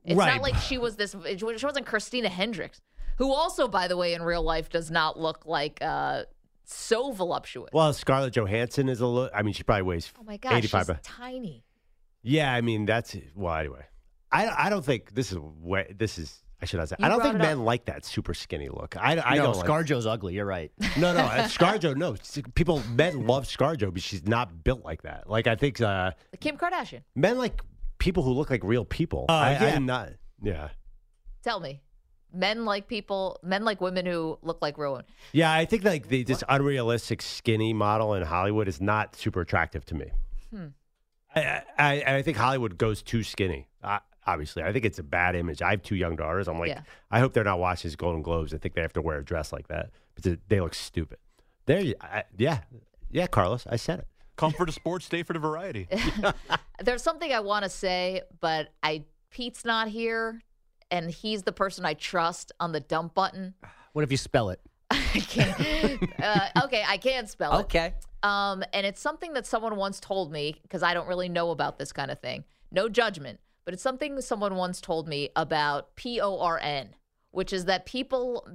It's 0.05 0.17
Right. 0.17 0.35
not 0.35 0.43
like 0.43 0.57
she 0.57 0.79
was 0.79 0.97
this. 0.97 1.15
She 1.37 1.45
wasn't 1.45 1.87
Christina 1.87 2.29
Hendricks, 2.29 2.81
who 3.19 3.33
also, 3.33 3.69
by 3.69 3.87
the 3.87 3.97
way, 3.97 4.15
in 4.15 4.23
real 4.23 4.43
life 4.43 4.69
does 4.69 4.91
not 4.91 5.19
look 5.19 5.47
like 5.47 5.79
uh, 5.81 6.25
so 6.65 7.13
voluptuous. 7.13 7.71
well, 7.73 7.93
Scarlett 7.93 8.35
Johansson 8.35 8.89
is 8.89 9.01
a 9.01 9.07
little. 9.07 9.31
I 9.35 9.43
mean, 9.43 9.55
she 9.55 9.63
probably 9.63 9.83
weighs 9.83 10.13
oh 10.19 10.25
my 10.25 10.37
gosh, 10.37 10.53
eighty 10.55 10.69
five. 10.69 10.87
she's 10.87 10.97
tiny. 11.03 11.65
Yeah, 12.23 12.53
I 12.53 12.61
mean 12.61 12.87
that's 12.87 13.17
well. 13.35 13.55
Anyway, 13.55 13.85
I 14.31 14.67
I 14.67 14.71
don't 14.71 14.85
think 14.85 15.15
this 15.15 15.33
is 15.33 15.39
way. 15.39 15.93
This 15.97 16.19
is 16.19 16.43
I 16.61 16.65
should 16.67 16.79
not 16.79 16.89
say. 16.89 16.97
You 17.01 17.05
I 17.07 17.09
don't 17.09 17.21
think 17.21 17.35
it 17.35 17.41
up. 17.41 17.47
men 17.47 17.65
like 17.65 17.87
that 17.87 18.05
super 18.05 18.35
skinny 18.35 18.69
look. 18.69 18.97
I 18.97 19.19
I 19.19 19.37
no, 19.37 19.53
don't. 19.53 19.57
like- 19.57 19.67
ScarJo's 19.67 20.07
ugly. 20.07 20.35
You're 20.35 20.47
right. 20.47 20.71
No, 20.97 21.13
no, 21.13 21.21
uh, 21.21 21.45
ScarJo. 21.49 21.97
No, 21.97 22.15
people, 22.55 22.83
men 22.95 23.27
love 23.27 23.45
ScarJo, 23.45 23.93
but 23.93 24.03
she's 24.03 24.25
not 24.27 24.63
built 24.63 24.85
like 24.85 25.03
that. 25.03 25.29
Like 25.29 25.47
I 25.49 25.57
think 25.57 25.81
uh, 25.81 26.13
Kim 26.39 26.57
Kardashian. 26.57 27.01
men 27.17 27.39
like 27.39 27.61
people 27.99 28.23
who 28.23 28.33
look 28.33 28.51
like 28.51 28.63
real 28.63 28.85
people. 28.85 29.27
I, 29.29 29.53
yeah. 29.53 29.75
I'm 29.75 29.87
not. 29.87 30.11
Yeah, 30.45 30.69
Tell 31.43 31.59
me, 31.61 31.81
men 32.33 32.65
like 32.65 32.89
people. 32.89 33.39
Men 33.43 33.65
like 33.65 33.81
women 33.81 34.07
who 34.07 34.39
look 34.43 34.61
like 34.63 34.79
Rowan. 34.79 35.05
yeah. 35.33 35.53
I 35.53 35.65
think 35.65 35.85
like 35.85 36.09
the, 36.09 36.23
this 36.25 36.43
unrealistic 36.49 37.23
skinny 37.23 37.73
model 37.73 38.15
in 38.15 38.23
Hollywood 38.23 38.69
is 38.69 38.81
not 38.81 39.17
super 39.17 39.41
attractive 39.41 39.85
to 39.87 39.95
me. 39.95 40.11
Hmm. 40.51 40.67
I, 41.35 41.63
I 41.79 42.03
I 42.17 42.23
think 42.23 42.37
Hollywood 42.37 42.77
goes 42.79 43.03
too 43.03 43.23
skinny. 43.23 43.69
Uh, 43.83 43.99
obviously, 44.27 44.63
I 44.63 44.73
think 44.73 44.85
it's 44.85 44.99
a 44.99 45.03
bad 45.03 45.35
image. 45.35 45.63
I 45.63 45.71
have 45.71 45.83
two 45.83 45.97
young 45.97 46.17
daughters. 46.17 46.49
I'm 46.49 46.59
like, 46.59 46.69
Yeah. 46.69 46.83
I 47.11 47.21
hope 47.21 47.33
they're 47.33 47.45
not 47.45 47.59
watching 47.59 47.89
these 47.89 47.97
Golden 47.97 48.23
Globes. 48.23 48.53
I 48.53 48.59
think 48.59 48.75
they 48.75 48.83
have 48.83 48.93
to 48.95 49.03
wear 49.03 49.19
a 49.19 49.25
dress 49.25 49.53
like 49.53 49.69
that 49.69 49.91
because 50.15 50.37
they 50.49 50.61
look 50.61 50.75
stupid. 50.75 51.19
There, 51.67 51.81
you, 51.81 51.95
I, 52.01 52.25
yeah, 52.37 52.61
yeah, 53.11 53.27
Carlos, 53.29 53.67
I 53.69 53.77
said 53.77 54.01
it. 54.01 54.09
Come 54.37 54.53
for 54.53 54.67
the 54.67 54.73
sports, 54.73 55.07
stay 55.07 55.23
for 55.23 55.33
the 55.33 55.39
variety. 55.39 55.89
There's 56.83 57.03
something 57.03 57.33
I 57.33 57.41
want 57.41 57.65
to 57.65 57.71
say, 57.71 58.23
but 58.41 58.69
I 58.83 59.05
Pete's 59.31 59.65
not 59.65 59.89
here 59.89 60.43
and 60.93 61.11
he's 61.11 61.43
the 61.43 61.51
person 61.53 61.85
I 61.85 61.95
trust 61.95 62.53
on 62.61 62.71
the 62.71 62.79
dump 62.81 63.15
button. 63.15 63.55
What 63.95 64.03
if 64.03 64.11
you 64.13 64.17
spell 64.17 64.51
it? 64.51 64.61
I 64.93 64.97
can't. 64.97 66.21
uh, 66.23 66.65
okay, 66.65 66.85
I 66.87 66.99
can 66.99 67.27
spell 67.27 67.59
it. 67.59 67.63
Okay. 67.63 67.95
Um, 68.23 68.63
and 68.73 68.87
it's 68.87 69.01
something 69.01 69.33
that 69.33 69.47
someone 69.47 69.75
once 69.77 69.99
told 69.99 70.31
me 70.31 70.55
because 70.63 70.83
I 70.83 70.95
don't 70.95 71.09
really 71.09 71.29
know 71.29 71.51
about 71.51 71.79
this 71.79 71.93
kind 71.93 72.11
of 72.11 72.21
thing. 72.21 72.45
No 72.71 72.89
judgment, 72.89 73.41
but 73.65 73.75
it's 73.75 73.83
something 73.83 74.21
someone 74.21 74.55
once 74.55 74.81
told 74.81 75.09
me 75.09 75.31
about 75.35 75.97
P 75.97 76.21
O 76.21 76.39
R 76.39 76.59
N, 76.63 76.91
which 77.33 77.53
is 77.53 77.65
that 77.65 77.87
people, 77.87 78.47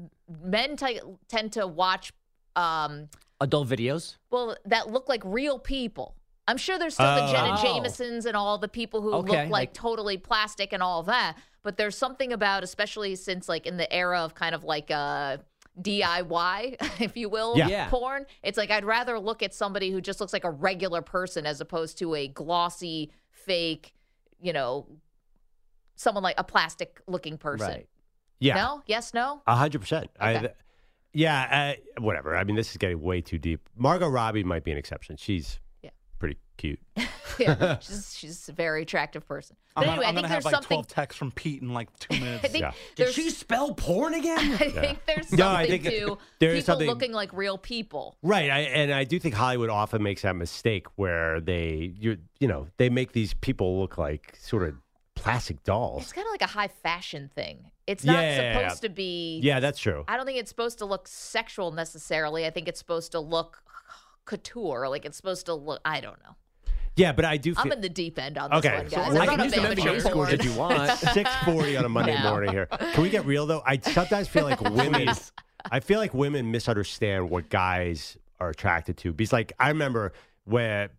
men 0.44 0.76
t- 0.78 1.02
tend 1.28 1.52
to 1.54 1.68
watch, 1.68 2.14
um, 2.56 3.10
Adult 3.42 3.68
videos. 3.68 4.16
well, 4.32 4.56
that 4.66 4.90
look 4.92 5.10
like 5.10 5.22
real 5.26 5.60
people. 5.60 6.16
I'm 6.48 6.58
sure 6.58 6.80
there's 6.80 6.94
still 6.94 7.14
the 7.14 7.32
Jenna 7.32 7.56
Oh. 7.60 7.62
Jamesons 7.62 8.26
and 8.26 8.38
all 8.38 8.58
the 8.58 8.70
people 8.70 9.02
who 9.02 9.12
Okay, 9.14 9.20
look 9.20 9.30
like, 9.30 9.50
like- 9.50 9.74
totally 9.74 10.18
plastic 10.18 10.72
and 10.72 10.82
all 10.82 11.04
that. 11.04 11.38
But 11.68 11.76
there's 11.76 11.97
something 11.97 12.32
about, 12.32 12.63
especially 12.63 13.13
since 13.15 13.49
like 13.49 13.65
in 13.65 13.76
the 13.76 13.91
era 13.93 14.22
of 14.22 14.34
kind 14.34 14.55
of 14.55 14.63
like 14.63 14.89
uh, 14.89 15.36
DIY, 15.82 16.78
if 17.01 17.18
you 17.18 17.28
will, 17.28 17.57
Yeah. 17.57 17.68
Yeah. 17.68 17.89
porn. 17.89 18.26
It's 18.41 18.57
like 18.57 18.72
I'd 18.72 18.86
rather 18.86 19.20
look 19.20 19.43
at 19.43 19.53
somebody 19.53 19.91
who 19.91 19.99
just 19.99 20.22
looks 20.22 20.32
like 20.32 20.45
a 20.45 20.49
regular 20.49 21.01
person 21.01 21.45
as 21.45 21.59
opposed 21.59 21.97
to 21.97 22.15
a 22.15 22.30
glossy, 22.30 23.11
fake, 23.32 23.93
you 24.39 24.53
know, 24.53 24.88
someone 25.97 26.24
like 26.24 26.36
a 26.38 26.43
plastic 26.45 27.01
looking 27.05 27.38
person. 27.38 27.68
Right. 27.68 27.89
Yeah. 28.39 28.55
No? 28.55 28.84
Yes, 28.86 29.13
no? 29.13 29.41
A 29.45 29.57
hundred 29.57 29.80
percent. 29.80 30.09
Okay. 30.22 30.38
I, 30.38 30.49
yeah, 31.11 31.76
uh, 31.97 32.01
whatever. 32.01 32.38
I 32.38 32.45
mean, 32.45 32.55
this 32.55 32.72
is 32.72 32.78
getting 32.78 33.01
way 33.01 33.20
too 33.20 33.39
deep. 33.39 33.68
Margot 33.76 34.07
Robbie 34.07 34.45
might 34.45 34.63
be 34.63 34.72
an 34.72 34.78
exception. 34.78 35.18
She's 35.18 35.55
Yeah. 35.55 35.66
Pretty 36.18 36.38
cute. 36.57 36.80
yeah. 37.39 37.78
She's 37.80 38.15
she's 38.18 38.49
a 38.49 38.53
very 38.53 38.82
attractive 38.82 39.28
person. 39.28 39.55
But 39.76 39.84
I'm 39.84 39.89
anyway, 39.91 40.05
gonna, 40.05 40.07
I'm 40.07 40.18
I 40.18 40.22
gonna 40.22 40.28
think 40.28 40.34
have 40.34 40.45
like 40.45 40.53
something 40.55 40.76
12 40.78 40.88
texts 40.88 41.18
from 41.20 41.32
Pete 41.32 41.61
in 41.61 41.74
like 41.74 41.88
two 41.99 42.20
minutes. 42.20 42.43
I 42.43 42.47
think 42.47 42.61
Yeah. 42.63 42.72
there's 42.95 43.38
spell 43.38 43.74
porn 43.76 44.13
again? 44.15 44.38
I 44.53 44.70
think 44.70 45.05
there's 45.05 45.32
No, 45.32 45.45
something 45.45 45.65
I 45.65 45.68
think 45.68 45.84
to 45.84 46.18
there 46.39 46.51
is 46.51 46.63
people 46.63 46.74
something- 46.74 46.88
looking 46.88 47.11
like 47.13 47.32
real 47.34 47.57
people. 47.57 48.18
Right, 48.24 48.49
I, 48.49 48.59
and 48.61 48.91
I 48.93 49.03
do 49.03 49.20
think 49.20 49.36
Hollywood 49.36 49.70
often 49.70 50.01
makes 50.01 50.24
that 50.24 50.36
mistake 50.36 50.88
where 50.95 51.39
they, 51.39 51.93
you, 51.99 52.18
you 52.39 52.47
know, 52.47 52.68
they 52.78 52.89
make 52.89 53.11
these 53.11 53.34
people 53.36 53.80
look 53.80 53.97
like 53.99 54.36
sort 54.41 54.63
of 54.68 54.76
plastic 55.15 55.63
dolls. 55.63 56.03
It's 56.03 56.13
kind 56.13 56.26
of 56.28 56.32
like 56.32 56.41
a 56.41 56.51
high 56.51 56.68
fashion 56.70 57.30
thing. 57.36 57.72
It's 57.86 58.03
not 58.03 58.13
Yeah, 58.15 58.22
yeah, 58.22 58.41
yeah. 58.41 58.59
supposed 58.68 58.82
to 58.82 58.89
be. 58.89 59.39
Yeah, 59.43 59.59
that's 59.59 59.80
true. 59.80 60.03
I 60.07 60.18
don't 60.18 60.26
think 60.26 60.39
it's 60.39 60.49
supposed 60.49 60.80
to 60.80 60.86
look 60.86 61.07
sexual 61.07 61.72
necessarily. 61.72 62.45
I 62.45 62.49
think 62.49 62.68
it's 62.68 62.80
supposed 62.80 63.11
to 63.13 63.20
look 63.20 63.61
couture. 64.28 64.88
Like 64.88 65.05
it's 65.05 65.17
supposed 65.17 65.47
to 65.47 65.55
look. 65.55 65.82
I 65.84 66.01
don't 66.01 66.21
know. 66.23 66.36
Yeah, 66.95 67.11
but 67.11 67.25
I 67.25 67.38
do. 67.38 67.53
Feel, 67.53 67.61
I'm 67.63 67.71
in 67.73 67.82
the 67.82 67.89
deep 67.89 68.17
end 68.19 68.38
on 68.39 68.49
this 68.49 68.59
Okay, 68.65 68.75
one, 68.78 68.88
guys. 68.88 69.15
I 69.15 69.21
I'm 69.25 69.28
can 69.30 69.38
not 69.38 69.43
use 69.45 69.53
a 69.53 69.55
some 69.55 69.63
fan 69.65 69.71
of 69.71 69.78
NBA 69.78 69.84
porn. 69.86 69.99
scores 70.01 70.34
if 70.34 70.45
you 70.45 70.53
want. 70.53 70.91
Six 71.13 71.30
forty 71.45 71.78
on 71.78 71.86
a 71.86 71.89
Monday 71.89 72.15
No. 72.21 72.30
morning 72.32 72.51
here. 72.51 72.65
Can 72.65 73.01
we 73.03 73.09
get 73.09 73.25
real 73.25 73.45
though? 73.45 73.61
I 73.65 73.78
sometimes 73.80 74.28
feel 74.28 74.43
like 74.45 74.61
women. 74.61 75.09
I 75.71 75.80
feel 75.80 75.99
like 75.99 76.13
women 76.13 76.51
misunderstand 76.51 77.30
what 77.30 77.49
guys 77.49 78.17
are 78.39 78.49
attracted 78.49 78.97
to 78.97 79.11
because, 79.13 79.34
like, 79.34 79.53
I 79.59 79.69
remember 79.69 80.13
when. 80.45 80.89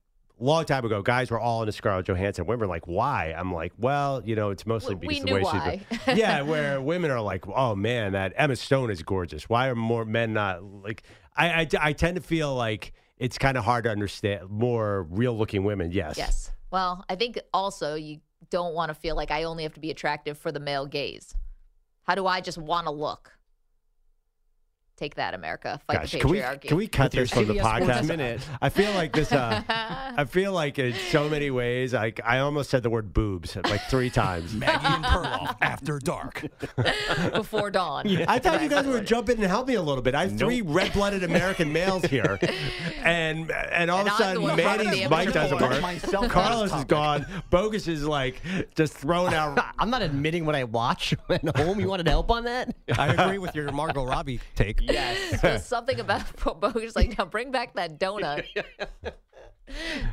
Long 0.41 0.65
time 0.65 0.85
ago, 0.85 1.03
guys 1.03 1.33
were 1.33 1.41
all 1.41 1.63
into 1.63 1.73
Scarlett 1.73 2.07
Johansson. 2.07 2.47
Women 2.47 2.61
were 2.61 2.67
like, 2.73 2.87
"Why?" 2.87 3.35
I'm 3.37 3.53
like, 3.53 3.73
"Well, 3.77 4.23
you 4.25 4.37
know, 4.37 4.51
it's 4.51 4.65
mostly 4.67 4.95
We- 4.95 5.09
because 5.09 5.25
we 5.25 5.31
the 5.31 5.35
way 5.35 5.43
knew 5.43 5.81
she's." 6.07 6.17
yeah, 6.17 6.43
where 6.43 6.81
women 6.81 7.11
are 7.11 7.21
like, 7.21 7.45
"Oh 7.49 7.75
man, 7.75 8.13
that 8.13 8.35
Emma 8.37 8.55
Stone 8.55 8.93
is 8.93 9.03
gorgeous." 9.03 9.49
Why 9.49 9.67
are 9.67 9.75
more 9.75 10.05
men 10.05 10.35
not 10.35 10.63
like? 10.63 11.03
I 11.37 11.63
I, 11.63 11.69
I 11.81 11.93
tend 11.93 12.15
to 12.19 12.23
feel 12.23 12.55
like 12.55 12.93
it's 13.19 13.39
kind 13.39 13.57
of 13.57 13.65
hard 13.65 13.85
to 13.85 13.91
understand 13.91 14.49
more 14.49 15.05
real-looking 15.11 15.65
women. 15.65 15.93
Yes. 15.93 16.17
Yes. 16.17 16.51
Well, 16.71 17.05
I 17.09 17.17
think 17.17 17.39
also 17.53 17.95
you 17.95 18.21
don't 18.51 18.75
want 18.75 18.91
to 18.91 18.95
feel 18.95 19.17
like 19.17 19.31
I 19.31 19.45
only 19.45 19.63
have 19.63 19.75
to 19.75 19.81
be 19.81 19.91
attractive 19.91 20.39
for 20.39 20.53
the 20.53 20.61
male 20.61 20.87
gaze. 20.87 21.35
How 22.05 22.15
do 22.15 22.27
I 22.27 22.41
just 22.41 22.59
want 22.59 22.87
to 22.87 22.93
look? 22.93 23.33
Take 24.99 25.15
that, 25.15 25.33
America. 25.33 25.81
Fight 25.87 26.01
Gosh, 26.01 26.11
the 26.11 26.19
can 26.19 26.31
we 26.31 26.39
patriarchy. 26.39 26.61
can 26.63 26.77
we 26.77 26.89
cut 26.89 27.13
this 27.13 27.31
from 27.31 27.47
the 27.47 27.55
CBS 27.55 27.61
Sports 27.77 27.99
podcast? 28.01 28.09
Minute. 28.09 28.41
I 28.61 28.69
feel 28.69 28.93
like 28.95 29.13
this. 29.13 29.31
Uh, 29.31 29.63
I 29.69 30.25
feel 30.25 30.53
like 30.53 30.77
in 30.81 30.93
so 31.13 31.29
many 31.29 31.53
ways, 31.53 31.95
like 31.95 32.21
I 32.25 32.41
almost 32.41 32.69
said 32.69 32.83
the 32.83 32.91
word 32.91 33.13
boobs 33.13 33.55
like 33.55 33.83
three 33.83 34.11
times. 34.11 34.53
Maggie 34.57 34.85
and 34.87 35.05
Perloff 35.05 35.57
after 35.61 36.01
dark. 36.01 36.45
before 37.33 37.71
dawn? 37.71 38.09
I 38.27 38.41
thought 38.41 38.61
you 38.61 38.69
guys 38.69 38.87
were 38.87 39.01
jumping 39.01 39.37
and 39.37 39.47
help 39.47 39.69
me 39.69 39.75
a 39.75 39.83
little 39.83 40.03
bit. 40.03 40.17
I 40.17 40.23
have 40.27 40.37
three 40.37 40.63
red-blooded 40.63 41.23
American 41.23 41.73
males 41.73 42.03
here, 42.05 42.37
and 43.05 43.53
and 43.53 43.93
all 43.93 44.01
And 44.01 44.09
of 44.09 44.09
a 44.09 44.11
I'm 44.11 44.19
the 44.19 44.25
sudden 44.25 44.43
one 44.43 44.59
part 44.59 44.81
of 44.81 44.87
Manny's 44.87 45.09
mic 45.09 45.33
doesn't 45.33 45.61
work. 45.61 46.29
Carlos 46.29 46.75
is 46.75 46.85
gone. 46.87 47.25
Bogus 47.51 47.87
is 47.87 48.05
like 48.05 48.43
just 48.75 48.95
throwing 48.95 49.33
out. 49.33 49.65
I'm 49.79 49.91
not 49.91 50.03
admitting 50.03 50.45
what 50.45 50.57
I 50.57 50.65
watch 50.65 51.15
at 51.29 51.57
home. 51.57 51.79
You 51.79 51.87
wanted 51.87 52.09
help 52.09 52.33
on 52.33 52.43
that? 52.45 52.75
I 52.99 53.13
agree 53.13 53.39
with 53.39 53.55
your 53.55 53.71
Margot 53.71 54.05
Robbie 54.05 54.41
take. 54.57 54.88
Yes. 54.89 55.41
There's 55.43 55.65
something 55.65 56.01
about 56.01 56.25
Bogus 56.61 56.97
like 56.97 57.17
now 57.19 57.25
bring 57.27 57.51
back 57.51 57.75
that 57.75 57.99
donut. 58.01 58.45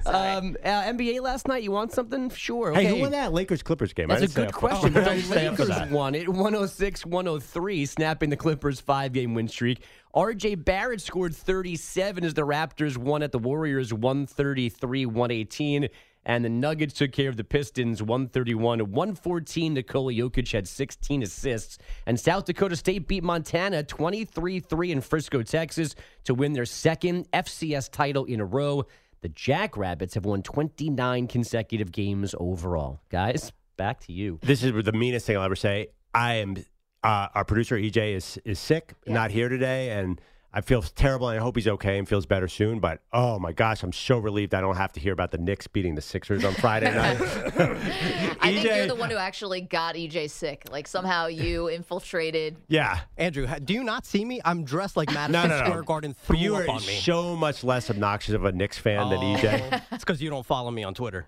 Um, 0.05 0.57
uh, 0.65 0.67
NBA 0.83 1.21
last 1.21 1.47
night. 1.47 1.63
You 1.63 1.71
want 1.71 1.93
something? 1.93 2.29
Sure. 2.29 2.73
Hey, 2.73 2.87
Okay. 2.87 2.95
who 2.97 3.01
won 3.03 3.11
that 3.11 3.31
Lakers 3.31 3.63
Clippers 3.63 3.93
game? 3.93 4.09
That's 4.09 4.21
I 4.21 4.25
a 4.25 4.27
good 4.27 4.53
question. 4.53 4.95
Oh, 4.97 4.99
I 4.99 5.03
the 5.03 5.09
didn't 5.11 5.23
stay 5.25 5.47
up 5.47 5.55
for 5.55 5.63
Lakers 5.63 5.77
that. 5.79 5.91
won 5.91 6.13
it 6.13 6.27
106 6.27 7.05
103, 7.05 7.85
snapping 7.85 8.29
the 8.29 8.35
Clippers' 8.35 8.81
five 8.81 9.13
game 9.13 9.33
win 9.33 9.47
streak. 9.47 9.79
RJ 10.13 10.65
Barrett 10.65 10.99
scored 10.99 11.33
37 11.33 12.25
as 12.25 12.33
the 12.33 12.41
Raptors 12.41 12.97
won 12.97 13.23
at 13.23 13.31
the 13.31 13.39
Warriors 13.39 13.93
133 13.93 15.05
118. 15.05 15.87
And 16.25 16.43
the 16.43 16.49
Nuggets 16.49 16.95
took 16.95 17.11
care 17.11 17.29
of 17.29 17.37
the 17.37 17.43
Pistons 17.43 18.01
131 18.01 18.79
114. 18.79 19.73
Nikola 19.73 20.11
Jokic 20.11 20.51
had 20.51 20.67
16 20.67 21.23
assists. 21.23 21.77
And 22.05 22.19
South 22.19 22.45
Dakota 22.45 22.75
State 22.75 23.07
beat 23.07 23.23
Montana 23.23 23.83
23 23.83 24.59
3 24.59 24.91
in 24.91 25.01
Frisco, 25.01 25.43
Texas 25.43 25.95
to 26.23 26.33
win 26.33 26.53
their 26.53 26.65
second 26.65 27.29
FCS 27.31 27.91
title 27.91 28.25
in 28.25 28.39
a 28.39 28.45
row. 28.45 28.85
The 29.21 29.29
Jackrabbits 29.29 30.15
have 30.15 30.25
won 30.25 30.41
29 30.41 31.27
consecutive 31.27 31.91
games 31.91 32.35
overall. 32.39 33.01
Guys, 33.09 33.51
back 33.77 33.99
to 34.01 34.13
you. 34.13 34.39
This 34.41 34.63
is 34.63 34.71
the 34.83 34.91
meanest 34.91 35.25
thing 35.25 35.37
I'll 35.37 35.43
ever 35.43 35.55
say. 35.55 35.87
I 36.13 36.35
am. 36.35 36.55
Uh, 37.03 37.27
our 37.35 37.45
producer 37.45 37.75
EJ 37.75 38.15
is 38.15 38.39
is 38.45 38.57
sick, 38.57 38.93
not 39.05 39.29
here 39.29 39.47
today, 39.47 39.91
and 39.91 40.19
I 40.57 40.61
feel 40.61 40.81
terrible. 40.81 41.27
And 41.27 41.37
I 41.37 41.43
hope 41.43 41.57
he's 41.57 41.67
okay 41.67 41.97
and 41.99 42.07
feels 42.07 42.25
better 42.25 42.47
soon. 42.47 42.79
But 42.79 43.01
oh 43.11 43.37
my 43.39 43.51
gosh, 43.51 43.83
I'm 43.83 43.91
so 43.91 44.17
relieved 44.17 44.53
I 44.53 44.61
don't 44.61 44.77
have 44.77 44.93
to 44.93 45.01
hear 45.01 45.11
about 45.11 45.31
the 45.31 45.37
Knicks 45.37 45.67
beating 45.67 45.95
the 45.95 46.01
Sixers 46.01 46.45
on 46.45 46.53
Friday 46.53 46.85
night. 46.95 47.17
I 48.41 48.53
think 48.53 48.63
you're 48.63 48.87
the 48.87 48.95
one 48.95 49.09
who 49.09 49.17
actually 49.17 49.59
got 49.61 49.95
EJ 49.95 50.29
sick. 50.29 50.63
Like 50.71 50.87
somehow 50.87 51.27
you 51.27 51.67
infiltrated. 51.75 52.55
yeah. 52.69 53.01
Andrew, 53.17 53.47
do 53.65 53.73
you 53.73 53.83
not 53.83 54.05
see 54.05 54.23
me? 54.23 54.39
I'm 54.45 54.63
dressed 54.63 54.95
like 54.95 55.13
Madison 55.13 55.49
no, 55.49 55.59
no. 55.59 55.65
Square 55.65 55.83
Garden 55.83 56.13
threw 56.13 56.37
you 56.37 56.55
up 56.55 56.67
are 56.69 56.71
on 56.71 56.85
me. 56.85 56.95
so 56.99 57.35
much 57.35 57.63
less 57.63 57.89
obnoxious 57.89 58.33
of 58.33 58.45
a 58.45 58.51
Knicks 58.53 58.77
fan 58.77 59.09
than 59.09 59.21
E 59.21 59.35
EJ. 59.35 59.69
Oh, 59.73 59.79
It's 59.91 60.03
because 60.05 60.21
you 60.21 60.29
don't 60.29 60.45
follow 60.45 60.71
me 60.71 60.83
on 60.85 60.93
Twitter. 60.93 61.27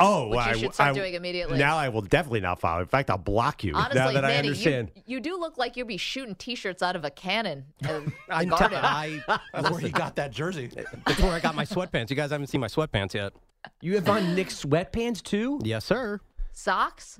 Oh, 0.00 0.28
Which 0.28 0.36
you 0.36 0.40
I, 0.40 0.52
should 0.56 0.74
start 0.74 0.90
I- 0.90 0.94
doing 0.94 1.14
immediately. 1.14 1.58
Now 1.58 1.76
I 1.76 1.88
will 1.88 2.02
definitely 2.02 2.40
not 2.40 2.60
follow. 2.60 2.80
In 2.80 2.86
fact, 2.86 3.10
I'll 3.10 3.18
block 3.18 3.64
you 3.64 3.74
Honestly, 3.74 3.98
now 3.98 4.12
that 4.12 4.22
Manny, 4.22 4.34
I 4.34 4.38
understand. 4.38 4.90
You, 4.96 5.02
you 5.06 5.20
do 5.20 5.38
look 5.38 5.58
like 5.58 5.76
you'd 5.76 5.88
be 5.88 5.96
shooting 5.96 6.34
T-shirts 6.34 6.82
out 6.82 6.96
of 6.96 7.04
a 7.04 7.10
cannon. 7.10 7.64
uh, 7.88 8.00
I, 8.28 8.44
garden. 8.44 8.78
I, 8.82 9.20
That's 9.52 9.70
where 9.70 9.80
he 9.80 9.90
got 9.90 10.16
that 10.16 10.30
jersey. 10.32 10.70
that's 11.06 11.20
where 11.20 11.32
I 11.32 11.40
got 11.40 11.54
my 11.54 11.64
sweatpants. 11.64 12.10
You 12.10 12.16
guys 12.16 12.30
haven't 12.30 12.48
seen 12.48 12.60
my 12.60 12.66
sweatpants 12.68 13.14
yet. 13.14 13.32
You 13.80 13.94
have 13.94 14.08
on 14.08 14.34
Knicks 14.34 14.62
sweatpants 14.64 15.22
too? 15.22 15.60
Yes, 15.62 15.84
sir. 15.84 16.20
Socks. 16.52 17.18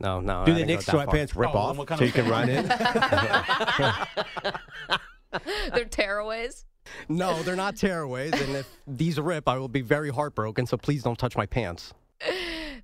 No, 0.00 0.20
no. 0.20 0.44
Do 0.44 0.52
I 0.52 0.54
the 0.54 0.60
didn't 0.64 0.68
go 0.68 0.74
Knicks 0.74 0.86
that 0.86 0.92
far. 0.92 1.06
sweatpants 1.06 1.36
rip 1.36 1.54
Oh, 1.54 1.58
off 1.58 1.76
so 1.76 1.82
of- 1.94 2.00
you 2.00 2.12
can 2.12 2.28
run 2.28 2.48
in? 2.48 2.66
They're 5.74 5.84
tearaways. 5.84 6.64
No, 7.08 7.42
they're 7.42 7.56
not 7.56 7.76
tearaways. 7.76 8.38
And 8.40 8.56
if 8.56 8.68
these 8.86 9.18
rip, 9.18 9.48
I 9.48 9.58
will 9.58 9.68
be 9.68 9.80
very 9.80 10.10
heartbroken. 10.10 10.66
So 10.66 10.76
please 10.76 11.02
don't 11.02 11.18
touch 11.18 11.36
my 11.36 11.46
pants. 11.46 11.94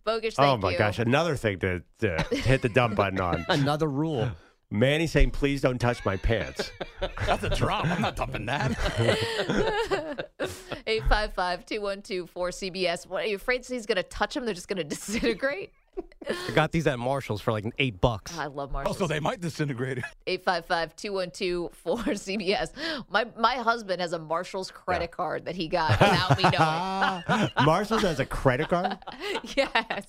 Bogus. 0.05 0.35
Oh 0.39 0.43
thank 0.43 0.59
oh 0.59 0.61
my 0.67 0.73
you. 0.73 0.79
gosh, 0.79 0.99
another 0.99 1.37
thing 1.37 1.59
to, 1.61 1.83
to 2.01 2.27
hit 2.31 2.63
the 2.63 2.69
dump 2.69 2.97
button 2.97 3.21
on. 3.21 3.47
Another 3.49 3.89
rule. 3.89 4.31
Manny 4.71 5.07
saying, 5.07 5.31
"Please 5.31 5.61
don't 5.61 5.79
touch 5.79 6.05
my 6.05 6.17
pants." 6.17 6.73
That's 7.27 7.45
a 7.45 7.51
drop. 7.51 7.87
I'm 7.87 8.03
not 8.03 8.17
dumping 8.17 8.47
that. 8.47 8.73
855-212-4CBS. 10.87 13.07
What 13.07 13.25
are 13.25 13.27
you 13.27 13.37
afraid 13.37 13.65
he's 13.65 13.87
going 13.87 13.97
to 13.97 14.03
touch 14.03 14.35
them? 14.35 14.45
They're 14.45 14.55
just 14.55 14.69
going 14.69 14.79
to 14.79 14.85
disintegrate. 14.85 15.73
I 16.29 16.51
got 16.55 16.73
these 16.73 16.87
at 16.87 16.99
Marshalls 16.99 17.41
for 17.43 17.53
like 17.53 17.65
eight 17.79 18.01
bucks. 18.01 18.37
I 18.39 18.47
love 18.47 18.73
Marshall. 18.73 18.93
also, 18.93 19.07
they 19.07 19.21
might 19.21 19.41
disintegrate. 19.41 19.99
855-212-4CBS. 20.27 22.71
My 23.11 23.27
my 23.39 23.55
husband 23.57 24.01
has 24.01 24.13
a 24.13 24.19
Marshall's 24.19 24.71
credit 24.71 25.11
card 25.11 25.45
that 25.47 25.55
he 25.55 25.69
got 25.69 25.91
without 26.01 26.39
me 26.39 26.45
knowing. 27.39 27.51
Marshall's 27.67 28.03
has 28.03 28.21
a 28.21 28.27
credit 28.27 28.69
card. 28.69 28.99
yes. 29.57 30.07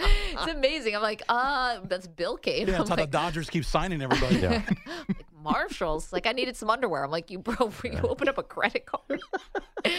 It's 0.00 0.52
amazing. 0.52 0.94
I'm 0.94 1.02
like, 1.02 1.22
uh, 1.28 1.80
that's 1.84 2.06
Bill 2.06 2.36
Kane. 2.36 2.68
Yeah, 2.68 2.74
I'm 2.74 2.78
that's 2.78 2.90
how 2.90 2.96
the 2.96 3.06
Dodgers 3.06 3.50
keep 3.50 3.64
signing 3.64 4.00
everybody. 4.02 4.46
like, 4.46 4.68
Marshalls. 5.52 6.12
Like, 6.12 6.26
I 6.26 6.32
needed 6.32 6.56
some 6.56 6.70
underwear. 6.70 7.04
I'm 7.04 7.10
like, 7.10 7.30
you 7.30 7.38
bro, 7.38 7.70
you 7.84 7.98
open 8.02 8.28
up 8.28 8.38
a 8.38 8.42
credit 8.42 8.86
card. 8.86 9.20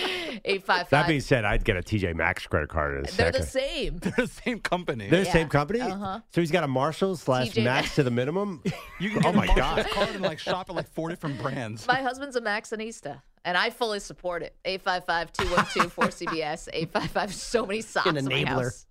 Eight 0.45 0.63
five 0.65 0.89
That 0.89 1.07
being 1.07 1.21
said, 1.21 1.45
I'd 1.45 1.63
get 1.63 1.77
a 1.77 1.81
TJ 1.81 2.15
Maxx 2.15 2.45
credit 2.47 2.69
card 2.69 2.93
in 2.93 2.99
a 2.99 3.01
They're 3.11 3.33
second. 3.33 3.41
the 3.41 3.47
same. 3.47 3.97
They're 3.97 4.11
the 4.17 4.27
same 4.27 4.59
company. 4.59 5.07
They're 5.09 5.21
the 5.21 5.25
Yeah. 5.27 5.33
same 5.33 5.49
company. 5.49 5.81
Uh-huh. 5.81 6.19
So 6.33 6.41
he's 6.41 6.51
got 6.51 6.63
a 6.63 6.67
Marshalls 6.67 7.21
slash 7.21 7.51
TJ 7.51 7.63
Maxx 7.63 7.95
to 7.95 8.03
the 8.03 8.11
minimum. 8.11 8.61
You 8.99 9.09
can 9.09 9.25
oh 9.25 9.31
my 9.33 9.45
a 9.45 9.47
Marshalls 9.47 9.85
god! 9.85 9.89
card 9.91 10.09
and 10.09 10.21
like 10.21 10.39
shop 10.39 10.69
at 10.69 10.75
like 10.75 10.89
four 10.89 11.09
different 11.09 11.41
brands. 11.41 11.87
My 11.87 12.01
husband's 12.01 12.35
a 12.35 12.41
Maxxinista, 12.41 13.21
and 13.45 13.57
I 13.57 13.69
fully 13.69 13.99
support 13.99 14.43
it. 14.43 14.55
855-212-4CBS. 14.65 16.69
855 16.73 17.33
so 17.33 17.65
many 17.65 17.81
socks 17.81 18.07
An 18.07 18.17
in 18.17 18.25
my 18.25 18.31
enabler. 18.43 18.71
house. 18.71 18.85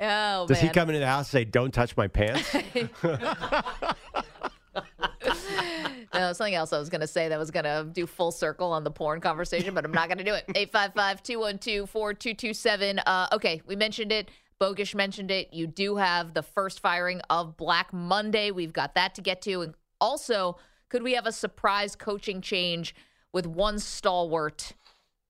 oh, 0.00 0.46
Does 0.48 0.60
he 0.60 0.68
come 0.68 0.88
into 0.90 0.98
the 1.00 1.06
house 1.06 1.26
and 1.26 1.32
say, 1.32 1.44
"Don't 1.44 1.72
touch 1.72 1.96
my 1.96 2.08
pants"? 2.08 2.54
No, 6.18 6.32
something 6.32 6.54
else 6.54 6.72
I 6.72 6.78
was 6.78 6.88
going 6.88 7.00
to 7.00 7.06
say 7.06 7.28
that 7.28 7.38
was 7.38 7.50
going 7.50 7.64
to 7.64 7.86
do 7.92 8.06
full 8.06 8.32
circle 8.32 8.72
on 8.72 8.84
the 8.84 8.90
porn 8.90 9.20
conversation, 9.20 9.74
but 9.74 9.84
I'm 9.84 9.92
not 9.92 10.08
going 10.08 10.18
to 10.18 10.24
do 10.24 10.34
it. 10.34 10.44
855 10.54 11.22
212 11.22 11.90
4227. 11.90 12.98
Uh, 13.00 13.28
okay, 13.32 13.62
we 13.66 13.76
mentioned 13.76 14.12
it. 14.12 14.30
Bogusch 14.60 14.94
mentioned 14.94 15.30
it. 15.30 15.52
You 15.52 15.66
do 15.66 15.96
have 15.96 16.34
the 16.34 16.42
first 16.42 16.80
firing 16.80 17.20
of 17.28 17.56
Black 17.56 17.92
Monday. 17.92 18.50
We've 18.50 18.72
got 18.72 18.94
that 18.94 19.14
to 19.16 19.20
get 19.20 19.42
to. 19.42 19.62
And 19.62 19.74
also, 20.00 20.56
could 20.88 21.02
we 21.02 21.12
have 21.12 21.26
a 21.26 21.32
surprise 21.32 21.94
coaching 21.94 22.40
change 22.40 22.94
with 23.32 23.46
one 23.46 23.78
stalwart 23.78 24.72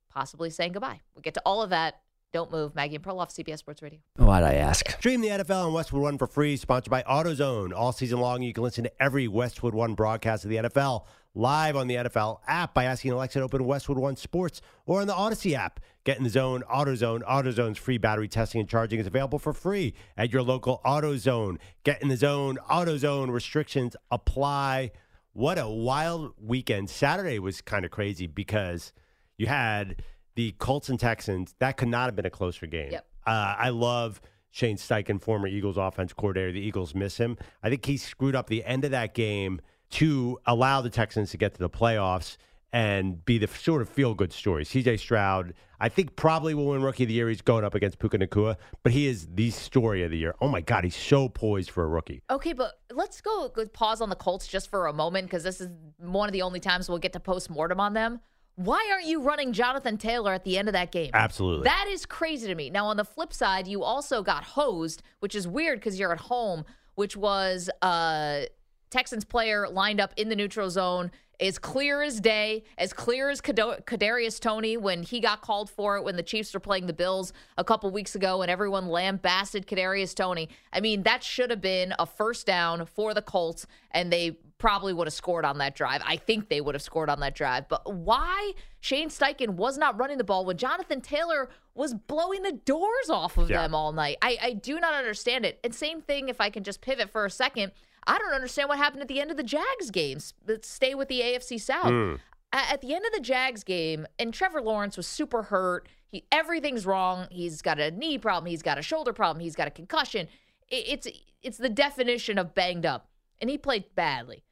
possibly 0.08 0.50
saying 0.50 0.72
goodbye? 0.72 1.00
We'll 1.14 1.22
get 1.22 1.34
to 1.34 1.42
all 1.44 1.62
of 1.62 1.70
that. 1.70 2.00
Don't 2.36 2.52
move. 2.52 2.74
Maggie 2.74 2.96
and 2.96 3.02
Perloff, 3.02 3.34
CBS 3.34 3.60
Sports 3.60 3.80
Radio. 3.80 3.98
Why'd 4.16 4.42
I 4.42 4.56
ask? 4.56 4.90
Stream 4.90 5.22
the 5.22 5.28
NFL 5.28 5.68
on 5.68 5.72
Westwood 5.72 6.02
One 6.02 6.18
for 6.18 6.26
free, 6.26 6.58
sponsored 6.58 6.90
by 6.90 7.02
AutoZone. 7.04 7.72
All 7.74 7.92
season 7.92 8.20
long, 8.20 8.42
you 8.42 8.52
can 8.52 8.62
listen 8.62 8.84
to 8.84 8.92
every 9.02 9.26
Westwood 9.26 9.72
One 9.72 9.94
broadcast 9.94 10.44
of 10.44 10.50
the 10.50 10.56
NFL 10.56 11.06
live 11.34 11.76
on 11.76 11.86
the 11.86 11.94
NFL 11.94 12.40
app 12.46 12.74
by 12.74 12.84
asking 12.84 13.12
Alexa 13.12 13.38
to 13.38 13.44
open 13.46 13.64
Westwood 13.64 13.96
One 13.96 14.16
Sports 14.16 14.60
or 14.84 15.00
on 15.00 15.06
the 15.06 15.14
Odyssey 15.14 15.54
app. 15.54 15.80
Get 16.04 16.18
in 16.18 16.24
the 16.24 16.28
zone, 16.28 16.62
AutoZone. 16.70 17.22
AutoZone's 17.22 17.78
free 17.78 17.96
battery 17.96 18.28
testing 18.28 18.60
and 18.60 18.68
charging 18.68 19.00
is 19.00 19.06
available 19.06 19.38
for 19.38 19.54
free 19.54 19.94
at 20.18 20.30
your 20.30 20.42
local 20.42 20.82
AutoZone. 20.84 21.56
Get 21.84 22.02
in 22.02 22.08
the 22.08 22.18
zone, 22.18 22.58
AutoZone. 22.70 23.30
Restrictions 23.30 23.96
apply. 24.10 24.90
What 25.32 25.58
a 25.58 25.70
wild 25.70 26.34
weekend. 26.38 26.90
Saturday 26.90 27.38
was 27.38 27.62
kind 27.62 27.86
of 27.86 27.90
crazy 27.90 28.26
because 28.26 28.92
you 29.38 29.46
had 29.46 30.02
the 30.36 30.52
Colts 30.58 30.88
and 30.88 31.00
Texans. 31.00 31.54
That 31.58 31.76
could 31.76 31.88
not 31.88 32.06
have 32.06 32.14
been 32.14 32.26
a 32.26 32.30
closer 32.30 32.66
game. 32.66 32.92
Yep. 32.92 33.06
Uh, 33.26 33.56
I 33.58 33.70
love 33.70 34.20
Shane 34.50 34.76
Steichen, 34.76 35.20
former 35.20 35.48
Eagles 35.48 35.76
offense 35.76 36.12
coordinator. 36.12 36.52
The 36.52 36.60
Eagles 36.60 36.94
miss 36.94 37.16
him. 37.16 37.36
I 37.62 37.70
think 37.70 37.84
he 37.84 37.96
screwed 37.96 38.36
up 38.36 38.46
the 38.46 38.64
end 38.64 38.84
of 38.84 38.92
that 38.92 39.14
game 39.14 39.60
to 39.90 40.38
allow 40.46 40.80
the 40.80 40.90
Texans 40.90 41.30
to 41.32 41.36
get 41.36 41.54
to 41.54 41.58
the 41.58 41.70
playoffs 41.70 42.36
and 42.72 43.24
be 43.24 43.38
the 43.38 43.46
sort 43.46 43.80
of 43.80 43.88
feel 43.88 44.14
good 44.14 44.32
story. 44.32 44.64
CJ 44.64 44.98
Stroud, 44.98 45.54
I 45.80 45.88
think 45.88 46.16
probably 46.16 46.52
will 46.52 46.66
win 46.66 46.82
Rookie 46.82 47.04
of 47.04 47.08
the 47.08 47.14
Year. 47.14 47.28
He's 47.28 47.40
going 47.40 47.64
up 47.64 47.74
against 47.74 47.98
Puka 47.98 48.18
Nacua, 48.18 48.56
but 48.82 48.92
he 48.92 49.06
is 49.06 49.28
the 49.32 49.50
story 49.50 50.02
of 50.02 50.10
the 50.10 50.18
year. 50.18 50.34
Oh 50.40 50.48
my 50.48 50.60
God, 50.60 50.84
he's 50.84 50.96
so 50.96 51.28
poised 51.28 51.70
for 51.70 51.84
a 51.84 51.86
rookie. 51.86 52.22
Okay, 52.28 52.52
but 52.52 52.80
let's 52.92 53.20
go 53.20 53.48
go 53.48 53.66
pause 53.66 54.00
on 54.00 54.10
the 54.10 54.16
Colts 54.16 54.46
just 54.46 54.68
for 54.68 54.88
a 54.88 54.92
moment 54.92 55.26
because 55.26 55.42
this 55.42 55.60
is 55.60 55.68
one 55.98 56.28
of 56.28 56.32
the 56.32 56.42
only 56.42 56.60
times 56.60 56.88
we'll 56.88 56.98
get 56.98 57.12
to 57.14 57.20
post 57.20 57.48
mortem 57.48 57.80
on 57.80 57.94
them. 57.94 58.20
Why 58.56 58.88
aren't 58.90 59.06
you 59.06 59.20
running 59.20 59.52
Jonathan 59.52 59.98
Taylor 59.98 60.32
at 60.32 60.44
the 60.44 60.56
end 60.58 60.68
of 60.68 60.72
that 60.72 60.90
game? 60.90 61.10
Absolutely. 61.12 61.64
That 61.64 61.86
is 61.88 62.06
crazy 62.06 62.46
to 62.46 62.54
me. 62.54 62.70
Now, 62.70 62.86
on 62.86 62.96
the 62.96 63.04
flip 63.04 63.32
side, 63.32 63.68
you 63.68 63.82
also 63.82 64.22
got 64.22 64.44
hosed, 64.44 65.02
which 65.20 65.34
is 65.34 65.46
weird 65.46 65.78
because 65.78 65.98
you're 65.98 66.12
at 66.12 66.20
home, 66.20 66.64
which 66.94 67.16
was 67.18 67.68
uh, 67.82 68.42
Texans 68.88 69.26
player 69.26 69.68
lined 69.68 70.00
up 70.00 70.14
in 70.16 70.30
the 70.30 70.36
neutral 70.36 70.70
zone. 70.70 71.10
As 71.38 71.58
clear 71.58 72.00
as 72.02 72.18
day, 72.20 72.64
as 72.78 72.92
clear 72.94 73.28
as 73.28 73.42
Kadarius 73.42 74.40
Toney 74.40 74.76
when 74.78 75.02
he 75.02 75.20
got 75.20 75.42
called 75.42 75.68
for 75.68 75.96
it 75.96 76.02
when 76.04 76.16
the 76.16 76.22
Chiefs 76.22 76.54
were 76.54 76.60
playing 76.60 76.86
the 76.86 76.94
Bills 76.94 77.32
a 77.58 77.64
couple 77.64 77.90
weeks 77.90 78.14
ago, 78.14 78.40
and 78.40 78.50
everyone 78.50 78.88
lambasted 78.88 79.66
Kadarius 79.66 80.14
Toney. 80.14 80.48
I 80.72 80.80
mean, 80.80 81.02
that 81.02 81.22
should 81.22 81.50
have 81.50 81.60
been 81.60 81.94
a 81.98 82.06
first 82.06 82.46
down 82.46 82.86
for 82.86 83.12
the 83.12 83.20
Colts, 83.20 83.66
and 83.90 84.10
they 84.10 84.38
probably 84.58 84.94
would 84.94 85.06
have 85.06 85.12
scored 85.12 85.44
on 85.44 85.58
that 85.58 85.74
drive. 85.76 86.00
I 86.06 86.16
think 86.16 86.48
they 86.48 86.62
would 86.62 86.74
have 86.74 86.80
scored 86.80 87.10
on 87.10 87.20
that 87.20 87.34
drive. 87.34 87.68
But 87.68 87.92
why 87.92 88.52
Shane 88.80 89.10
Steichen 89.10 89.50
was 89.50 89.76
not 89.76 89.98
running 89.98 90.16
the 90.16 90.24
ball 90.24 90.46
when 90.46 90.56
Jonathan 90.56 91.02
Taylor 91.02 91.50
was 91.74 91.92
blowing 91.92 92.40
the 92.42 92.52
doors 92.52 93.10
off 93.10 93.36
of 93.36 93.50
Yeah. 93.50 93.60
them 93.60 93.74
all 93.74 93.92
night? 93.92 94.16
I, 94.22 94.38
I 94.40 94.52
do 94.54 94.80
not 94.80 94.94
understand 94.94 95.44
it. 95.44 95.58
And 95.62 95.74
same 95.74 96.00
thing, 96.00 96.30
if 96.30 96.40
I 96.40 96.48
can 96.48 96.64
just 96.64 96.80
pivot 96.80 97.10
for 97.10 97.26
a 97.26 97.30
second, 97.30 97.72
I 98.06 98.18
don't 98.18 98.32
understand 98.34 98.68
what 98.68 98.78
happened 98.78 99.02
at 99.02 99.08
the 99.08 99.20
end 99.20 99.30
of 99.30 99.36
the 99.36 99.42
Jags 99.42 99.90
games. 99.90 100.34
Let's 100.46 100.68
stay 100.68 100.94
with 100.94 101.08
the 101.08 101.20
AFC 101.20 101.60
South. 101.60 101.88
Hmm. 101.90 102.14
A- 102.52 102.72
At 102.72 102.80
the 102.80 102.94
end 102.94 103.04
of 103.04 103.12
the 103.12 103.20
Jags 103.20 103.64
game, 103.64 104.06
and 104.18 104.32
Trevor 104.32 104.60
Lawrence 104.62 104.96
was 104.96 105.06
super 105.06 105.42
hurt. 105.44 105.88
He 106.08 106.24
everything's 106.30 106.86
wrong. 106.86 107.26
He's 107.30 107.60
got 107.62 107.80
a 107.80 107.90
knee 107.90 108.18
problem. 108.18 108.48
He's 108.48 108.62
got 108.62 108.78
a 108.78 108.82
shoulder 108.82 109.12
problem. 109.12 109.40
He's 109.42 109.56
got 109.56 109.66
a 109.68 109.72
concussion. 109.72 110.28
I- 110.72 110.84
It's 110.86 111.08
it's 111.42 111.58
the 111.58 111.68
definition 111.68 112.38
of 112.38 112.54
banged 112.54 112.86
up, 112.86 113.08
and 113.40 113.50
he 113.50 113.58
played 113.58 113.94
badly. 113.94 114.44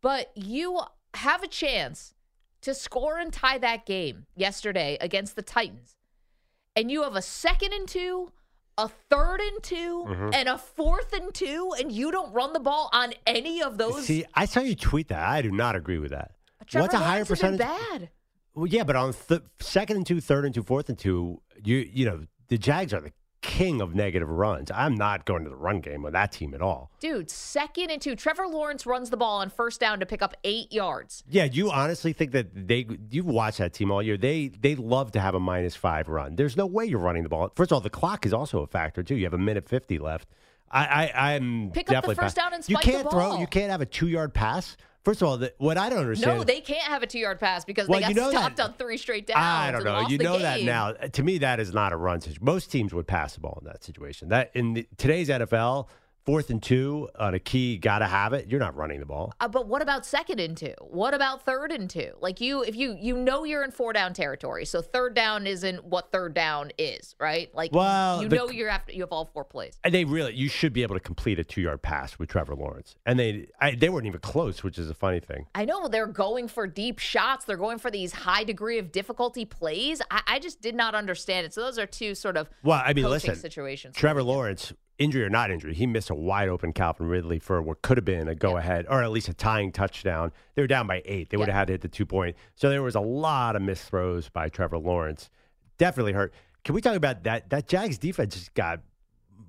But 0.00 0.30
you 0.36 0.80
have 1.14 1.42
a 1.42 1.48
chance 1.48 2.14
to 2.60 2.74
score 2.74 3.18
and 3.18 3.32
tie 3.32 3.58
that 3.58 3.86
game 3.86 4.26
yesterday 4.36 4.98
against 5.00 5.34
the 5.36 5.42
Titans, 5.42 5.96
and 6.76 6.90
you 6.90 7.02
have 7.02 7.16
a 7.16 7.22
second 7.22 7.72
and 7.72 7.88
two, 7.88 8.32
a 8.78 8.88
third 9.10 9.40
and 9.40 9.62
2 9.62 9.76
mm-hmm. 10.08 10.30
and 10.32 10.48
a 10.48 10.56
fourth 10.56 11.12
and 11.12 11.34
two, 11.34 11.74
and 11.78 11.92
you 11.92 12.10
don't 12.10 12.32
run 12.32 12.52
the 12.52 12.60
ball 12.60 12.88
on 12.92 13.12
any 13.26 13.60
of 13.60 13.76
those. 13.76 14.06
See, 14.06 14.24
I 14.34 14.46
saw 14.46 14.60
you 14.60 14.76
tweet 14.76 15.08
that. 15.08 15.28
I 15.28 15.42
do 15.42 15.50
not 15.50 15.76
agree 15.76 15.98
with 15.98 16.12
that. 16.12 16.30
Trevor 16.66 16.84
What's 16.84 16.94
a 16.94 16.98
higher 16.98 17.24
Lawrence 17.24 17.28
has 17.28 17.40
been 17.40 17.58
percentage? 17.58 17.90
Bad. 17.90 18.10
Well, 18.54 18.66
yeah, 18.66 18.84
but 18.84 18.96
on 18.96 19.12
th- 19.12 19.42
second 19.60 19.96
and 19.96 20.06
two, 20.06 20.20
third 20.20 20.44
and 20.44 20.54
two, 20.54 20.62
fourth 20.62 20.88
and 20.88 20.98
two, 20.98 21.42
you 21.62 21.76
you 21.92 22.06
know 22.06 22.26
the 22.48 22.58
Jags 22.58 22.94
are 22.94 23.00
the 23.00 23.12
king 23.48 23.80
of 23.80 23.94
negative 23.94 24.28
runs. 24.28 24.70
I'm 24.70 24.94
not 24.94 25.24
going 25.24 25.42
to 25.44 25.50
the 25.50 25.56
run 25.56 25.80
game 25.80 26.02
with 26.02 26.12
that 26.12 26.30
team 26.32 26.54
at 26.54 26.60
all. 26.62 26.90
Dude, 27.00 27.30
second 27.30 27.90
and 27.90 28.00
two. 28.00 28.14
Trevor 28.14 28.46
Lawrence 28.46 28.84
runs 28.86 29.08
the 29.10 29.16
ball 29.16 29.38
on 29.38 29.48
first 29.50 29.80
down 29.80 29.98
to 30.00 30.06
pick 30.06 30.20
up 30.22 30.34
eight 30.44 30.72
yards. 30.72 31.24
Yeah, 31.28 31.48
do 31.48 31.56
you 31.56 31.70
honestly 31.70 32.12
think 32.12 32.32
that 32.32 32.48
they 32.68 32.86
you've 33.10 33.26
watched 33.26 33.58
that 33.58 33.72
team 33.72 33.90
all 33.90 34.02
year? 34.02 34.16
They 34.16 34.48
they 34.48 34.74
love 34.76 35.12
to 35.12 35.20
have 35.20 35.34
a 35.34 35.40
minus 35.40 35.74
five 35.74 36.08
run. 36.08 36.36
There's 36.36 36.56
no 36.56 36.66
way 36.66 36.84
you're 36.84 37.00
running 37.00 37.22
the 37.22 37.28
ball. 37.28 37.50
First 37.56 37.72
of 37.72 37.76
all, 37.76 37.80
the 37.80 37.90
clock 37.90 38.26
is 38.26 38.32
also 38.34 38.60
a 38.60 38.66
factor 38.66 39.02
too. 39.02 39.16
You 39.16 39.24
have 39.24 39.34
a 39.34 39.38
minute 39.38 39.68
fifty 39.68 39.98
left. 39.98 40.28
I, 40.70 41.10
I 41.14 41.34
I'm 41.34 41.70
Pick 41.70 41.84
up 41.84 41.86
the 41.86 41.92
definitely 41.94 42.14
first 42.16 42.36
pa- 42.36 42.42
down 42.42 42.52
and 42.54 42.68
you 42.68 42.74
spike 42.76 42.84
the 42.84 42.90
can't 42.92 43.10
throw. 43.10 43.20
ball. 43.30 43.40
You 43.40 43.46
can't 43.46 43.70
have 43.70 43.80
a 43.80 43.86
two 43.86 44.08
yard 44.08 44.34
pass. 44.34 44.76
First 45.08 45.22
of 45.22 45.28
all, 45.28 45.38
the, 45.38 45.54
what 45.56 45.78
I 45.78 45.88
don't 45.88 46.00
understand. 46.00 46.36
No, 46.36 46.44
they 46.44 46.60
can't 46.60 46.82
have 46.82 47.02
a 47.02 47.06
two 47.06 47.18
yard 47.18 47.40
pass 47.40 47.64
because 47.64 47.88
Well, 47.88 47.98
they 47.98 48.02
got 48.02 48.08
you 48.10 48.14
know 48.16 48.30
stopped 48.30 48.58
that- 48.58 48.62
on 48.66 48.74
three 48.74 48.98
straight 48.98 49.26
downs. 49.26 49.38
I 49.38 49.70
don't 49.70 49.82
know. 49.82 50.06
You 50.06 50.18
know 50.18 50.38
that 50.38 50.60
now. 50.64 50.92
To 50.92 51.22
me, 51.22 51.38
that 51.38 51.60
is 51.60 51.72
not 51.72 51.94
a 51.94 51.96
run 51.96 52.20
situation. 52.20 52.44
Most 52.44 52.70
teams 52.70 52.92
would 52.92 53.06
pass 53.06 53.32
the 53.32 53.40
ball 53.40 53.56
in 53.62 53.66
that 53.68 53.82
situation. 53.82 54.28
That 54.28 54.50
in 54.52 54.74
the, 54.74 54.86
today's 54.98 55.30
NFL, 55.30 55.88
fourth 56.28 56.50
and 56.50 56.62
two 56.62 57.08
on 57.18 57.32
a 57.32 57.38
key, 57.38 57.78
got 57.78 58.00
to 58.00 58.06
have 58.06 58.34
it. 58.34 58.46
You're 58.50 58.60
not 58.60 58.76
running 58.76 59.00
the 59.00 59.06
ball. 59.06 59.32
Uh, 59.40 59.48
but 59.48 59.66
what 59.66 59.80
about 59.80 60.04
second 60.04 60.38
and 60.40 60.54
two? 60.54 60.74
What 60.82 61.14
about 61.14 61.42
third 61.46 61.72
and 61.72 61.88
two? 61.88 62.12
Like 62.20 62.38
you, 62.38 62.62
if 62.62 62.76
you 62.76 62.98
you 63.00 63.16
know 63.16 63.44
you're 63.44 63.64
in 63.64 63.70
four 63.70 63.94
down 63.94 64.12
territory, 64.12 64.66
so 64.66 64.82
third 64.82 65.14
down 65.14 65.46
isn't 65.46 65.82
what 65.84 66.12
third 66.12 66.34
down 66.34 66.70
is, 66.76 67.14
right? 67.18 67.48
Like 67.54 67.72
Well, 67.72 68.22
you 68.22 68.28
the- 68.28 68.36
know 68.36 68.50
you're 68.50 68.68
after 68.68 68.92
you 68.92 69.00
have 69.00 69.10
all 69.10 69.24
four 69.24 69.42
plays. 69.44 69.78
And 69.84 69.94
they 69.94 70.04
really, 70.04 70.34
you 70.34 70.50
should 70.50 70.74
be 70.74 70.82
able 70.82 70.96
to 70.96 71.00
complete 71.00 71.38
a 71.38 71.44
two 71.44 71.62
yard 71.62 71.80
pass 71.80 72.18
with 72.18 72.28
Trevor 72.28 72.54
Lawrence. 72.54 72.94
And 73.06 73.18
they, 73.18 73.48
I, 73.58 73.74
they 73.74 73.88
weren't 73.88 74.06
even 74.06 74.20
close, 74.20 74.62
which 74.62 74.78
is 74.78 74.90
a 74.90 74.94
funny 74.94 75.20
thing. 75.20 75.46
I 75.54 75.64
know 75.64 75.88
they're 75.88 76.06
going 76.06 76.48
for 76.48 76.66
deep 76.66 76.98
shots. 76.98 77.46
They're 77.46 77.56
going 77.56 77.78
for 77.78 77.90
these 77.90 78.12
high 78.12 78.44
degree 78.44 78.78
of 78.78 78.92
difficulty 78.92 79.46
plays. 79.46 80.02
I, 80.10 80.20
I 80.26 80.38
just 80.40 80.60
did 80.60 80.74
not 80.74 80.94
understand 80.94 81.46
it. 81.46 81.54
So 81.54 81.62
those 81.62 81.78
are 81.78 81.86
two 81.86 82.14
sort 82.14 82.36
of 82.36 82.50
Well, 82.62 82.82
I 82.84 82.92
mean, 82.92 83.04
coaching 83.06 83.30
listen, 83.30 83.36
situations. 83.36 83.96
Trevor 83.96 84.22
Lawrence, 84.22 84.74
injury 84.98 85.24
or 85.24 85.30
not 85.30 85.50
injury, 85.50 85.74
he 85.74 85.86
missed 85.86 86.10
a 86.10 86.14
wide 86.14 86.48
open 86.48 86.72
Calvin 86.72 87.06
Ridley 87.06 87.38
for 87.38 87.62
what 87.62 87.82
could 87.82 87.96
have 87.96 88.04
been 88.04 88.28
a 88.28 88.34
go 88.34 88.56
ahead 88.56 88.86
or 88.88 89.02
at 89.02 89.10
least 89.10 89.28
a 89.28 89.34
tying 89.34 89.72
touchdown. 89.72 90.32
They 90.54 90.62
were 90.62 90.68
down 90.68 90.86
by 90.86 91.02
eight. 91.04 91.30
They 91.30 91.36
would 91.36 91.48
have 91.48 91.56
had 91.56 91.66
to 91.68 91.74
hit 91.74 91.80
the 91.82 91.88
two 91.88 92.06
point. 92.06 92.36
So 92.56 92.68
there 92.68 92.82
was 92.82 92.94
a 92.94 93.00
lot 93.00 93.56
of 93.56 93.62
missed 93.62 93.84
throws 93.84 94.28
by 94.28 94.48
Trevor 94.48 94.78
Lawrence. 94.78 95.30
Definitely 95.78 96.12
hurt. 96.12 96.34
Can 96.64 96.74
we 96.74 96.80
talk 96.80 96.96
about 96.96 97.22
that? 97.24 97.50
That 97.50 97.68
Jags 97.68 97.98
defense 97.98 98.34
just 98.34 98.54
got 98.54 98.80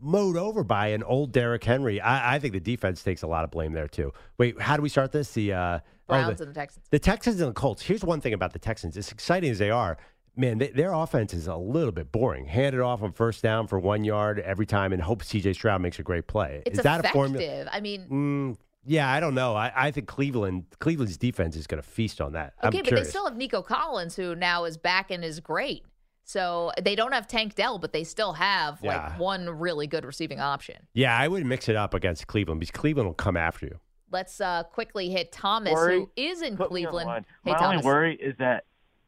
mowed 0.01 0.37
over 0.37 0.63
by 0.63 0.87
an 0.87 1.03
old 1.03 1.31
Derrick 1.31 1.63
Henry. 1.63 1.99
I, 1.99 2.35
I 2.35 2.39
think 2.39 2.53
the 2.53 2.59
defense 2.59 3.03
takes 3.03 3.23
a 3.23 3.27
lot 3.27 3.43
of 3.43 3.51
blame 3.51 3.73
there 3.73 3.87
too. 3.87 4.13
Wait, 4.37 4.61
how 4.61 4.77
do 4.77 4.83
we 4.83 4.89
start 4.89 5.11
this? 5.11 5.33
The 5.33 5.53
uh, 5.53 5.59
oh, 5.59 5.81
Browns 6.07 6.37
the- 6.37 6.43
and 6.43 6.53
the 6.53 6.59
Texans. 6.59 6.85
the 6.89 6.99
Texans 6.99 7.41
and 7.41 7.49
the 7.49 7.53
Colts. 7.53 7.81
Here's 7.81 8.03
one 8.03 8.21
thing 8.21 8.33
about 8.33 8.53
the 8.53 8.59
Texans: 8.59 8.95
as 8.97 9.11
exciting 9.11 9.49
as 9.49 9.59
they 9.59 9.71
are, 9.71 9.97
man, 10.39 10.57
they, 10.57 10.69
their 10.69 10.93
offense 10.93 11.33
is 11.33 11.47
a 11.47 11.55
little 11.55 11.91
bit 11.91 12.11
boring. 12.11 12.45
Hand 12.45 12.73
it 12.75 12.81
off 12.81 13.03
on 13.03 13.11
first 13.11 13.43
down 13.43 13.67
for 13.67 13.77
one 13.79 14.03
yard 14.03 14.39
every 14.39 14.65
time, 14.65 14.93
and 14.93 15.01
hope 15.01 15.23
C.J. 15.23 15.53
Stroud 15.53 15.81
makes 15.81 15.99
a 15.99 16.03
great 16.03 16.27
play. 16.27 16.63
It's 16.65 16.79
is 16.79 16.83
that 16.83 16.99
effective. 17.01 17.09
a 17.09 17.13
formula? 17.13 17.69
I 17.71 17.79
mean, 17.81 18.07
Mm, 18.09 18.57
yeah, 18.85 19.11
I 19.11 19.19
don't 19.19 19.35
know. 19.35 19.55
I, 19.55 19.71
I 19.75 19.91
think 19.91 20.07
Cleveland 20.07 20.65
Cleveland's 20.79 21.17
defense 21.17 21.55
is 21.55 21.67
going 21.67 21.81
to 21.81 21.87
feast 21.87 22.21
on 22.21 22.31
that. 22.33 22.53
I'm 22.61 22.69
okay, 22.69 22.79
but 22.79 22.87
curious. 22.87 23.07
they 23.07 23.09
still 23.11 23.25
have 23.25 23.35
Nico 23.37 23.61
Collins, 23.61 24.15
who 24.15 24.35
now 24.35 24.63
is 24.65 24.77
back 24.77 25.11
and 25.11 25.23
is 25.23 25.39
great. 25.39 25.83
So 26.23 26.71
they 26.81 26.95
don't 26.95 27.11
have 27.11 27.27
Tank 27.27 27.55
Dell, 27.55 27.79
but 27.79 27.91
they 27.91 28.03
still 28.03 28.33
have 28.33 28.79
Yeah. 28.81 29.09
like 29.09 29.19
one 29.19 29.49
really 29.49 29.87
good 29.87 30.05
receiving 30.05 30.39
option. 30.39 30.75
yeah, 30.93 31.17
I 31.17 31.27
would 31.27 31.45
mix 31.45 31.67
it 31.69 31.75
up 31.75 31.93
against 31.93 32.27
Cleveland 32.27 32.59
because 32.59 32.71
Cleveland 32.71 33.07
will 33.07 33.15
come 33.15 33.35
after 33.35 33.65
you. 33.65 33.79
Let's 34.11 34.39
uh, 34.39 34.63
quickly 34.63 35.09
hit 35.09 35.31
Thomas, 35.31 35.73
Worry. 35.73 35.99
who 35.99 36.09
is 36.15 36.41
in 36.41 36.55
Put 36.55 36.69
Cleveland. 36.69 37.25
Hey, 37.43 37.51
My 37.51 37.57
Thomas. 37.57 37.77
only 37.77 37.85
worry 37.85 38.15
is 38.15 38.35
that 38.39 38.63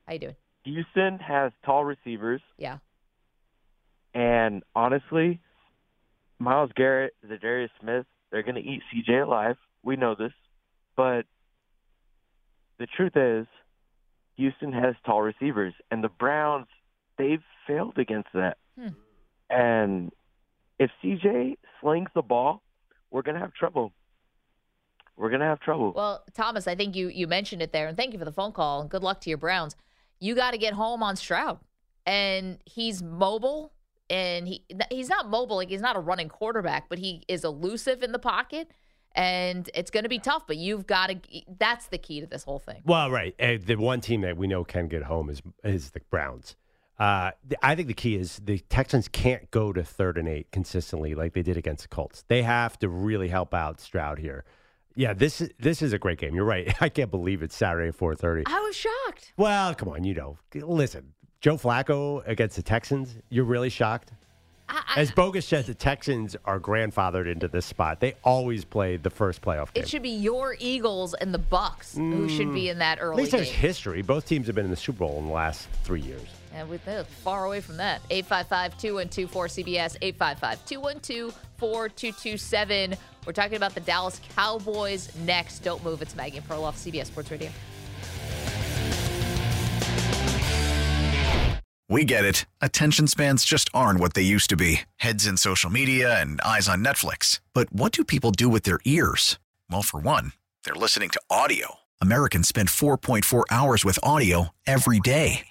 How 0.08 0.14
you 0.14 0.20
doing? 0.20 0.36
Houston 0.64 1.20
has 1.20 1.52
tall 1.66 1.84
receivers, 1.84 2.42
Yeah. 2.58 2.78
and 4.14 4.64
honestly, 4.76 5.40
Myles 6.40 6.72
Garrett, 6.76 7.14
Za'Darius 7.28 7.70
Smith, 7.80 8.06
they're 8.32 8.44
going 8.44 8.56
to 8.56 8.62
eat 8.62 8.82
CJ 8.94 9.22
alive. 9.26 9.58
We 9.84 9.96
know 9.96 10.16
this, 10.16 10.34
but 10.96 11.26
the 12.78 12.88
truth 12.88 13.16
is, 13.16 13.48
Houston 14.38 14.74
has 14.74 14.96
tall 15.06 15.22
receivers, 15.22 15.74
and 15.92 16.04
the 16.04 16.10
Browns 16.10 16.68
they've 17.18 17.44
failed 17.68 17.98
against 18.00 18.30
that. 18.34 18.58
Hmm. 18.80 18.88
And 19.50 20.12
if 20.80 20.90
CJ 21.04 21.58
slings 21.82 22.10
the 22.16 22.22
ball, 22.22 22.64
we're 23.12 23.22
going 23.22 23.36
to 23.36 23.42
have 23.42 23.54
trouble. 23.54 23.92
We're 25.18 25.30
going 25.30 25.42
to 25.42 25.46
have 25.46 25.60
trouble. 25.60 25.92
Well, 25.96 26.24
Thomas, 26.34 26.68
I 26.68 26.74
think 26.74 26.96
you 26.96 27.10
you 27.10 27.28
mentioned 27.28 27.62
it 27.62 27.72
there, 27.74 27.88
and 27.88 27.96
thank 27.98 28.14
you 28.14 28.20
for 28.20 28.26
the 28.26 28.32
phone 28.32 28.54
call. 28.54 28.82
And 28.82 28.90
good 28.90 29.04
luck 29.04 29.22
to 29.22 29.30
your 29.30 29.38
Browns. 29.38 29.76
You 30.22 30.36
got 30.36 30.52
to 30.52 30.58
get 30.58 30.74
home 30.74 31.04
on 31.04 31.18
Stroud, 31.18 31.60
and 32.06 32.60
he's 32.66 33.04
mobile, 33.04 33.74
and 34.10 34.48
he 34.48 34.64
he's 34.90 35.10
not 35.10 35.28
mobile 35.28 35.58
like 35.58 35.70
he's 35.70 35.82
not 35.82 35.98
a 35.98 36.00
running 36.00 36.30
quarterback, 36.30 36.88
but 36.88 37.00
he 37.00 37.24
is 37.28 37.44
elusive 37.44 38.04
in 38.04 38.12
the 38.12 38.20
pocket, 38.20 38.72
and 39.16 39.70
it's 39.74 39.92
going 39.92 40.04
to 40.04 40.10
be 40.10 40.20
tough. 40.20 40.46
But 40.48 40.58
you've 40.58 40.88
got 40.88 41.08
to. 41.08 41.20
That's 41.60 41.88
the 41.88 41.98
key 41.98 42.22
to 42.22 42.28
this 42.28 42.44
whole 42.44 42.60
thing. 42.60 42.84
Well, 42.86 43.12
right. 43.12 43.36
The 43.38 43.76
one 43.76 44.00
team 44.00 44.22
that 44.22 44.38
we 44.38 44.48
know 44.48 44.64
can 44.64 44.88
get 44.88 45.04
home 45.04 45.30
is 45.30 45.42
is 45.64 45.92
the 45.92 46.02
Browns. 46.12 46.56
Uh, 47.00 47.32
I 47.64 47.74
think 47.74 47.88
the 47.88 47.96
key 47.96 48.16
is 48.16 48.40
the 48.44 48.60
Texans 48.60 49.08
can't 49.08 49.50
go 49.50 49.74
to 49.74 49.84
third 49.84 50.20
and 50.20 50.28
eight 50.28 50.52
consistently 50.52 51.16
like 51.16 51.34
they 51.34 51.42
did 51.42 51.58
against 51.58 51.82
the 51.82 51.88
Colts. 51.88 52.24
They 52.28 52.44
have 52.44 52.78
to 52.78 52.90
really 52.90 53.28
help 53.28 53.56
out 53.56 53.82
Stroud 53.82 54.20
here. 54.20 54.46
Yeah, 54.96 55.14
this 55.14 55.42
is 55.42 55.50
this 55.60 55.82
is 55.82 55.94
a 55.94 56.00
great 56.00 56.20
game. 56.20 56.36
You're 56.36 56.46
right. 56.46 56.74
I 56.82 56.90
can't 56.90 57.12
believe 57.12 57.42
it's 57.42 57.56
Saturday 57.56 57.90
at 57.90 57.96
four 57.96 58.16
thirty. 58.16 58.44
I 58.46 58.60
was 58.60 58.76
shocked. 58.76 59.34
Well, 59.38 59.74
come 59.76 59.90
on, 59.90 60.04
you 60.04 60.14
know. 60.14 60.38
Listen, 60.54 61.14
Joe 61.40 61.58
Flacco 61.58 62.28
against 62.28 62.56
the 62.56 62.64
Texans. 62.64 63.16
You're 63.30 63.46
really 63.46 63.70
shocked. 63.70 64.12
As 64.96 65.12
Bogus 65.12 65.46
said, 65.46 65.66
the 65.66 65.74
Texans 65.74 66.36
are 66.46 66.60
grandfathered 66.60 67.30
into 67.30 67.48
this 67.48 67.66
spot. 67.66 68.00
They 68.00 68.14
always 68.24 68.64
play 68.64 68.98
the 68.98 69.10
first 69.10 69.42
playoff 69.42 69.74
game. 69.74 69.84
It 69.84 69.90
should 69.90 70.02
be 70.02 70.10
your 70.10 70.56
Eagles 70.60 71.14
and 71.14 71.34
the 71.34 71.40
Bucks 71.40 71.96
who 71.96 72.30
should 72.30 72.54
be 72.54 72.66
mm. 72.66 72.72
in 72.72 72.80
that 72.80 73.00
early. 73.02 73.16
At 73.16 73.18
least 73.18 73.32
there's 73.32 73.48
game. 73.48 73.56
history. 73.56 74.02
Both 74.02 74.26
teams 74.26 74.48
have 74.48 74.56
been 74.56 74.66
in 74.66 74.72
the 74.72 74.78
Super 74.78 75.00
Bowl 75.00 75.20
in 75.20 75.28
the 75.28 75.34
last 75.34 75.68
three 75.84 76.02
years. 76.02 76.28
And 76.54 76.70
with 76.70 76.84
this, 76.86 77.08
far 77.24 77.46
away 77.46 77.62
from 77.62 77.78
that. 77.78 78.02
855 78.10 78.78
212 78.78 79.32
4CBS, 79.32 79.98
855 80.02 80.66
212 80.66 81.40
4227. 81.58 82.96
We're 83.26 83.34
talking 83.34 83.58
about 83.58 83.74
the 83.74 83.82
Dallas 83.82 84.20
Cowboys 84.36 85.16
next. 85.26 85.60
Don't 85.60 85.84
move. 85.84 86.02
It's 86.02 86.16
Maggie 86.16 86.38
and 86.38 86.48
Perloff, 86.48 86.74
CBS 86.74 87.08
Sports 87.08 87.32
Radio. 87.32 87.50
We 91.88 92.06
get 92.06 92.24
it. 92.24 92.46
Attention 92.62 93.06
spans 93.08 93.44
just 93.44 93.70
aren't 93.74 94.00
what 94.00 94.14
they 94.14 94.22
used 94.22 94.50
to 94.52 94.56
be 94.56 94.82
heads 94.96 95.26
in 95.28 95.36
social 95.36 95.70
media 95.70 96.22
and 96.22 96.40
eyes 96.40 96.70
on 96.70 96.84
Netflix. 96.84 97.42
But 97.54 97.72
what 97.74 97.92
do 97.92 98.06
people 98.06 98.32
do 98.32 98.48
with 98.48 98.64
their 98.64 98.80
ears? 98.86 99.38
Well, 99.70 99.82
for 99.82 100.00
one, 100.00 100.32
they're 100.64 100.74
listening 100.74 101.10
to 101.10 101.22
audio. 101.30 101.76
Americans 102.00 102.48
spend 102.48 102.70
4.4 102.70 103.44
hours 103.52 103.84
with 103.84 104.00
audio 104.02 104.50
every 104.66 105.02
day. 105.02 105.51